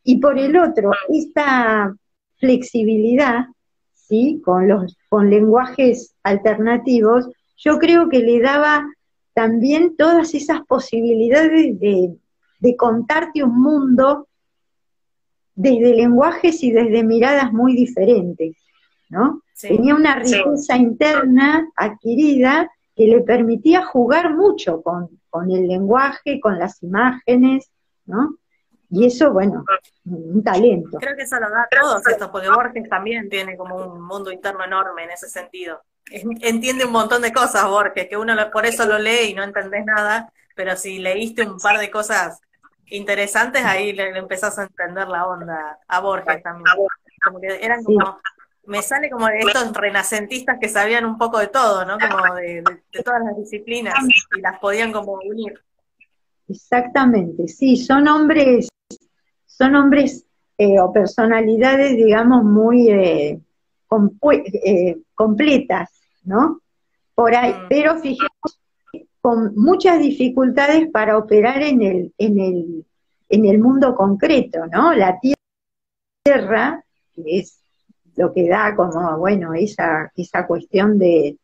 Y 0.02 0.18
por 0.18 0.38
el 0.38 0.56
otro, 0.56 0.90
esta 1.08 1.94
flexibilidad, 2.36 3.46
¿sí? 3.94 4.40
Con 4.44 4.68
los, 4.68 4.96
con 5.08 5.30
lenguajes 5.30 6.14
alternativos, 6.22 7.28
yo 7.56 7.78
creo 7.78 8.08
que 8.08 8.18
le 8.20 8.40
daba 8.40 8.86
también 9.32 9.96
todas 9.96 10.34
esas 10.34 10.60
posibilidades 10.66 11.78
de, 11.80 12.16
de 12.60 12.76
contarte 12.76 13.42
un 13.42 13.60
mundo 13.60 14.28
desde 15.56 15.94
lenguajes 15.94 16.62
y 16.62 16.70
desde 16.70 17.02
miradas 17.02 17.52
muy 17.52 17.74
diferentes, 17.74 18.56
¿no? 19.08 19.42
Tenía 19.60 19.94
una 19.94 20.16
riqueza 20.16 20.76
interna 20.76 21.66
adquirida 21.74 22.70
que 22.94 23.06
le 23.06 23.22
permitía 23.22 23.84
jugar 23.84 24.34
mucho 24.34 24.82
con, 24.82 25.08
el 25.50 25.66
lenguaje, 25.66 26.40
con 26.40 26.58
las 26.58 26.82
imágenes, 26.82 27.70
¿no? 28.04 28.36
Y 28.90 29.06
eso, 29.06 29.32
bueno, 29.32 29.64
un 30.04 30.44
talento. 30.44 30.98
Creo 30.98 31.16
que 31.16 31.24
eso 31.24 31.40
lo 31.40 31.50
da 31.50 31.62
a 31.62 31.68
todos 31.68 32.06
estos, 32.06 32.28
porque 32.28 32.48
Borges 32.48 32.88
también 32.88 33.28
tiene 33.28 33.56
como 33.56 33.76
un 33.76 34.00
mundo 34.00 34.30
interno 34.30 34.64
enorme 34.64 35.04
en 35.04 35.10
ese 35.10 35.28
sentido. 35.28 35.82
Entiende 36.10 36.84
un 36.84 36.92
montón 36.92 37.22
de 37.22 37.32
cosas, 37.32 37.66
Borges, 37.68 38.08
que 38.08 38.16
uno 38.16 38.34
por 38.52 38.64
eso 38.64 38.86
lo 38.86 38.98
lee 38.98 39.30
y 39.30 39.34
no 39.34 39.42
entendés 39.42 39.84
nada, 39.84 40.32
pero 40.54 40.76
si 40.76 40.98
leíste 40.98 41.42
un 41.46 41.58
par 41.58 41.78
de 41.78 41.90
cosas 41.90 42.40
interesantes, 42.90 43.64
ahí 43.64 43.92
le, 43.92 44.16
empezás 44.16 44.58
a 44.58 44.64
entender 44.64 45.08
la 45.08 45.26
onda 45.26 45.78
a 45.86 46.00
Borges 46.00 46.42
también. 46.42 46.66
Como 47.24 47.40
que 47.40 47.58
eran 47.64 47.82
como, 47.82 48.18
me 48.66 48.82
sale 48.82 49.10
como 49.10 49.26
de 49.26 49.38
estos 49.38 49.72
renacentistas 49.72 50.58
que 50.60 50.68
sabían 50.68 51.04
un 51.04 51.18
poco 51.18 51.38
de 51.38 51.48
todo, 51.48 51.84
¿no? 51.84 51.98
Como 51.98 52.34
de, 52.34 52.62
todas 53.04 53.22
las 53.24 53.36
disciplinas 53.36 53.94
y 54.36 54.40
las 54.40 54.58
podían 54.58 54.92
como 54.92 55.12
unir. 55.12 55.60
Exactamente, 56.48 57.48
sí, 57.48 57.76
son 57.76 58.06
hombres, 58.06 58.68
son 59.46 59.74
hombres 59.74 60.24
eh, 60.58 60.78
o 60.78 60.92
personalidades, 60.92 61.96
digamos, 61.96 62.44
muy 62.44 62.88
eh, 62.88 63.40
eh, 64.64 64.98
completas, 65.14 65.90
¿no? 66.24 66.60
Por 67.14 67.34
ahí, 67.34 67.52
mm. 67.52 67.66
pero 67.68 67.98
fijemos 67.98 68.30
con 69.26 69.56
muchas 69.56 69.98
dificultades 69.98 70.88
para 70.88 71.18
operar 71.18 71.60
en 71.60 71.82
el, 71.82 72.14
en 72.16 72.38
el, 72.38 72.86
en 73.28 73.44
el 73.44 73.58
mundo 73.58 73.92
concreto, 73.92 74.68
¿no? 74.68 74.94
La 74.94 75.18
tierra, 76.24 76.84
que 77.12 77.40
es 77.40 77.60
lo 78.14 78.32
que 78.32 78.48
da 78.48 78.76
como, 78.76 79.18
bueno, 79.18 79.52
esa, 79.52 80.12
esa 80.14 80.46
cuestión 80.46 80.96
de, 80.96 81.38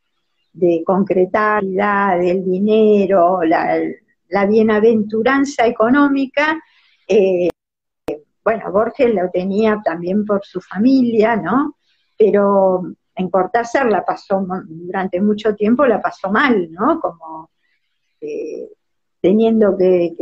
de 0.53 0.85
concretalidad 0.87 2.21
del 2.21 2.45
dinero, 2.45 3.43
la, 3.43 4.47
bienaventuranza 4.49 5.67
económica, 5.67 6.63
eh, 7.09 7.49
bueno, 8.45 8.71
Borges 8.71 9.13
lo 9.13 9.29
tenía 9.29 9.83
también 9.85 10.25
por 10.25 10.45
su 10.45 10.61
familia, 10.61 11.35
¿no? 11.35 11.75
Pero 12.17 12.95
en 13.17 13.29
Cortázar 13.29 13.91
la 13.91 14.05
pasó, 14.05 14.47
durante 14.69 15.21
mucho 15.21 15.57
tiempo 15.57 15.85
la 15.85 16.01
pasó 16.01 16.31
mal, 16.31 16.71
¿no? 16.71 17.01
Como 17.01 17.51
eh, 18.23 18.69
teniendo 19.21 19.77
que, 19.77 20.15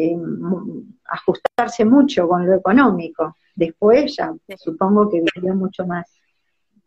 ajustarse 1.05 1.85
mucho 1.85 2.29
con 2.29 2.47
lo 2.47 2.55
económico. 2.55 3.37
Después 3.55 4.17
ya 4.17 4.33
supongo 4.57 5.09
que 5.11 5.23
vivió 5.35 5.55
mucho 5.55 5.87
más, 5.87 6.07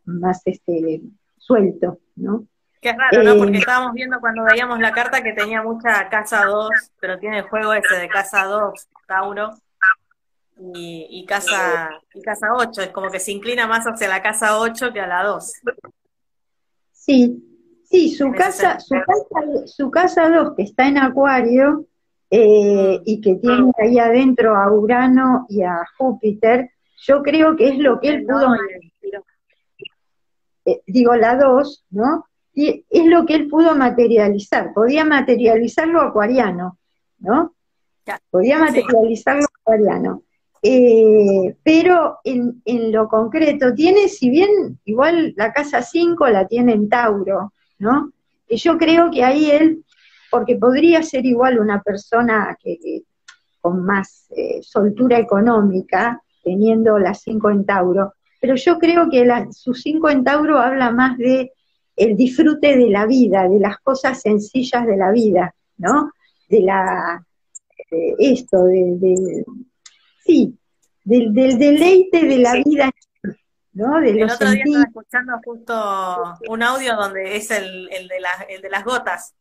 más 0.04 0.42
este, 0.46 1.02
suelto, 1.36 1.98
¿no? 2.16 2.46
Qué 2.80 2.92
raro, 2.92 3.22
¿no? 3.22 3.38
Porque 3.38 3.56
eh, 3.56 3.60
estábamos 3.60 3.94
viendo 3.94 4.20
cuando 4.20 4.44
veíamos 4.44 4.78
la 4.78 4.92
carta 4.92 5.22
que 5.22 5.32
tenía 5.32 5.62
mucha 5.62 6.08
casa 6.08 6.44
2, 6.44 6.70
pero 7.00 7.18
tiene 7.18 7.38
el 7.38 7.44
juego 7.44 7.72
ese 7.72 7.96
de 7.96 8.08
casa 8.08 8.44
2, 8.44 8.88
Tauro, 9.06 9.50
y, 10.56 11.24
casa 11.26 11.90
y 12.12 12.22
casa 12.22 12.48
8, 12.54 12.82
es 12.82 12.90
como 12.90 13.10
que 13.10 13.20
se 13.20 13.32
inclina 13.32 13.66
más 13.66 13.84
hacia 13.86 14.08
la 14.08 14.22
casa 14.22 14.58
8 14.58 14.92
que 14.92 15.00
a 15.00 15.06
la 15.06 15.24
2. 15.24 15.52
Sí, 16.92 17.53
sí, 17.94 18.10
su 18.10 18.32
casa, 18.32 18.80
su 18.80 18.94
casa, 18.94 19.66
su 19.66 19.90
casa 19.90 20.28
2 20.28 20.54
que 20.56 20.62
está 20.64 20.88
en 20.88 20.98
Acuario 20.98 21.86
eh, 22.30 22.98
mm. 22.98 23.02
y 23.04 23.20
que 23.20 23.36
tiene 23.36 23.70
ahí 23.78 23.98
adentro 23.98 24.56
a 24.56 24.72
Urano 24.72 25.46
y 25.48 25.62
a 25.62 25.76
Júpiter, 25.96 26.70
yo 27.06 27.22
creo 27.22 27.56
que 27.56 27.68
es 27.68 27.78
lo 27.78 28.00
que 28.00 28.08
él 28.08 28.26
pudo, 28.26 28.48
eh, 30.64 30.80
digo 30.86 31.14
la 31.14 31.36
2, 31.36 31.84
¿no? 31.90 32.26
Y 32.52 32.84
es 32.88 33.06
lo 33.06 33.26
que 33.26 33.34
él 33.34 33.48
pudo 33.48 33.76
materializar, 33.76 34.72
podía 34.72 35.04
materializarlo 35.04 36.00
acuariano, 36.00 36.78
¿no? 37.18 37.54
Podía 38.30 38.58
materializarlo 38.58 39.46
acuariano. 39.60 40.22
Eh, 40.62 41.56
pero 41.62 42.20
en, 42.24 42.62
en, 42.64 42.90
lo 42.90 43.06
concreto 43.08 43.74
tiene, 43.74 44.08
si 44.08 44.30
bien 44.30 44.80
igual 44.84 45.34
la 45.36 45.52
casa 45.52 45.82
5 45.82 46.26
la 46.28 46.46
tiene 46.46 46.72
en 46.72 46.88
Tauro, 46.88 47.52
¿no? 47.84 48.12
Que 48.48 48.56
yo 48.56 48.78
creo 48.78 49.10
que 49.10 49.22
ahí 49.22 49.50
él, 49.50 49.84
porque 50.30 50.56
podría 50.56 51.02
ser 51.02 51.26
igual 51.26 51.60
una 51.60 51.82
persona 51.82 52.56
que, 52.60 53.02
con 53.60 53.84
más 53.84 54.26
eh, 54.36 54.60
soltura 54.62 55.18
económica, 55.18 56.20
teniendo 56.42 56.98
la 56.98 57.14
5 57.14 57.50
en 57.50 57.64
Tauro, 57.64 58.14
pero 58.40 58.56
yo 58.56 58.78
creo 58.78 59.08
que 59.10 59.24
la, 59.24 59.46
su 59.52 59.74
5 59.74 60.08
en 60.10 60.24
Tauro 60.24 60.58
habla 60.58 60.90
más 60.90 61.16
de 61.18 61.52
el 61.96 62.16
disfrute 62.16 62.76
de 62.76 62.90
la 62.90 63.06
vida, 63.06 63.48
de 63.48 63.60
las 63.60 63.78
cosas 63.78 64.20
sencillas 64.20 64.86
de 64.86 64.96
la 64.96 65.12
vida, 65.12 65.54
¿no? 65.78 66.10
De 66.48 66.60
la, 66.60 67.24
esto, 68.18 68.64
de 68.64 69.44
sí, 70.24 70.58
del, 71.04 71.32
del 71.32 71.58
deleite 71.58 72.24
de 72.24 72.38
la 72.38 72.54
vida, 72.64 72.90
¿no? 73.74 74.00
De 74.00 74.10
el 74.10 74.30
otro 74.30 74.50
día 74.50 74.64
estaba 74.64 74.84
escuchando 74.84 75.32
justo 75.44 76.38
un 76.48 76.62
audio 76.62 76.96
donde 76.96 77.36
es 77.36 77.50
el, 77.50 77.88
el, 77.92 78.08
de 78.08 78.16
el 78.48 78.62
de 78.62 78.70
las 78.70 78.84
gotas, 78.84 79.34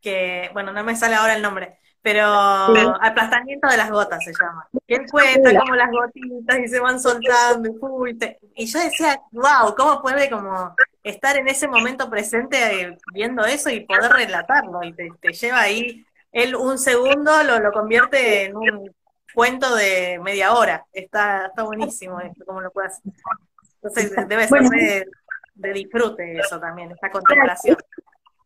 que, 0.00 0.50
bueno, 0.52 0.72
no 0.72 0.84
me 0.84 0.96
sale 0.96 1.14
ahora 1.14 1.34
el 1.34 1.42
nombre, 1.42 1.78
pero 2.02 2.26
aplastamiento 2.26 3.68
de 3.68 3.76
las 3.78 3.90
gotas 3.90 4.22
se 4.22 4.32
llama. 4.32 4.68
Que 4.86 4.96
él 4.96 5.06
cuenta 5.10 5.58
como 5.58 5.74
las 5.74 5.90
gotitas 5.90 6.58
y 6.58 6.68
se 6.68 6.80
van 6.80 7.00
soltando 7.00 7.70
y, 8.06 8.62
y 8.62 8.66
yo 8.66 8.78
decía, 8.78 9.20
wow, 9.32 9.74
¿cómo 9.74 10.02
puede 10.02 10.28
como 10.28 10.74
estar 11.02 11.36
en 11.36 11.48
ese 11.48 11.66
momento 11.66 12.10
presente 12.10 12.82
eh, 12.82 12.98
viendo 13.12 13.44
eso 13.46 13.70
y 13.70 13.86
poder 13.86 14.12
relatarlo? 14.12 14.82
Y 14.82 14.92
te, 14.92 15.08
te 15.20 15.32
lleva 15.32 15.60
ahí, 15.60 16.04
él 16.32 16.56
un 16.56 16.78
segundo 16.78 17.42
lo, 17.42 17.58
lo 17.60 17.72
convierte 17.72 18.44
en 18.44 18.56
un 18.56 18.94
cuento 19.34 19.74
de 19.74 20.18
media 20.22 20.52
hora. 20.52 20.84
Está, 20.92 21.46
está 21.46 21.62
buenísimo 21.62 22.20
esto, 22.20 22.44
como 22.44 22.60
lo 22.60 22.70
puedas. 22.70 23.00
Entonces 23.84 24.28
debe 24.28 24.48
ser 24.48 24.62
de, 25.54 25.72
disfrute 25.72 26.38
eso 26.38 26.58
también, 26.58 26.90
esta 26.90 27.10
contemplación. 27.10 27.76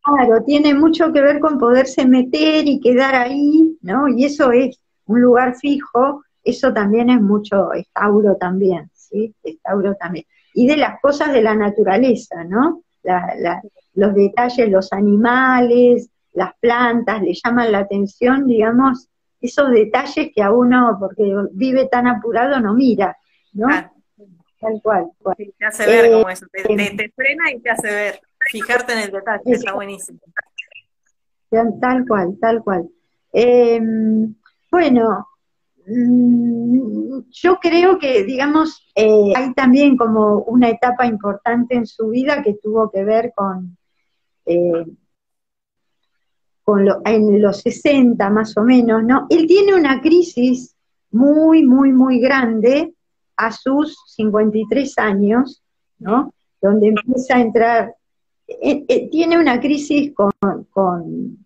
Claro, 0.03 0.43
tiene 0.43 0.73
mucho 0.73 1.11
que 1.13 1.21
ver 1.21 1.39
con 1.39 1.57
poderse 1.57 2.05
meter 2.05 2.67
y 2.67 2.79
quedar 2.79 3.15
ahí, 3.15 3.77
¿no? 3.81 4.07
Y 4.07 4.25
eso 4.25 4.51
es 4.51 4.79
un 5.05 5.21
lugar 5.21 5.55
fijo, 5.55 6.23
eso 6.43 6.73
también 6.73 7.09
es 7.09 7.21
mucho, 7.21 7.73
es 7.73 7.87
Tauro 7.93 8.35
también, 8.35 8.89
¿sí? 8.93 9.33
Es 9.43 9.61
Tauro 9.61 9.95
también. 9.95 10.25
Y 10.53 10.67
de 10.67 10.77
las 10.77 10.99
cosas 11.01 11.31
de 11.31 11.41
la 11.41 11.55
naturaleza, 11.55 12.43
¿no? 12.43 12.83
los 13.93 14.13
detalles, 14.13 14.69
los 14.69 14.91
animales, 14.91 16.09
las 16.33 16.51
plantas, 16.59 17.21
le 17.21 17.33
llaman 17.33 17.71
la 17.71 17.79
atención, 17.79 18.45
digamos, 18.45 19.07
esos 19.41 19.71
detalles 19.71 20.31
que 20.35 20.43
a 20.43 20.51
uno, 20.51 20.97
porque 20.99 21.33
vive 21.53 21.87
tan 21.87 22.07
apurado, 22.07 22.59
no 22.59 22.73
mira, 22.73 23.17
¿no? 23.53 23.67
Tal 24.59 24.81
cual. 24.81 25.09
te 25.57 25.65
hace 25.65 25.85
ver 25.85 26.05
eh, 26.05 26.11
como 26.11 26.29
eso, 26.29 26.45
te, 26.51 26.63
frena 27.15 27.51
y 27.51 27.59
te 27.59 27.69
hace 27.69 27.87
ver, 27.87 28.21
fijarte 28.51 28.93
en 28.93 28.99
el 28.99 29.11
detalle, 29.11 29.41
está 29.45 29.73
buenísimo. 29.73 30.19
Tal 31.49 32.05
cual, 32.07 32.37
tal 32.39 32.63
cual. 32.63 32.89
Em, 33.31 34.35
bueno, 34.69 35.27
mm, 35.87 37.19
yo 37.31 37.57
creo 37.59 37.97
que, 37.97 38.23
digamos, 38.23 38.85
eh, 38.95 39.33
hay 39.35 39.53
también 39.53 39.95
como 39.95 40.39
una 40.43 40.69
etapa 40.69 41.05
importante 41.05 41.75
en 41.75 41.87
su 41.87 42.09
vida 42.09 42.43
que 42.43 42.55
tuvo 42.61 42.91
que 42.91 43.03
ver 43.03 43.31
con 43.35 43.77
eh, 44.45 44.85
en 47.05 47.41
los 47.41 47.61
60 47.61 48.29
más 48.29 48.55
o 48.57 48.63
menos, 48.63 49.03
¿no? 49.03 49.25
Él 49.29 49.47
tiene 49.47 49.73
una 49.73 50.01
crisis 50.01 50.75
muy, 51.11 51.65
muy, 51.65 51.91
muy 51.91 52.19
grande 52.19 52.93
a 53.39 53.51
sus 53.51 53.97
53 54.15 54.97
años, 54.97 55.63
¿no? 55.97 56.33
Donde 56.61 56.89
empieza 56.89 57.37
a 57.37 57.41
entrar, 57.41 57.95
eh, 58.47 58.83
eh, 58.87 59.09
tiene 59.09 59.39
una 59.39 59.59
crisis 59.59 60.13
con, 60.13 60.31
con, 60.69 61.45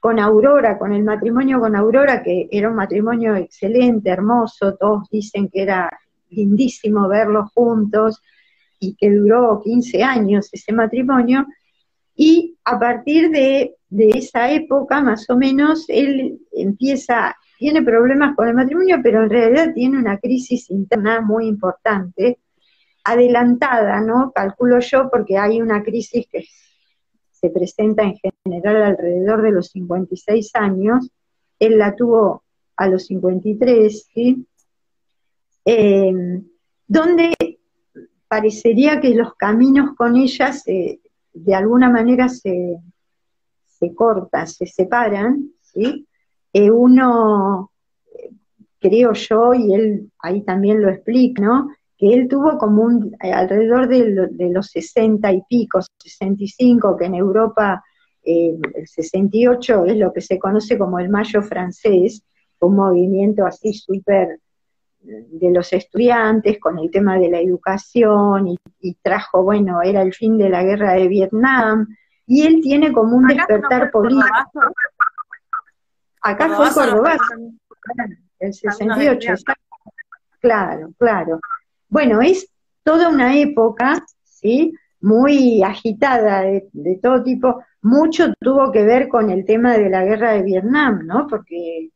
con 0.00 0.18
Aurora, 0.18 0.78
con 0.78 0.92
el 0.92 1.04
matrimonio 1.04 1.60
con 1.60 1.76
Aurora, 1.76 2.22
que 2.22 2.48
era 2.50 2.70
un 2.70 2.76
matrimonio 2.76 3.36
excelente, 3.36 4.08
hermoso, 4.08 4.76
todos 4.76 5.08
dicen 5.10 5.48
que 5.48 5.62
era 5.62 5.90
lindísimo 6.30 7.08
verlos 7.08 7.50
juntos 7.52 8.22
y 8.80 8.94
que 8.94 9.10
duró 9.10 9.60
15 9.62 10.02
años 10.02 10.48
ese 10.52 10.72
matrimonio, 10.72 11.46
y 12.20 12.56
a 12.64 12.78
partir 12.78 13.30
de, 13.30 13.76
esa 13.90 14.50
época, 14.50 15.00
más 15.00 15.28
o 15.30 15.36
menos, 15.36 15.84
él 15.88 16.40
empieza, 16.52 17.36
tiene 17.58 17.82
problemas 17.82 18.36
con 18.36 18.48
el 18.48 18.54
matrimonio, 18.54 18.98
pero 19.02 19.24
en 19.24 19.30
realidad 19.30 19.74
tiene 19.74 19.98
una 19.98 20.18
crisis 20.18 20.70
interna 20.70 21.20
muy 21.20 21.48
importante, 21.48 22.38
adelantada, 23.02 24.00
¿no? 24.00 24.30
Calculo 24.32 24.78
yo, 24.78 25.10
porque 25.10 25.36
hay 25.36 25.60
una 25.60 25.82
crisis 25.82 26.26
que 26.30 26.44
se 27.32 27.50
presenta 27.50 28.04
en 28.04 28.16
general 28.16 28.82
alrededor 28.82 29.42
de 29.42 29.50
los 29.50 29.68
56 29.70 30.50
años, 30.54 31.10
él 31.58 31.78
la 31.78 31.96
tuvo 31.96 32.44
a 32.76 32.88
los 32.88 33.06
53, 33.06 34.08
¿sí? 34.14 34.46
Eh, 35.64 36.42
donde 36.86 37.34
parecería 38.28 39.00
que 39.00 39.14
los 39.14 39.34
caminos 39.34 39.96
con 39.96 40.16
ella 40.16 40.52
se, 40.52 41.00
de 41.32 41.54
alguna 41.54 41.90
manera 41.90 42.28
se, 42.28 42.76
se 43.66 43.94
cortan, 43.94 44.46
se 44.46 44.66
separan, 44.66 45.50
¿sí? 45.60 46.07
Eh, 46.52 46.70
uno, 46.70 47.70
creo 48.80 49.12
yo, 49.12 49.54
y 49.54 49.74
él 49.74 50.10
ahí 50.20 50.42
también 50.42 50.82
lo 50.82 50.88
explica, 50.88 51.42
¿no? 51.42 51.68
que 51.98 52.14
él 52.14 52.28
tuvo 52.28 52.56
como 52.58 52.82
un, 52.82 53.16
alrededor 53.20 53.88
de, 53.88 54.28
los 54.50 54.68
60 54.68 55.32
y 55.32 55.42
pico, 55.48 55.80
65, 55.98 56.96
que 56.96 57.06
en 57.06 57.16
Europa 57.16 57.82
eh, 58.22 58.56
el 58.74 58.86
68 58.86 59.84
es 59.86 59.96
lo 59.96 60.12
que 60.12 60.20
se 60.20 60.38
conoce 60.38 60.78
como 60.78 61.00
el 61.00 61.08
Mayo 61.08 61.42
francés, 61.42 62.22
un 62.60 62.76
movimiento 62.76 63.44
así 63.44 63.72
súper 63.72 64.38
de 65.00 65.50
los 65.52 65.72
estudiantes 65.72 66.58
con 66.58 66.78
el 66.78 66.90
tema 66.90 67.18
de 67.18 67.30
la 67.30 67.40
educación 67.40 68.48
y, 68.80 68.94
trajo, 69.02 69.42
bueno, 69.42 69.80
era 69.82 70.02
el 70.02 70.12
fin 70.12 70.36
de 70.38 70.50
la 70.50 70.62
guerra 70.62 70.94
de 70.94 71.08
Vietnam, 71.08 71.88
y 72.26 72.42
él 72.46 72.60
tiene 72.62 72.92
como 72.92 73.16
un 73.16 73.26
despertar 73.26 73.90
político. 73.90 74.60
Acá 76.22 76.48
fue 76.50 76.70
Córdoba, 76.72 77.16
el 78.38 78.52
68, 78.54 79.34
claro, 80.40 80.92
claro. 80.98 81.40
Bueno, 81.88 82.20
es 82.20 82.50
toda 82.82 83.08
una 83.08 83.36
época, 83.36 84.04
¿sí? 84.24 84.72
Muy 85.00 85.62
agitada 85.62 86.42
de, 86.42 86.68
de 86.72 86.98
todo 87.02 87.22
tipo, 87.22 87.62
mucho 87.82 88.32
tuvo 88.40 88.72
que 88.72 88.82
ver 88.82 89.08
con 89.08 89.30
el 89.30 89.44
tema 89.44 89.76
de 89.76 89.90
la 89.90 90.04
guerra 90.04 90.32
de 90.32 90.42
Vietnam, 90.42 91.06
¿no? 91.06 91.26
Porque 91.26 91.90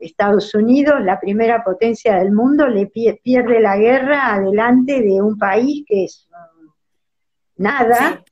Estados 0.00 0.54
Unidos, 0.54 1.00
la 1.02 1.20
primera 1.20 1.62
potencia 1.62 2.16
del 2.16 2.32
mundo, 2.32 2.66
le 2.66 2.86
pierde 2.86 3.60
la 3.60 3.76
guerra 3.76 4.34
adelante 4.34 5.02
de 5.02 5.20
un 5.20 5.38
país 5.38 5.84
que 5.86 6.04
es 6.04 6.28
nada, 7.56 8.22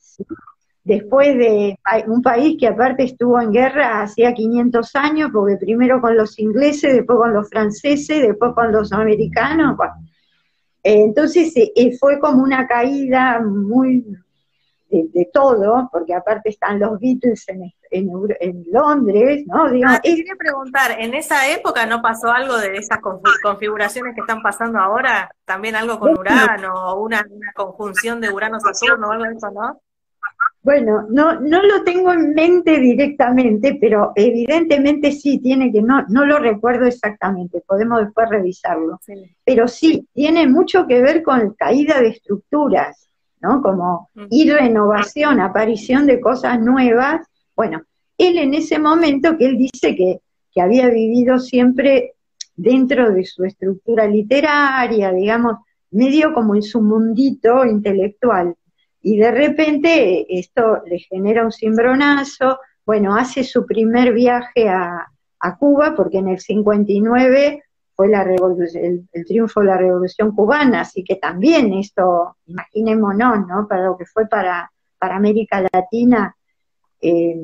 después 0.88 1.36
de 1.36 1.78
un 2.06 2.22
país 2.22 2.56
que 2.58 2.66
aparte 2.66 3.04
estuvo 3.04 3.38
en 3.38 3.52
guerra 3.52 4.00
hacía 4.00 4.32
500 4.32 4.96
años, 4.96 5.30
porque 5.30 5.58
primero 5.58 6.00
con 6.00 6.16
los 6.16 6.38
ingleses, 6.38 6.94
después 6.94 7.18
con 7.18 7.34
los 7.34 7.48
franceses, 7.50 8.22
después 8.22 8.54
con 8.54 8.72
los 8.72 8.90
americanos. 8.90 9.78
Eh, 10.82 11.02
entonces 11.02 11.54
eh, 11.56 11.72
eh, 11.76 11.96
fue 11.98 12.18
como 12.18 12.42
una 12.42 12.66
caída 12.66 13.40
muy 13.40 14.02
de, 14.88 15.28
todo, 15.30 15.90
porque 15.92 16.14
aparte 16.14 16.48
están 16.48 16.80
los 16.80 16.98
Beatles 16.98 17.44
en, 17.48 17.70
en, 17.90 18.64
Londres, 18.72 19.44
¿no? 19.46 19.68
Digamos, 19.68 19.98
ah, 19.98 20.00
quería 20.02 20.34
preguntar, 20.38 20.92
¿en 20.98 21.12
esa 21.12 21.50
época 21.50 21.84
no 21.84 22.00
pasó 22.00 22.32
algo 22.32 22.56
de 22.56 22.78
esas 22.78 22.98
configuraciones 23.42 24.14
que 24.14 24.22
están 24.22 24.40
pasando 24.40 24.78
ahora? 24.78 25.30
¿También 25.44 25.76
algo 25.76 25.98
con 25.98 26.18
Urano, 26.18 26.72
o 26.72 27.02
una, 27.02 27.22
conjunción 27.54 28.22
de 28.22 28.30
Urano-Saturno 28.30 29.08
o 29.08 29.12
algo 29.12 29.24
de 29.24 29.34
eso, 29.34 29.50
no? 29.50 29.78
Bueno, 30.68 31.06
no, 31.08 31.40
no 31.40 31.62
lo 31.62 31.82
tengo 31.82 32.12
en 32.12 32.34
mente 32.34 32.78
directamente, 32.78 33.78
pero 33.80 34.12
evidentemente 34.14 35.12
sí 35.12 35.38
tiene 35.38 35.72
que, 35.72 35.80
no, 35.80 36.04
no 36.10 36.26
lo 36.26 36.38
recuerdo 36.38 36.84
exactamente, 36.84 37.62
podemos 37.66 38.00
después 38.00 38.28
revisarlo. 38.28 39.00
Pero 39.46 39.66
sí, 39.66 40.06
tiene 40.12 40.46
mucho 40.46 40.86
que 40.86 41.00
ver 41.00 41.22
con 41.22 41.54
caída 41.54 42.02
de 42.02 42.08
estructuras, 42.08 43.08
¿no? 43.40 43.62
Como 43.62 44.10
y 44.28 44.50
renovación, 44.50 45.40
aparición 45.40 46.04
de 46.04 46.20
cosas 46.20 46.60
nuevas. 46.60 47.26
Bueno, 47.56 47.80
él 48.18 48.36
en 48.36 48.52
ese 48.52 48.78
momento 48.78 49.38
que 49.38 49.46
él 49.46 49.56
dice 49.56 49.96
que, 49.96 50.20
que 50.52 50.60
había 50.60 50.88
vivido 50.88 51.38
siempre 51.38 52.12
dentro 52.54 53.10
de 53.10 53.24
su 53.24 53.42
estructura 53.42 54.06
literaria, 54.06 55.12
digamos, 55.12 55.60
medio 55.92 56.34
como 56.34 56.54
en 56.54 56.62
su 56.62 56.82
mundito 56.82 57.64
intelectual. 57.64 58.54
Y 59.00 59.18
de 59.18 59.30
repente 59.30 60.26
esto 60.38 60.82
le 60.86 60.98
genera 60.98 61.44
un 61.44 61.52
cimbronazo, 61.52 62.58
bueno, 62.84 63.16
hace 63.16 63.44
su 63.44 63.66
primer 63.66 64.12
viaje 64.12 64.68
a, 64.68 65.06
a 65.40 65.56
Cuba, 65.56 65.94
porque 65.94 66.18
en 66.18 66.28
el 66.28 66.40
59 66.40 67.62
fue 67.98 68.08
la 68.08 68.22
el, 68.22 69.26
triunfo 69.26 69.60
de 69.60 69.66
la 69.66 69.76
revolución 69.76 70.32
cubana, 70.32 70.82
así 70.82 71.02
que 71.02 71.16
también 71.16 71.72
esto, 71.74 72.36
imaginémonos, 72.46 73.46
¿no? 73.48 73.66
Para 73.66 73.86
lo 73.86 73.96
que 73.96 74.06
fue 74.06 74.28
para, 74.28 74.70
para 74.98 75.16
América 75.16 75.66
Latina. 75.72 76.34
Eh, 77.00 77.40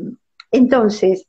entonces, 0.53 1.27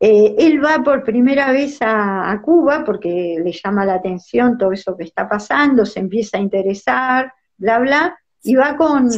eh, 0.00 0.34
él 0.38 0.64
va 0.64 0.82
por 0.82 1.04
primera 1.04 1.52
vez 1.52 1.76
a, 1.82 2.40
Cuba 2.42 2.84
porque 2.84 3.38
le 3.42 3.52
llama 3.52 3.84
la 3.84 3.94
atención 3.94 4.56
todo 4.56 4.72
eso 4.72 4.96
que 4.96 5.04
está 5.04 5.28
pasando, 5.28 5.84
se 5.84 6.00
empieza 6.00 6.38
a 6.38 6.40
interesar, 6.40 7.32
bla, 7.58 7.78
bla, 7.80 8.18
y 8.42 8.54
va 8.54 8.76
con, 8.76 9.10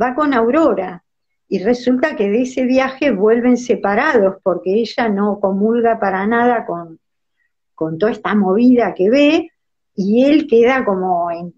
va 0.00 0.14
con 0.14 0.34
Aurora. 0.34 1.04
Y 1.48 1.58
resulta 1.58 2.14
que 2.14 2.30
de 2.30 2.42
ese 2.42 2.64
viaje 2.64 3.10
vuelven 3.10 3.56
separados 3.56 4.36
porque 4.42 4.74
ella 4.74 5.08
no 5.08 5.40
comulga 5.40 5.98
para 5.98 6.26
nada 6.26 6.64
con, 6.64 7.00
con 7.74 7.98
toda 7.98 8.12
esta 8.12 8.34
movida 8.34 8.94
que 8.94 9.10
ve, 9.10 9.50
y 9.94 10.24
él 10.24 10.46
queda 10.46 10.84
como 10.84 11.30
en, 11.30 11.52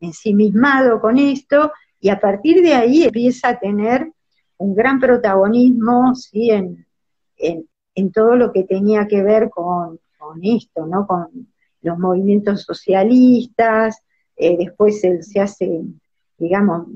ensimismado 0.00 1.00
con 1.00 1.18
esto, 1.18 1.72
y 2.00 2.08
a 2.10 2.20
partir 2.20 2.62
de 2.62 2.74
ahí 2.74 3.04
empieza 3.04 3.48
a 3.48 3.58
tener 3.58 4.12
un 4.58 4.74
gran 4.74 5.00
protagonismo 5.00 6.14
¿sí? 6.14 6.50
en, 6.50 6.86
en, 7.38 8.12
todo 8.12 8.36
lo 8.36 8.52
que 8.52 8.64
tenía 8.64 9.06
que 9.06 9.22
ver 9.22 9.50
con, 9.50 9.98
esto, 10.42 10.86
¿no? 10.86 11.06
con 11.06 11.48
los 11.82 11.98
movimientos 11.98 12.62
socialistas, 12.62 14.02
eh, 14.36 14.56
después 14.58 15.02
él 15.04 15.22
se 15.22 15.40
hace, 15.40 15.82
digamos, 16.38 16.86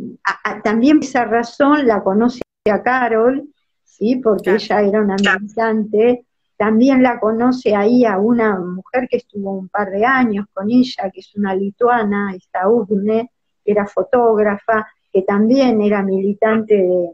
también 0.62 0.98
por 0.98 1.04
esa 1.04 1.24
razón 1.24 1.86
la 1.86 2.02
conoce 2.02 2.40
a 2.70 2.82
Carol, 2.82 3.48
¿sí? 3.84 4.16
porque 4.16 4.54
ella 4.54 4.80
era 4.82 5.00
una 5.00 5.16
militante 5.16 6.24
también 6.60 7.02
la 7.02 7.18
conoce 7.18 7.74
ahí 7.74 8.04
a 8.04 8.18
una 8.18 8.58
mujer 8.58 9.08
que 9.08 9.16
estuvo 9.16 9.52
un 9.52 9.70
par 9.70 9.88
de 9.88 10.04
años 10.04 10.44
con 10.52 10.70
ella, 10.70 11.10
que 11.10 11.20
es 11.20 11.34
una 11.34 11.54
lituana, 11.54 12.34
esta 12.36 12.68
Ugne, 12.68 13.30
que 13.64 13.72
era 13.72 13.86
fotógrafa, 13.86 14.86
que 15.10 15.22
también 15.22 15.80
era 15.80 16.02
militante 16.02 16.74
de, 16.74 17.12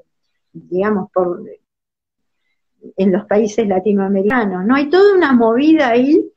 digamos, 0.53 1.13
por 1.13 1.45
en 2.97 3.13
los 3.13 3.25
países 3.27 3.69
latinoamericanos. 3.69 4.67
No 4.67 4.75
hay 4.75 4.91
toda 4.91 5.15
una 5.15 5.33
movida 5.33 5.91
ahí 5.91 6.29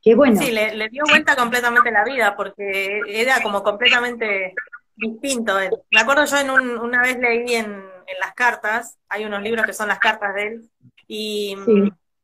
que 0.00 0.14
bueno. 0.14 0.40
Sí, 0.40 0.52
le, 0.52 0.88
dio 0.88 1.02
vuelta 1.10 1.34
completamente 1.34 1.90
la 1.90 2.04
vida 2.04 2.36
porque 2.36 3.00
era 3.08 3.42
como 3.42 3.64
completamente 3.64 4.54
distinto. 5.00 5.58
Me 5.90 6.00
acuerdo 6.00 6.24
yo 6.24 6.38
en 6.38 6.50
una 6.50 7.02
vez 7.02 7.18
leí 7.18 7.54
en, 7.54 7.72
en, 7.72 8.18
las 8.20 8.34
cartas, 8.34 8.98
hay 9.08 9.24
unos 9.24 9.42
libros 9.42 9.64
que 9.64 9.72
son 9.72 9.88
las 9.88 9.98
cartas 9.98 10.34
de 10.34 10.46
él, 10.46 10.70
y 11.08 11.56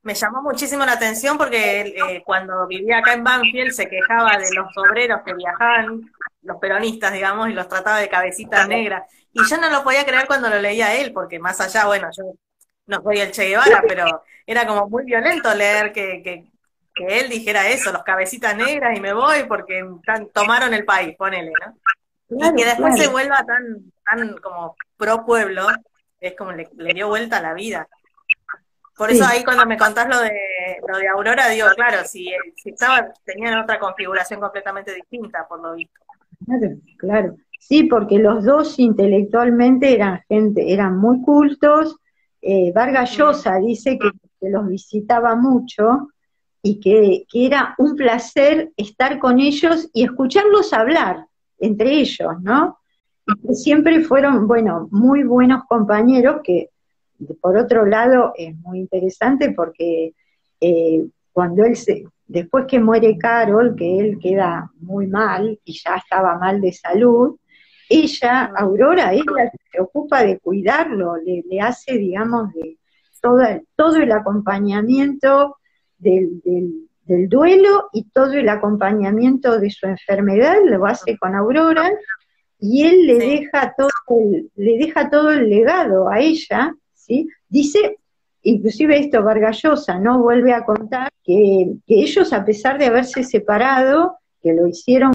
me 0.06 0.14
llamó 0.14 0.40
muchísimo 0.40 0.86
la 0.86 0.92
atención 0.92 1.36
porque 1.36 1.80
eh, 1.80 2.22
cuando 2.24 2.64
vivía 2.68 2.98
acá 2.98 3.14
en 3.14 3.24
Banfield 3.24 3.72
se 3.72 3.88
quejaba 3.88 4.38
de 4.38 4.54
los 4.54 4.68
obreros 4.76 5.22
que 5.26 5.34
viajaban, 5.34 6.12
los 6.42 6.58
peronistas, 6.58 7.12
digamos, 7.12 7.48
y 7.48 7.52
los 7.52 7.68
trataba 7.68 7.98
de 7.98 8.08
cabecitas 8.08 8.68
negras. 8.68 9.02
Y 9.32 9.40
yo 9.44 9.56
no 9.56 9.68
lo 9.68 9.82
podía 9.82 10.06
creer 10.06 10.28
cuando 10.28 10.48
lo 10.48 10.60
leía 10.60 10.94
él, 10.94 11.12
porque 11.12 11.40
más 11.40 11.60
allá, 11.60 11.86
bueno, 11.86 12.08
yo 12.16 12.22
no 12.86 13.02
soy 13.02 13.18
el 13.18 13.32
Che 13.32 13.48
Guevara, 13.48 13.82
pero 13.86 14.22
era 14.46 14.64
como 14.64 14.88
muy 14.88 15.04
violento 15.04 15.52
leer 15.52 15.92
que, 15.92 16.22
que, 16.22 16.44
él 16.98 17.28
dijera 17.28 17.68
eso, 17.68 17.92
los 17.92 18.04
cabecitas 18.04 18.56
negras 18.56 18.96
y 18.96 19.00
me 19.00 19.12
voy 19.12 19.42
porque 19.48 19.84
tomaron 20.32 20.72
el 20.72 20.84
país, 20.84 21.14
ponele, 21.16 21.52
¿no? 21.66 21.76
Y 22.28 22.54
que 22.54 22.64
después 22.64 22.98
se 22.98 23.08
vuelva 23.08 23.44
tan, 23.44 23.92
tan 24.04 24.36
como 24.38 24.76
pro 24.96 25.24
pueblo, 25.24 25.66
es 26.20 26.34
como 26.36 26.52
le, 26.52 26.68
le 26.76 26.94
dio 26.94 27.08
vuelta 27.08 27.38
a 27.38 27.42
la 27.42 27.54
vida. 27.54 27.88
Por 28.96 29.10
eso 29.10 29.24
ahí 29.26 29.44
cuando 29.44 29.66
me 29.66 29.76
contás 29.76 30.08
lo 30.08 30.20
de, 30.20 30.32
lo 30.88 30.98
de 30.98 31.08
Aurora, 31.08 31.48
digo, 31.48 31.66
claro, 31.74 31.98
si, 32.06 32.30
si 32.56 32.70
estaba, 32.70 33.12
tenían 33.24 33.58
otra 33.58 33.78
configuración 33.78 34.40
completamente 34.40 34.94
distinta, 34.94 35.46
por 35.46 35.60
lo 35.60 35.74
visto. 35.74 36.00
Claro, 36.46 36.76
claro. 36.96 37.36
Sí, 37.60 37.84
porque 37.84 38.18
los 38.18 38.44
dos 38.44 38.78
intelectualmente 38.78 39.92
eran 39.92 40.22
gente, 40.28 40.72
eran 40.72 40.96
muy 40.96 41.20
cultos. 41.20 41.96
Eh, 42.40 42.72
Vargas 42.74 43.16
Llosa 43.16 43.58
dice 43.58 43.98
que, 43.98 44.10
los 44.48 44.68
visitaba 44.68 45.34
mucho 45.34 46.08
y 46.62 46.78
que, 46.78 47.24
que, 47.30 47.46
era 47.46 47.74
un 47.78 47.96
placer 47.96 48.70
estar 48.76 49.18
con 49.18 49.40
ellos 49.40 49.88
y 49.92 50.04
escucharlos 50.04 50.72
hablar 50.72 51.26
entre 51.58 52.00
ellos, 52.00 52.40
¿no? 52.42 52.78
Siempre 53.52 54.00
fueron, 54.04 54.46
bueno, 54.46 54.88
muy 54.90 55.24
buenos 55.24 55.64
compañeros 55.68 56.40
que 56.44 56.70
por 57.40 57.56
otro 57.56 57.86
lado, 57.86 58.32
es 58.36 58.56
muy 58.58 58.80
interesante 58.80 59.52
porque 59.52 60.14
eh, 60.60 61.06
cuando 61.32 61.64
él 61.64 61.76
se, 61.76 62.04
después 62.26 62.66
que 62.66 62.80
muere 62.80 63.16
Carol, 63.18 63.74
que 63.76 63.98
él 63.98 64.18
queda 64.20 64.70
muy 64.80 65.06
mal 65.06 65.58
y 65.64 65.72
ya 65.72 65.96
estaba 65.96 66.38
mal 66.38 66.60
de 66.60 66.72
salud, 66.72 67.36
ella, 67.88 68.46
Aurora, 68.56 69.12
ella 69.12 69.52
se 69.70 69.80
ocupa 69.80 70.24
de 70.24 70.40
cuidarlo, 70.40 71.16
le, 71.16 71.60
hace, 71.60 71.96
digamos, 71.98 72.52
de 72.52 72.78
todo 73.76 73.96
el 73.96 74.12
acompañamiento 74.12 75.56
del, 75.98 76.85
duelo 77.06 77.88
y 77.92 78.04
todo 78.10 78.32
el 78.32 78.48
acompañamiento 78.48 79.58
de 79.58 79.70
su 79.70 79.86
enfermedad, 79.86 80.56
lo 80.64 80.84
hace 80.86 81.16
con 81.18 81.34
Aurora, 81.34 81.90
y 82.58 82.84
él 82.84 83.06
le 83.06 83.18
deja 83.18 83.74
todo 83.76 83.90
le 84.54 84.78
deja 84.78 85.10
todo 85.10 85.30
el 85.30 85.48
legado 85.48 86.08
a 86.08 86.20
ella, 86.20 86.74
Dice, 87.48 87.98
inclusive 88.42 88.98
esto, 88.98 89.22
Vargallosa, 89.22 89.98
¿no? 89.98 90.20
Vuelve 90.20 90.52
a 90.52 90.64
contar 90.64 91.10
que, 91.22 91.76
ellos, 91.86 92.32
a 92.32 92.44
pesar 92.44 92.78
de 92.78 92.86
haberse 92.86 93.22
separado, 93.22 94.18
que 94.42 94.52
lo 94.52 94.66
hicieron 94.66 95.12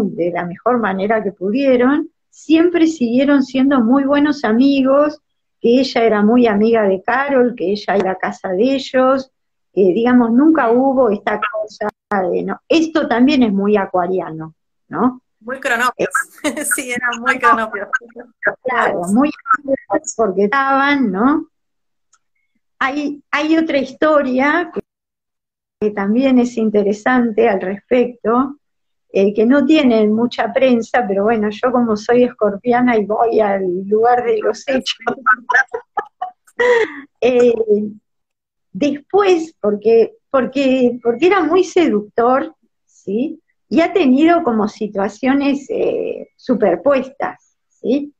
de 0.00 0.30
la 0.30 0.46
mejor 0.46 0.78
manera 0.78 1.22
que 1.22 1.32
pudieron, 1.32 2.10
siempre 2.30 2.86
siguieron 2.86 3.42
siendo 3.42 3.80
muy 3.80 4.04
buenos 4.04 4.44
amigos, 4.44 5.20
que 5.60 5.80
ella 5.80 6.04
era 6.04 6.22
muy 6.22 6.46
amiga 6.46 6.82
de 6.84 7.02
Carol, 7.02 7.54
que 7.56 7.72
ella 7.72 7.96
era 7.96 8.12
a 8.12 8.18
casa 8.18 8.50
de 8.50 8.74
ellos, 8.74 9.30
que 9.72 9.92
digamos, 9.92 10.30
nunca 10.32 10.70
hubo 10.70 11.10
esta 11.10 11.40
cosa 11.40 11.88
de, 12.30 12.42
¿no? 12.42 12.60
Esto 12.68 13.08
también 13.08 13.42
es 13.42 13.52
muy 13.52 13.76
acuariano, 13.76 14.54
¿no? 14.88 15.22
Muy 15.40 15.58
cronopio, 15.58 16.08
sí, 16.74 16.92
era 16.92 17.08
muy 17.18 17.38
cronopio. 17.38 17.88
Claro, 18.62 19.00
muy 19.08 19.30
porque 20.16 20.44
estaban, 20.44 21.10
¿no? 21.10 21.48
Hay, 22.78 23.22
hay 23.30 23.56
otra 23.56 23.78
historia 23.78 24.70
que, 24.72 25.90
también 25.90 26.38
es 26.38 26.56
interesante 26.56 27.48
al 27.48 27.60
respecto, 27.60 28.58
eh, 29.12 29.34
que 29.34 29.44
no 29.44 29.64
tiene 29.66 30.06
mucha 30.06 30.52
prensa, 30.52 31.04
pero 31.08 31.24
bueno, 31.24 31.48
yo 31.50 31.72
como 31.72 31.96
soy 31.96 32.22
escorpiana 32.22 32.96
y 32.96 33.04
voy 33.04 33.40
al 33.40 33.64
lugar 33.88 34.24
de 34.24 34.38
los 34.38 34.66
hechos. 34.68 34.98
Eh, 37.20 37.52
después, 38.72 39.54
porque, 39.60 40.14
porque, 40.30 40.98
porque 41.02 41.26
era 41.26 41.42
muy 41.42 41.64
seductor, 41.64 42.54
¿sí? 42.84 43.40
y 43.68 43.80
ha 43.80 43.92
tenido 43.92 44.42
como 44.42 44.68
situaciones 44.68 45.66
eh, 45.70 46.28
superpuestas, 46.36 47.56
¿sí? 47.68 48.12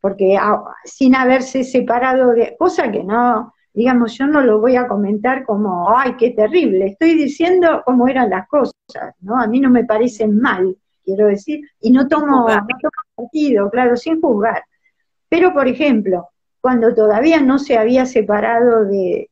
porque 0.00 0.38
sin 0.84 1.14
haberse 1.14 1.64
separado 1.64 2.30
de, 2.30 2.56
cosa 2.58 2.90
que 2.92 3.02
no, 3.02 3.52
digamos, 3.74 4.16
yo 4.16 4.26
no 4.26 4.40
lo 4.40 4.60
voy 4.60 4.76
a 4.76 4.86
comentar 4.86 5.44
como, 5.44 5.96
ay, 5.96 6.14
qué 6.16 6.30
terrible, 6.30 6.86
estoy 6.86 7.14
diciendo 7.14 7.82
cómo 7.84 8.08
eran 8.08 8.30
las 8.30 8.46
cosas, 8.48 8.74
¿no? 9.20 9.40
A 9.40 9.46
mí 9.46 9.60
no 9.60 9.68
me 9.68 9.84
parecen 9.84 10.40
mal, 10.40 10.76
quiero 11.04 11.26
decir, 11.26 11.60
y 11.80 11.90
no 11.90 12.08
tomo, 12.08 12.48
no 12.48 12.56
tomo 12.56 12.90
partido, 13.16 13.68
claro, 13.70 13.96
sin 13.96 14.20
juzgar. 14.20 14.64
Pero, 15.28 15.52
por 15.52 15.68
ejemplo, 15.68 16.28
cuando 16.60 16.94
todavía 16.94 17.40
no 17.40 17.58
se 17.58 17.76
había 17.76 18.06
separado 18.06 18.84
de, 18.84 19.28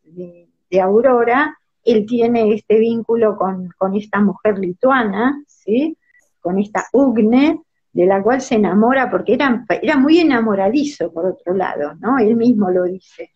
Aurora, 0.80 1.56
él 1.84 2.06
tiene 2.06 2.54
este 2.54 2.78
vínculo 2.78 3.36
con, 3.36 3.68
con, 3.76 3.94
esta 3.94 4.20
mujer 4.20 4.58
lituana, 4.58 5.42
¿sí? 5.46 5.96
con 6.40 6.58
esta 6.58 6.86
Ugne, 6.92 7.60
de 7.94 8.06
la 8.06 8.22
cual 8.22 8.40
se 8.40 8.56
enamora, 8.56 9.10
porque 9.10 9.34
era, 9.34 9.64
era 9.80 9.96
muy 9.96 10.18
enamoradizo, 10.18 11.12
por 11.12 11.26
otro 11.26 11.54
lado, 11.54 11.94
¿no? 12.00 12.18
Él 12.18 12.34
mismo 12.36 12.68
lo 12.70 12.84
dice. 12.84 13.30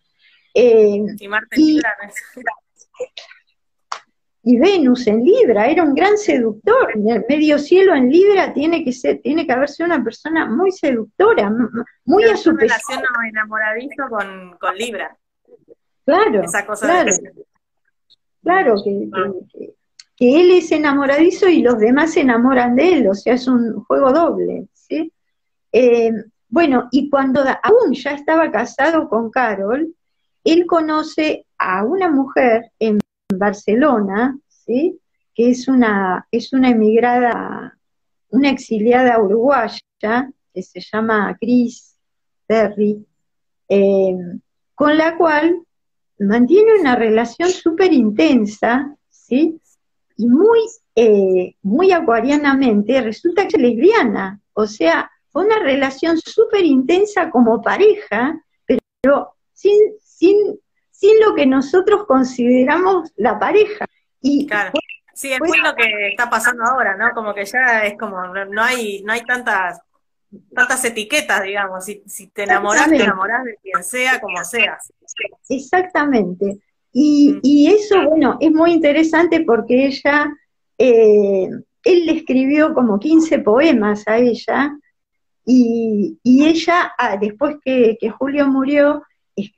Eh, 0.53 1.05
y, 1.55 1.79
y, 4.43 4.59
Venus 4.59 5.07
en 5.07 5.23
Libra, 5.23 5.67
era 5.67 5.83
un 5.83 5.95
gran 5.95 6.17
seductor. 6.17 6.91
El 6.93 7.23
medio 7.29 7.57
cielo 7.57 7.95
en 7.95 8.09
Libra 8.09 8.53
tiene 8.53 8.83
que 8.83 8.91
ser, 8.91 9.21
tiene 9.21 9.47
que 9.47 9.53
haber 9.53 9.69
sido 9.69 9.87
una 9.87 10.03
persona 10.03 10.45
muy 10.45 10.71
seductora, 10.71 11.49
muy 12.03 12.25
a 12.25 12.35
su 12.35 12.51
relación 12.51 13.01
enamoradizo 13.29 14.09
con, 14.09 14.57
con 14.59 14.75
Libra. 14.75 15.17
Claro, 16.09 16.43
Esa 16.43 16.65
cosa 16.65 16.87
claro, 16.87 17.11
claro 18.41 18.75
que, 18.83 19.09
que, 19.53 19.73
que 20.15 20.41
él 20.41 20.51
es 20.51 20.71
enamoradizo 20.71 21.47
y 21.47 21.61
los 21.61 21.77
demás 21.77 22.13
se 22.13 22.21
enamoran 22.21 22.75
de 22.75 22.93
él, 22.93 23.07
o 23.07 23.13
sea, 23.13 23.35
es 23.35 23.47
un 23.47 23.83
juego 23.83 24.11
doble, 24.11 24.67
¿sí? 24.73 25.13
Eh, 25.71 26.11
bueno, 26.47 26.87
y 26.91 27.11
cuando 27.11 27.41
aún 27.61 27.93
ya 27.93 28.11
estaba 28.11 28.49
casado 28.49 29.07
con 29.07 29.29
Carol, 29.29 29.93
él 30.43 30.65
conoce 30.65 31.45
a 31.59 31.85
una 31.85 32.09
mujer 32.09 32.71
en 32.79 32.99
Barcelona, 33.31 34.35
¿sí? 34.47 34.99
que 35.35 35.51
es 35.51 35.67
una, 35.67 36.27
es 36.31 36.53
una 36.53 36.71
emigrada, 36.71 37.77
una 38.29 38.49
exiliada 38.49 39.21
uruguaya, 39.21 39.79
que 40.51 40.63
se 40.63 40.81
llama 40.81 41.37
Chris 41.39 41.95
Perry, 42.47 43.05
eh, 43.67 44.17
con 44.73 44.97
la 44.97 45.15
cual 45.17 45.61
mantiene 46.19 46.79
una 46.79 46.95
relación 46.95 47.49
súper 47.49 47.93
intensa, 47.93 48.95
¿sí? 49.09 49.59
y 50.19 50.27
muy, 50.27 50.59
eh, 50.95 51.55
muy 51.61 51.93
acuarianamente 51.93 52.99
resulta 52.99 53.47
que 53.47 53.55
es 53.55 53.61
lesbiana. 53.61 54.41
O 54.51 54.67
sea, 54.67 55.09
fue 55.29 55.45
una 55.45 55.59
relación 55.59 56.17
súper 56.17 56.65
intensa 56.65 57.29
como 57.29 57.61
pareja, 57.61 58.37
pero 58.65 59.33
sin, 59.53 59.77
sin, 60.03 60.59
sin 60.91 61.21
lo 61.21 61.33
que 61.35 61.45
nosotros 61.45 62.05
consideramos 62.05 63.13
la 63.15 63.39
pareja. 63.39 63.85
Y 64.19 64.45
claro. 64.45 64.73
sí, 65.13 65.31
es 65.31 65.39
muy 65.39 65.57
lo 65.59 65.73
que 65.73 66.09
está 66.09 66.29
pasando 66.29 66.65
ahora, 66.65 66.97
¿no? 66.97 67.11
Como 67.13 67.33
que 67.33 67.45
ya 67.45 67.85
es 67.85 67.97
como, 67.97 68.27
no, 68.27 68.61
hay, 68.61 69.01
no 69.03 69.13
hay 69.13 69.21
tantas 69.21 69.79
tantas 70.53 70.83
etiquetas, 70.85 71.43
digamos. 71.43 71.85
Si, 71.85 72.03
si 72.05 72.27
te 72.27 72.43
enamoras, 72.43 72.89
te 72.89 73.03
enamorás 73.03 73.43
de 73.43 73.57
quien 73.61 73.83
sea, 73.83 74.19
como 74.19 74.43
seas. 74.43 74.91
Exactamente. 75.49 76.59
Mm. 76.93 77.39
Y, 77.43 77.67
eso, 77.67 78.03
bueno, 78.09 78.37
es 78.39 78.51
muy 78.51 78.71
interesante 78.71 79.41
porque 79.41 79.87
ella, 79.87 80.31
eh, 80.77 81.49
él 81.83 82.05
le 82.05 82.11
escribió 82.11 82.73
como 82.73 82.99
15 82.99 83.39
poemas 83.39 84.07
a 84.07 84.17
ella, 84.17 84.75
y, 85.45 86.19
ella, 86.23 86.93
ah, 86.97 87.17
después 87.17 87.57
que, 87.63 87.97
Julio 88.17 88.47
murió, 88.47 89.03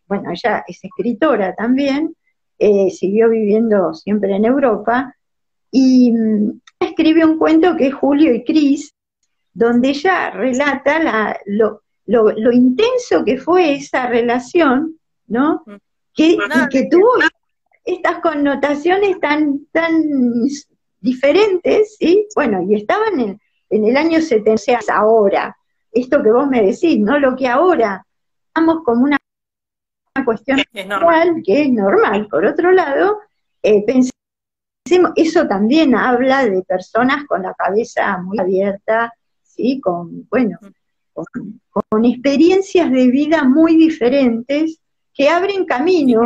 bueno, 0.07 0.31
ella 0.31 0.63
es 0.67 0.83
escritora 0.83 1.53
también, 1.55 2.15
eh, 2.59 2.91
siguió 2.91 3.29
viviendo 3.29 3.93
siempre 3.93 4.33
en 4.35 4.45
Europa, 4.45 5.13
y 5.69 6.11
mm, 6.11 6.61
escribe 6.79 7.25
un 7.25 7.37
cuento 7.37 7.75
que 7.75 7.87
es 7.87 7.93
Julio 7.93 8.33
y 8.33 8.43
Cris, 8.43 8.93
donde 9.53 9.89
ella 9.89 10.31
relata 10.31 11.39
lo, 11.45 11.81
lo, 12.05 12.51
intenso 12.51 13.23
que 13.25 13.37
fue 13.37 13.75
esa 13.75 14.07
relación, 14.07 14.97
¿no? 15.27 15.63
Que, 16.13 16.37
que 16.69 16.87
tuvo 16.89 17.11
estas 17.85 18.19
connotaciones 18.19 19.19
tan, 19.19 19.65
tan 19.71 20.03
diferentes, 20.99 21.97
¿sí? 21.97 22.27
Bueno, 22.35 22.61
y 22.63 22.75
estaban 22.75 23.19
en, 23.19 23.41
en 23.69 23.85
el 23.85 23.97
año 23.97 24.21
70, 24.21 24.79
ahora, 24.93 25.55
esto 25.91 26.21
que 26.21 26.31
vos 26.31 26.47
me 26.47 26.61
decís, 26.61 26.99
¿no? 26.99 27.19
Lo 27.19 27.35
que 27.35 27.47
ahora 27.47 28.05
estamos 28.47 28.83
como 28.83 29.03
una, 29.03 29.17
cuestión 30.25 30.61
normal. 30.87 31.41
que 31.43 31.63
es 31.63 31.71
normal. 31.71 32.27
Por 32.29 32.45
otro 32.45 32.71
lado, 32.71 33.19
eh, 33.63 33.83
pensemos, 33.85 35.13
eso 35.15 35.47
también 35.47 35.95
habla 35.95 36.45
de 36.45 36.61
personas 36.63 37.25
con 37.25 37.43
la 37.43 37.53
cabeza 37.53 38.17
muy 38.17 38.37
abierta, 38.37 39.13
¿sí? 39.61 39.79
Con, 39.79 40.27
bueno, 40.29 40.57
con 41.13 42.05
experiencias 42.05 42.91
de 42.91 43.07
vida 43.07 43.43
muy 43.43 43.75
diferentes 43.75 44.79
que 45.13 45.29
abren 45.29 45.65
caminos. 45.65 46.25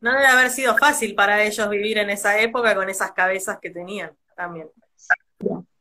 No, 0.00 0.12
debe, 0.12 0.26
haber 0.26 0.50
sido 0.50 0.76
fácil 0.76 1.14
para 1.14 1.42
ellos 1.42 1.68
vivir 1.70 1.98
en 1.98 2.10
esa 2.10 2.38
época 2.38 2.74
con 2.74 2.88
esas 2.88 3.12
cabezas 3.12 3.58
que 3.60 3.70
tenían 3.70 4.12
también. 4.36 4.68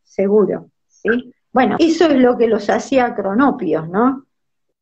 Seguro, 0.03 0.69
¿sí? 0.87 1.33
Bueno, 1.51 1.75
eso 1.79 2.07
es 2.07 2.17
lo 2.17 2.37
que 2.37 2.47
los 2.47 2.69
hacía 2.69 3.13
cronopios, 3.13 3.87
¿no? 3.89 4.25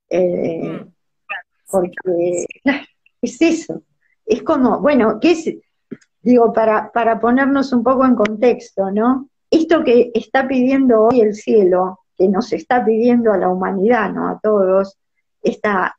Eh, 0.10 0.80
mm. 0.80 0.94
Porque 1.70 2.46
es 3.22 3.42
eso, 3.42 3.84
es 4.26 4.44
como, 4.44 4.80
bueno, 4.80 5.20
¿qué 5.20 5.32
es? 5.32 5.50
Digo, 6.22 6.54
para, 6.54 6.92
para 6.92 7.20
ponernos 7.20 7.74
un 7.74 7.84
poco 7.84 8.06
en 8.06 8.16
contexto, 8.16 8.92
¿no? 8.92 9.30
Esto 9.54 9.84
que 9.84 10.10
está 10.16 10.48
pidiendo 10.48 11.04
hoy 11.04 11.22
el 11.22 11.36
cielo, 11.36 12.00
que 12.18 12.28
nos 12.28 12.52
está 12.54 12.84
pidiendo 12.84 13.32
a 13.32 13.38
la 13.38 13.50
humanidad, 13.50 14.12
¿no? 14.12 14.28
A 14.28 14.40
todos, 14.40 14.98
esta 15.44 15.96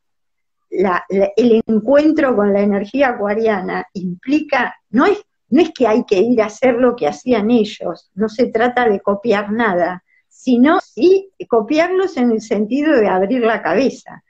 el 0.69 1.61
encuentro 1.65 2.35
con 2.35 2.51
la 2.51 2.59
energía 2.59 3.09
acuariana 3.09 3.85
implica, 3.93 4.75
no 4.89 5.05
es, 5.05 5.23
no 5.47 5.61
es 5.61 5.71
que 5.71 5.87
hay 5.87 6.03
que 6.03 6.19
ir 6.19 6.41
a 6.41 6.47
hacer 6.47 6.73
lo 6.73 6.97
que 6.97 7.07
hacían 7.07 7.49
ellos, 7.49 8.11
no 8.13 8.27
se 8.27 8.47
trata 8.47 8.89
de 8.89 8.99
copiar 8.99 9.53
nada, 9.53 10.03
sino 10.27 10.81
sí 10.81 11.31
copiarlos 11.47 12.17
en 12.17 12.31
el 12.31 12.41
sentido 12.41 12.93
de 12.93 13.07
abrir 13.07 13.39
la 13.41 13.61
cabeza, 13.61 14.21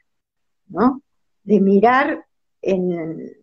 ¿no? 0.68 1.02
De 1.44 1.60
mirar 1.60 2.26
en, 2.62 3.34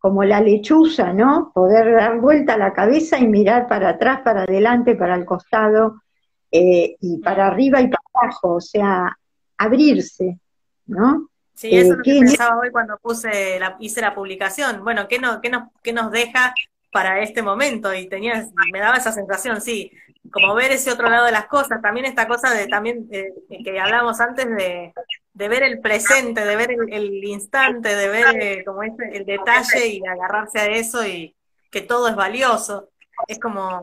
como 0.00 0.24
la 0.24 0.40
lechuza, 0.40 1.12
¿no? 1.12 1.52
Poder 1.54 1.94
dar 1.94 2.18
vuelta 2.20 2.56
la 2.56 2.72
cabeza 2.72 3.18
y 3.18 3.28
mirar 3.28 3.68
para 3.68 3.90
atrás, 3.90 4.22
para 4.24 4.42
adelante, 4.44 4.96
para 4.96 5.14
el 5.14 5.26
costado, 5.26 6.02
eh, 6.50 6.96
y 7.00 7.18
para 7.18 7.46
arriba 7.46 7.82
y 7.82 7.88
para 7.88 8.02
abajo, 8.14 8.54
o 8.54 8.60
sea, 8.62 9.14
abrirse, 9.58 10.38
¿no? 10.86 11.28
Sí, 11.54 11.76
eso 11.76 11.92
es 11.92 11.98
lo 11.98 12.02
que 12.02 12.18
pensaba 12.18 12.58
hoy 12.58 12.70
cuando 12.70 12.96
puse 12.96 13.60
la, 13.60 13.76
hice 13.78 14.00
la 14.00 14.14
publicación. 14.14 14.82
Bueno, 14.82 15.06
¿qué, 15.06 15.18
no, 15.18 15.42
qué, 15.42 15.50
nos, 15.50 15.64
¿qué 15.82 15.92
nos 15.92 16.10
deja 16.10 16.54
para 16.90 17.20
este 17.20 17.42
momento? 17.42 17.92
Y 17.92 18.08
tenía, 18.08 18.48
me 18.72 18.80
daba 18.80 18.96
esa 18.96 19.12
sensación, 19.12 19.60
sí, 19.60 19.92
como 20.32 20.54
ver 20.54 20.72
ese 20.72 20.90
otro 20.90 21.10
lado 21.10 21.26
de 21.26 21.32
las 21.32 21.46
cosas. 21.46 21.82
También 21.82 22.06
esta 22.06 22.26
cosa 22.26 22.54
de 22.54 22.68
también 22.68 23.06
eh, 23.10 23.28
que 23.62 23.78
hablábamos 23.78 24.18
antes 24.18 24.48
de, 24.48 24.94
de, 25.40 25.48
ver 25.48 25.62
el 25.62 25.80
presente, 25.80 26.44
de 26.44 26.56
ver 26.56 26.70
el, 26.72 27.24
instante, 27.24 27.94
de 27.94 28.08
ver 28.08 28.42
eh, 28.42 28.64
como 28.64 28.82
ese, 28.82 29.10
el 29.12 29.24
detalle 29.24 29.86
y 29.86 30.06
agarrarse 30.06 30.60
a 30.60 30.66
eso 30.66 31.06
y 31.06 31.34
que 31.70 31.82
todo 31.82 32.08
es 32.08 32.16
valioso. 32.16 32.90
Es 33.26 33.38
como 33.38 33.80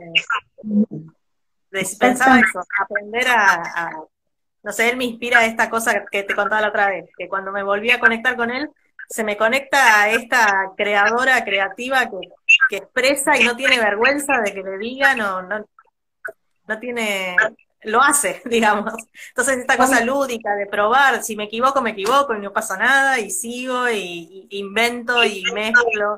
pensaba 2.00 2.40
eso, 2.40 2.62
aprender 2.80 3.28
a 3.28 3.92
no 4.68 4.74
sé, 4.74 4.90
él 4.90 4.98
me 4.98 5.06
inspira 5.06 5.46
esta 5.46 5.70
cosa 5.70 6.04
que 6.12 6.24
te 6.24 6.36
contaba 6.36 6.60
la 6.60 6.68
otra 6.68 6.90
vez, 6.90 7.10
que 7.18 7.30
cuando 7.30 7.54
me 7.54 7.64
volví 7.64 7.90
a 7.90 8.02
conectar 8.02 8.36
con 8.36 8.52
él, 8.52 8.70
se 9.08 9.24
me 9.24 9.38
conecta 9.38 10.02
a 10.02 10.10
esta 10.10 10.74
creadora 10.76 11.46
creativa 11.46 12.10
que, 12.10 12.76
expresa 12.76 13.38
y 13.38 13.46
no 13.46 13.56
tiene 13.56 13.80
vergüenza 13.80 14.42
de 14.42 14.54
que 14.54 14.64
le 14.64 14.78
digan 14.78 15.22
o 15.22 15.42
no, 15.42 15.66
no 16.68 16.80
tiene, 16.80 17.38
lo 17.84 18.02
hace, 18.02 18.42
digamos. 18.46 18.94
Entonces 19.30 19.58
esta 19.58 19.78
cosa 19.78 20.04
lúdica 20.04 20.56
de 20.56 20.66
probar, 20.66 21.24
si 21.24 21.36
me 21.36 21.46
equivoco, 21.46 21.82
me 21.82 21.92
equivoco 21.92 22.36
y 22.36 22.40
no 22.40 22.54
pasa 22.54 22.78
nada 22.78 23.20
y 23.20 23.32
sigo 23.32 23.90
y, 23.90 24.48
y 24.50 24.60
invento 24.60 25.24
y 25.24 25.44
mezclo, 25.54 26.18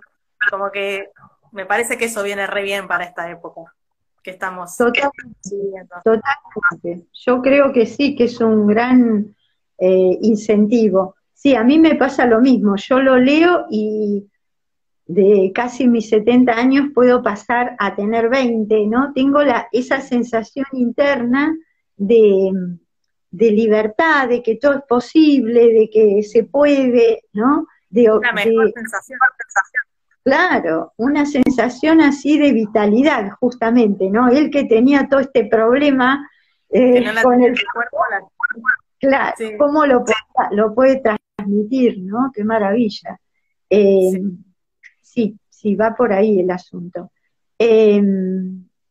como 0.50 0.72
que 0.72 1.10
me 1.52 1.66
parece 1.66 1.98
que 1.98 2.06
eso 2.06 2.24
viene 2.24 2.48
re 2.48 2.64
bien 2.64 2.88
para 2.88 3.06
esta 3.06 3.30
época 3.30 3.74
que 4.24 4.32
estamos 4.32 4.76
totalmente, 4.76 7.08
Yo 7.14 7.42
creo 7.42 7.72
que 7.72 7.86
sí, 7.86 8.16
que 8.16 8.26
es 8.26 8.40
un 8.40 8.68
gran 8.68 9.36
eh, 9.78 10.18
incentivo. 10.22 11.16
Sí, 11.34 11.56
a 11.56 11.64
mí 11.64 11.80
me 11.80 11.96
pasa 11.96 12.26
lo 12.26 12.42
mismo. 12.42 12.76
Yo 12.76 13.00
lo 13.00 13.18
leo 13.18 13.66
y 13.70 14.29
de 15.10 15.52
casi 15.56 15.88
mis 15.88 16.08
70 16.10 16.54
años 16.54 16.90
puedo 16.94 17.24
pasar 17.24 17.76
a 17.80 17.96
tener 17.96 18.30
20, 18.30 18.86
¿no? 18.86 19.12
Tengo 19.16 19.42
la, 19.42 19.68
esa 19.72 20.02
sensación 20.02 20.68
interna 20.74 21.52
de, 21.98 22.52
de 23.32 23.52
libertad, 23.52 24.30
de 24.30 24.44
que 24.44 24.58
todo 24.58 24.74
es 24.74 24.84
posible, 24.88 25.74
de 25.74 25.90
que 25.92 26.22
se 26.22 26.44
puede, 26.44 27.24
¿no? 27.34 27.66
De, 27.90 28.12
una 28.12 28.34
mejor 28.34 28.72
sensación. 28.72 29.18
Claro, 30.22 30.94
una 30.98 31.26
sensación 31.26 32.02
así 32.02 32.38
de 32.38 32.54
vitalidad, 32.54 33.32
justamente, 33.40 34.12
¿no? 34.12 34.30
Él 34.30 34.52
que 34.52 34.66
tenía 34.66 35.08
todo 35.10 35.22
este 35.22 35.46
problema 35.46 36.30
eh, 36.70 37.04
con 37.24 37.42
el 37.42 37.60
cuerpo. 37.74 37.98
Claro, 39.00 39.36
¿cómo 39.58 39.88
lo 39.88 40.06
puede, 40.06 40.56
lo 40.56 40.76
puede 40.76 41.02
transmitir, 41.02 41.98
¿no? 42.04 42.32
Qué 42.32 42.44
maravilla. 42.44 43.20
Eh, 43.72 44.12
sí. 44.14 44.46
Sí. 45.10 45.76
va 45.76 45.96
por 45.96 46.14
ahí 46.14 46.40
el 46.40 46.52
asunto. 46.52 47.12
Eh, 47.58 48.02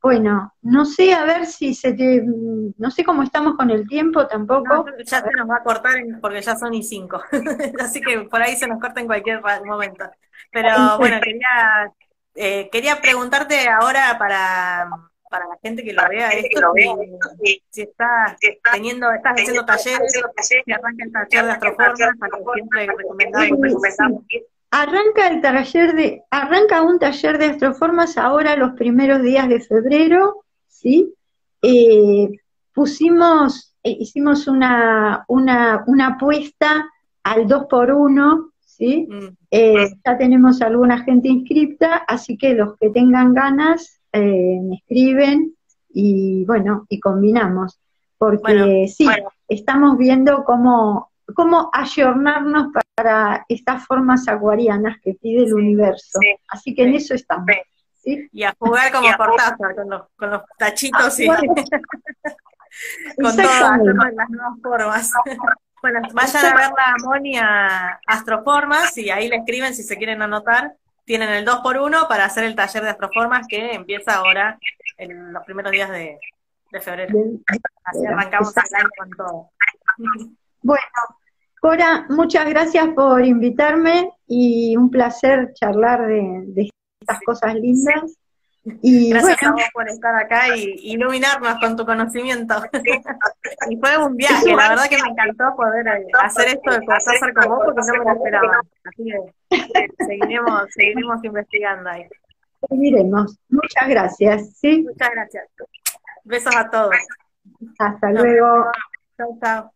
bueno, 0.01 0.55
no 0.63 0.85
sé, 0.85 1.13
a 1.13 1.25
ver 1.25 1.47
si 1.47 1.75
se 1.75 1.93
te, 1.93 2.23
no 2.25 2.91
sé 2.91 3.05
cómo 3.05 3.23
estamos 3.23 3.57
con 3.57 3.71
el 3.71 3.87
tiempo 3.87 4.27
tampoco. 4.29 4.87
ya 5.05 5.23
se 5.23 5.31
nos 5.33 5.51
va 5.51 5.57
a 5.57 5.63
cortar 5.63 5.97
porque 6.21 6.41
ya 6.41 6.57
son 6.57 6.73
y 6.75 6.83
cinco, 6.83 7.21
así 7.81 8.01
que 8.01 8.21
por 8.21 8.41
ahí 8.41 8.57
se 8.57 8.69
nos 8.69 8.81
corta 8.81 9.01
en 9.01 9.07
cualquier 9.07 9.43
momento. 9.65 10.05
Pero 10.53 10.99
bueno, 10.99 11.21
quería, 11.21 11.93
eh, 12.37 12.69
quería 12.71 13.01
preguntarte 13.01 13.69
ahora 13.69 14.17
para, 14.19 14.89
para 15.29 15.47
la 15.49 15.59
gente 15.61 15.83
que 15.83 15.93
lo 15.93 16.09
vea 16.09 16.31
esto, 16.31 16.73
si, 17.43 17.83
estás 17.83 18.37
teniendo, 18.73 19.11
estás 19.11 19.33
haciendo 19.33 19.65
talleres, 19.65 20.13
si 20.41 20.73
arranca 20.73 21.05
el 21.05 21.13
taller 21.13 21.45
de 21.45 21.51
astroformas, 21.53 22.11
para 22.19 22.39
que 22.39 22.45
siempre 22.55 22.87
recomendamos, 22.87 23.59
Arranca 24.71 25.29
el 25.29 25.41
taller 25.41 25.95
de, 25.95 26.23
arranca 26.31 26.83
un 26.83 26.99
taller 26.99 27.39
de 27.39 27.47
astroformas 27.47 28.19
ahora 28.19 28.55
los 28.57 28.73
primeros 28.73 29.23
días 29.23 29.49
de 29.49 29.61
febrero, 29.61 30.45
¿sí? 30.67 31.15
Eh, 31.63 32.29
pusimos, 32.75 33.75
eh, 33.83 33.97
hicimos 33.99 34.47
una, 34.47 35.25
una, 35.29 35.85
una 35.87 36.09
apuesta 36.09 36.87
al 37.23 37.49
2 37.49 37.65
por 37.69 37.91
1 37.91 38.51
¿sí? 38.61 39.09
Mm. 39.11 39.37
Eh, 39.51 39.89
ya 40.05 40.19
tenemos 40.19 40.61
alguna 40.61 41.03
gente 41.03 41.29
inscripta, 41.29 41.97
así 42.07 42.37
que 42.37 42.55
los 42.55 42.77
que 42.77 42.91
tengan 42.91 43.33
ganas 43.33 44.01
me 44.13 44.75
escriben 44.77 45.55
y 45.89 46.45
bueno, 46.45 46.87
y 46.89 47.01
combinamos. 47.01 47.79
Porque 48.19 48.87
sí, 48.89 49.07
estamos 49.47 49.97
viendo 49.97 50.43
cómo, 50.45 51.11
cómo 51.35 51.71
ayornarnos 51.73 52.73
para 52.73 52.88
estas 53.49 53.87
formas 53.87 54.29
acuarianas 54.29 54.97
que 55.03 55.15
pide 55.15 55.45
el 55.45 55.55
universo. 55.55 56.19
Así 56.49 56.75
que 56.75 56.83
en 56.85 56.95
eso 56.95 57.15
estamos. 57.15 57.47
Y 58.05 58.43
a 58.43 58.55
jugar 58.59 58.91
como 58.93 59.09
Cortázar, 59.17 59.75
con 59.75 59.91
los, 59.91 60.03
con 60.17 60.31
los 60.31 60.43
tachitos 60.57 61.21
y 61.21 61.27
con 63.23 63.37
todas 63.37 63.79
las 63.81 64.31
nuevas 64.31 64.61
formas. 64.63 65.13
Bueno, 65.81 66.01
vayan 66.13 66.45
a 66.45 66.57
ver 66.57 66.71
la 66.77 66.95
Amonia 67.01 68.01
Astroformas 68.05 68.99
y 68.99 69.11
ahí 69.11 69.29
le 69.29 69.37
escriben 69.37 69.73
si 69.77 69.85
se 69.85 69.97
quieren 69.97 70.21
anotar. 70.23 70.75
Tienen 71.05 71.29
el 71.29 71.45
2 71.45 71.61
por 71.61 71.79
1 71.79 72.09
para 72.09 72.25
hacer 72.25 72.43
el 72.43 72.57
taller 72.57 72.83
de 72.83 72.91
Astroformas 72.91 73.47
que 73.47 73.75
empieza 73.75 74.17
ahora 74.17 74.59
en 74.97 75.33
los 75.33 75.45
primeros 75.45 75.71
días 75.71 75.89
de, 75.91 76.19
de 76.73 76.81
febrero. 76.81 77.17
Así 77.85 78.07
arrancamos 78.07 78.53
el 78.57 78.75
año 78.75 78.89
con 78.99 79.11
todo. 79.11 79.51
Bueno, 80.63 80.83
Cora, 81.61 82.07
muchas 82.09 82.49
gracias 82.49 82.89
por 82.95 83.25
invitarme 83.25 84.13
y 84.27 84.77
un 84.77 84.91
placer 84.91 85.53
charlar 85.55 86.07
de, 86.07 86.71
estas 87.01 87.21
cosas 87.25 87.55
lindas. 87.55 88.17
Y 88.83 89.11
Gracias 89.11 89.43
a 89.43 89.53
vos 89.53 89.63
por 89.73 89.89
estar 89.89 90.15
acá 90.15 90.55
y 90.55 90.93
iluminarnos 90.93 91.59
con 91.59 91.75
tu 91.75 91.87
conocimiento. 91.87 92.55
y 93.71 93.77
fue 93.77 94.05
un 94.05 94.15
viaje, 94.15 94.55
la 94.55 94.69
verdad 94.69 94.89
que 94.91 95.03
me 95.03 95.09
encantó 95.09 95.57
poder 95.57 95.87
eh, 95.87 96.07
hacer 96.23 96.49
esto 96.49 96.71
de 96.71 96.87
hacer 96.95 97.35
con 97.35 97.49
vos 97.49 97.61
porque 97.65 97.81
no 97.87 98.05
me 98.05 98.11
lo 98.11 98.17
esperaba. 98.17 98.61
Así 98.85 99.05
que 99.05 100.05
seguiremos, 100.05 100.63
seguiremos 100.75 101.25
investigando 101.25 101.89
ahí. 101.89 102.05
Seguiremos. 102.69 103.39
Muchas 103.49 103.89
gracias. 103.89 104.51
¿sí? 104.59 104.83
Muchas 104.83 105.11
gracias. 105.13 105.45
Besos 106.25 106.55
a 106.55 106.69
todos. 106.69 106.95
Hasta 107.79 108.11
luego. 108.11 108.71
Chao, 109.17 109.39
chao. 109.43 109.73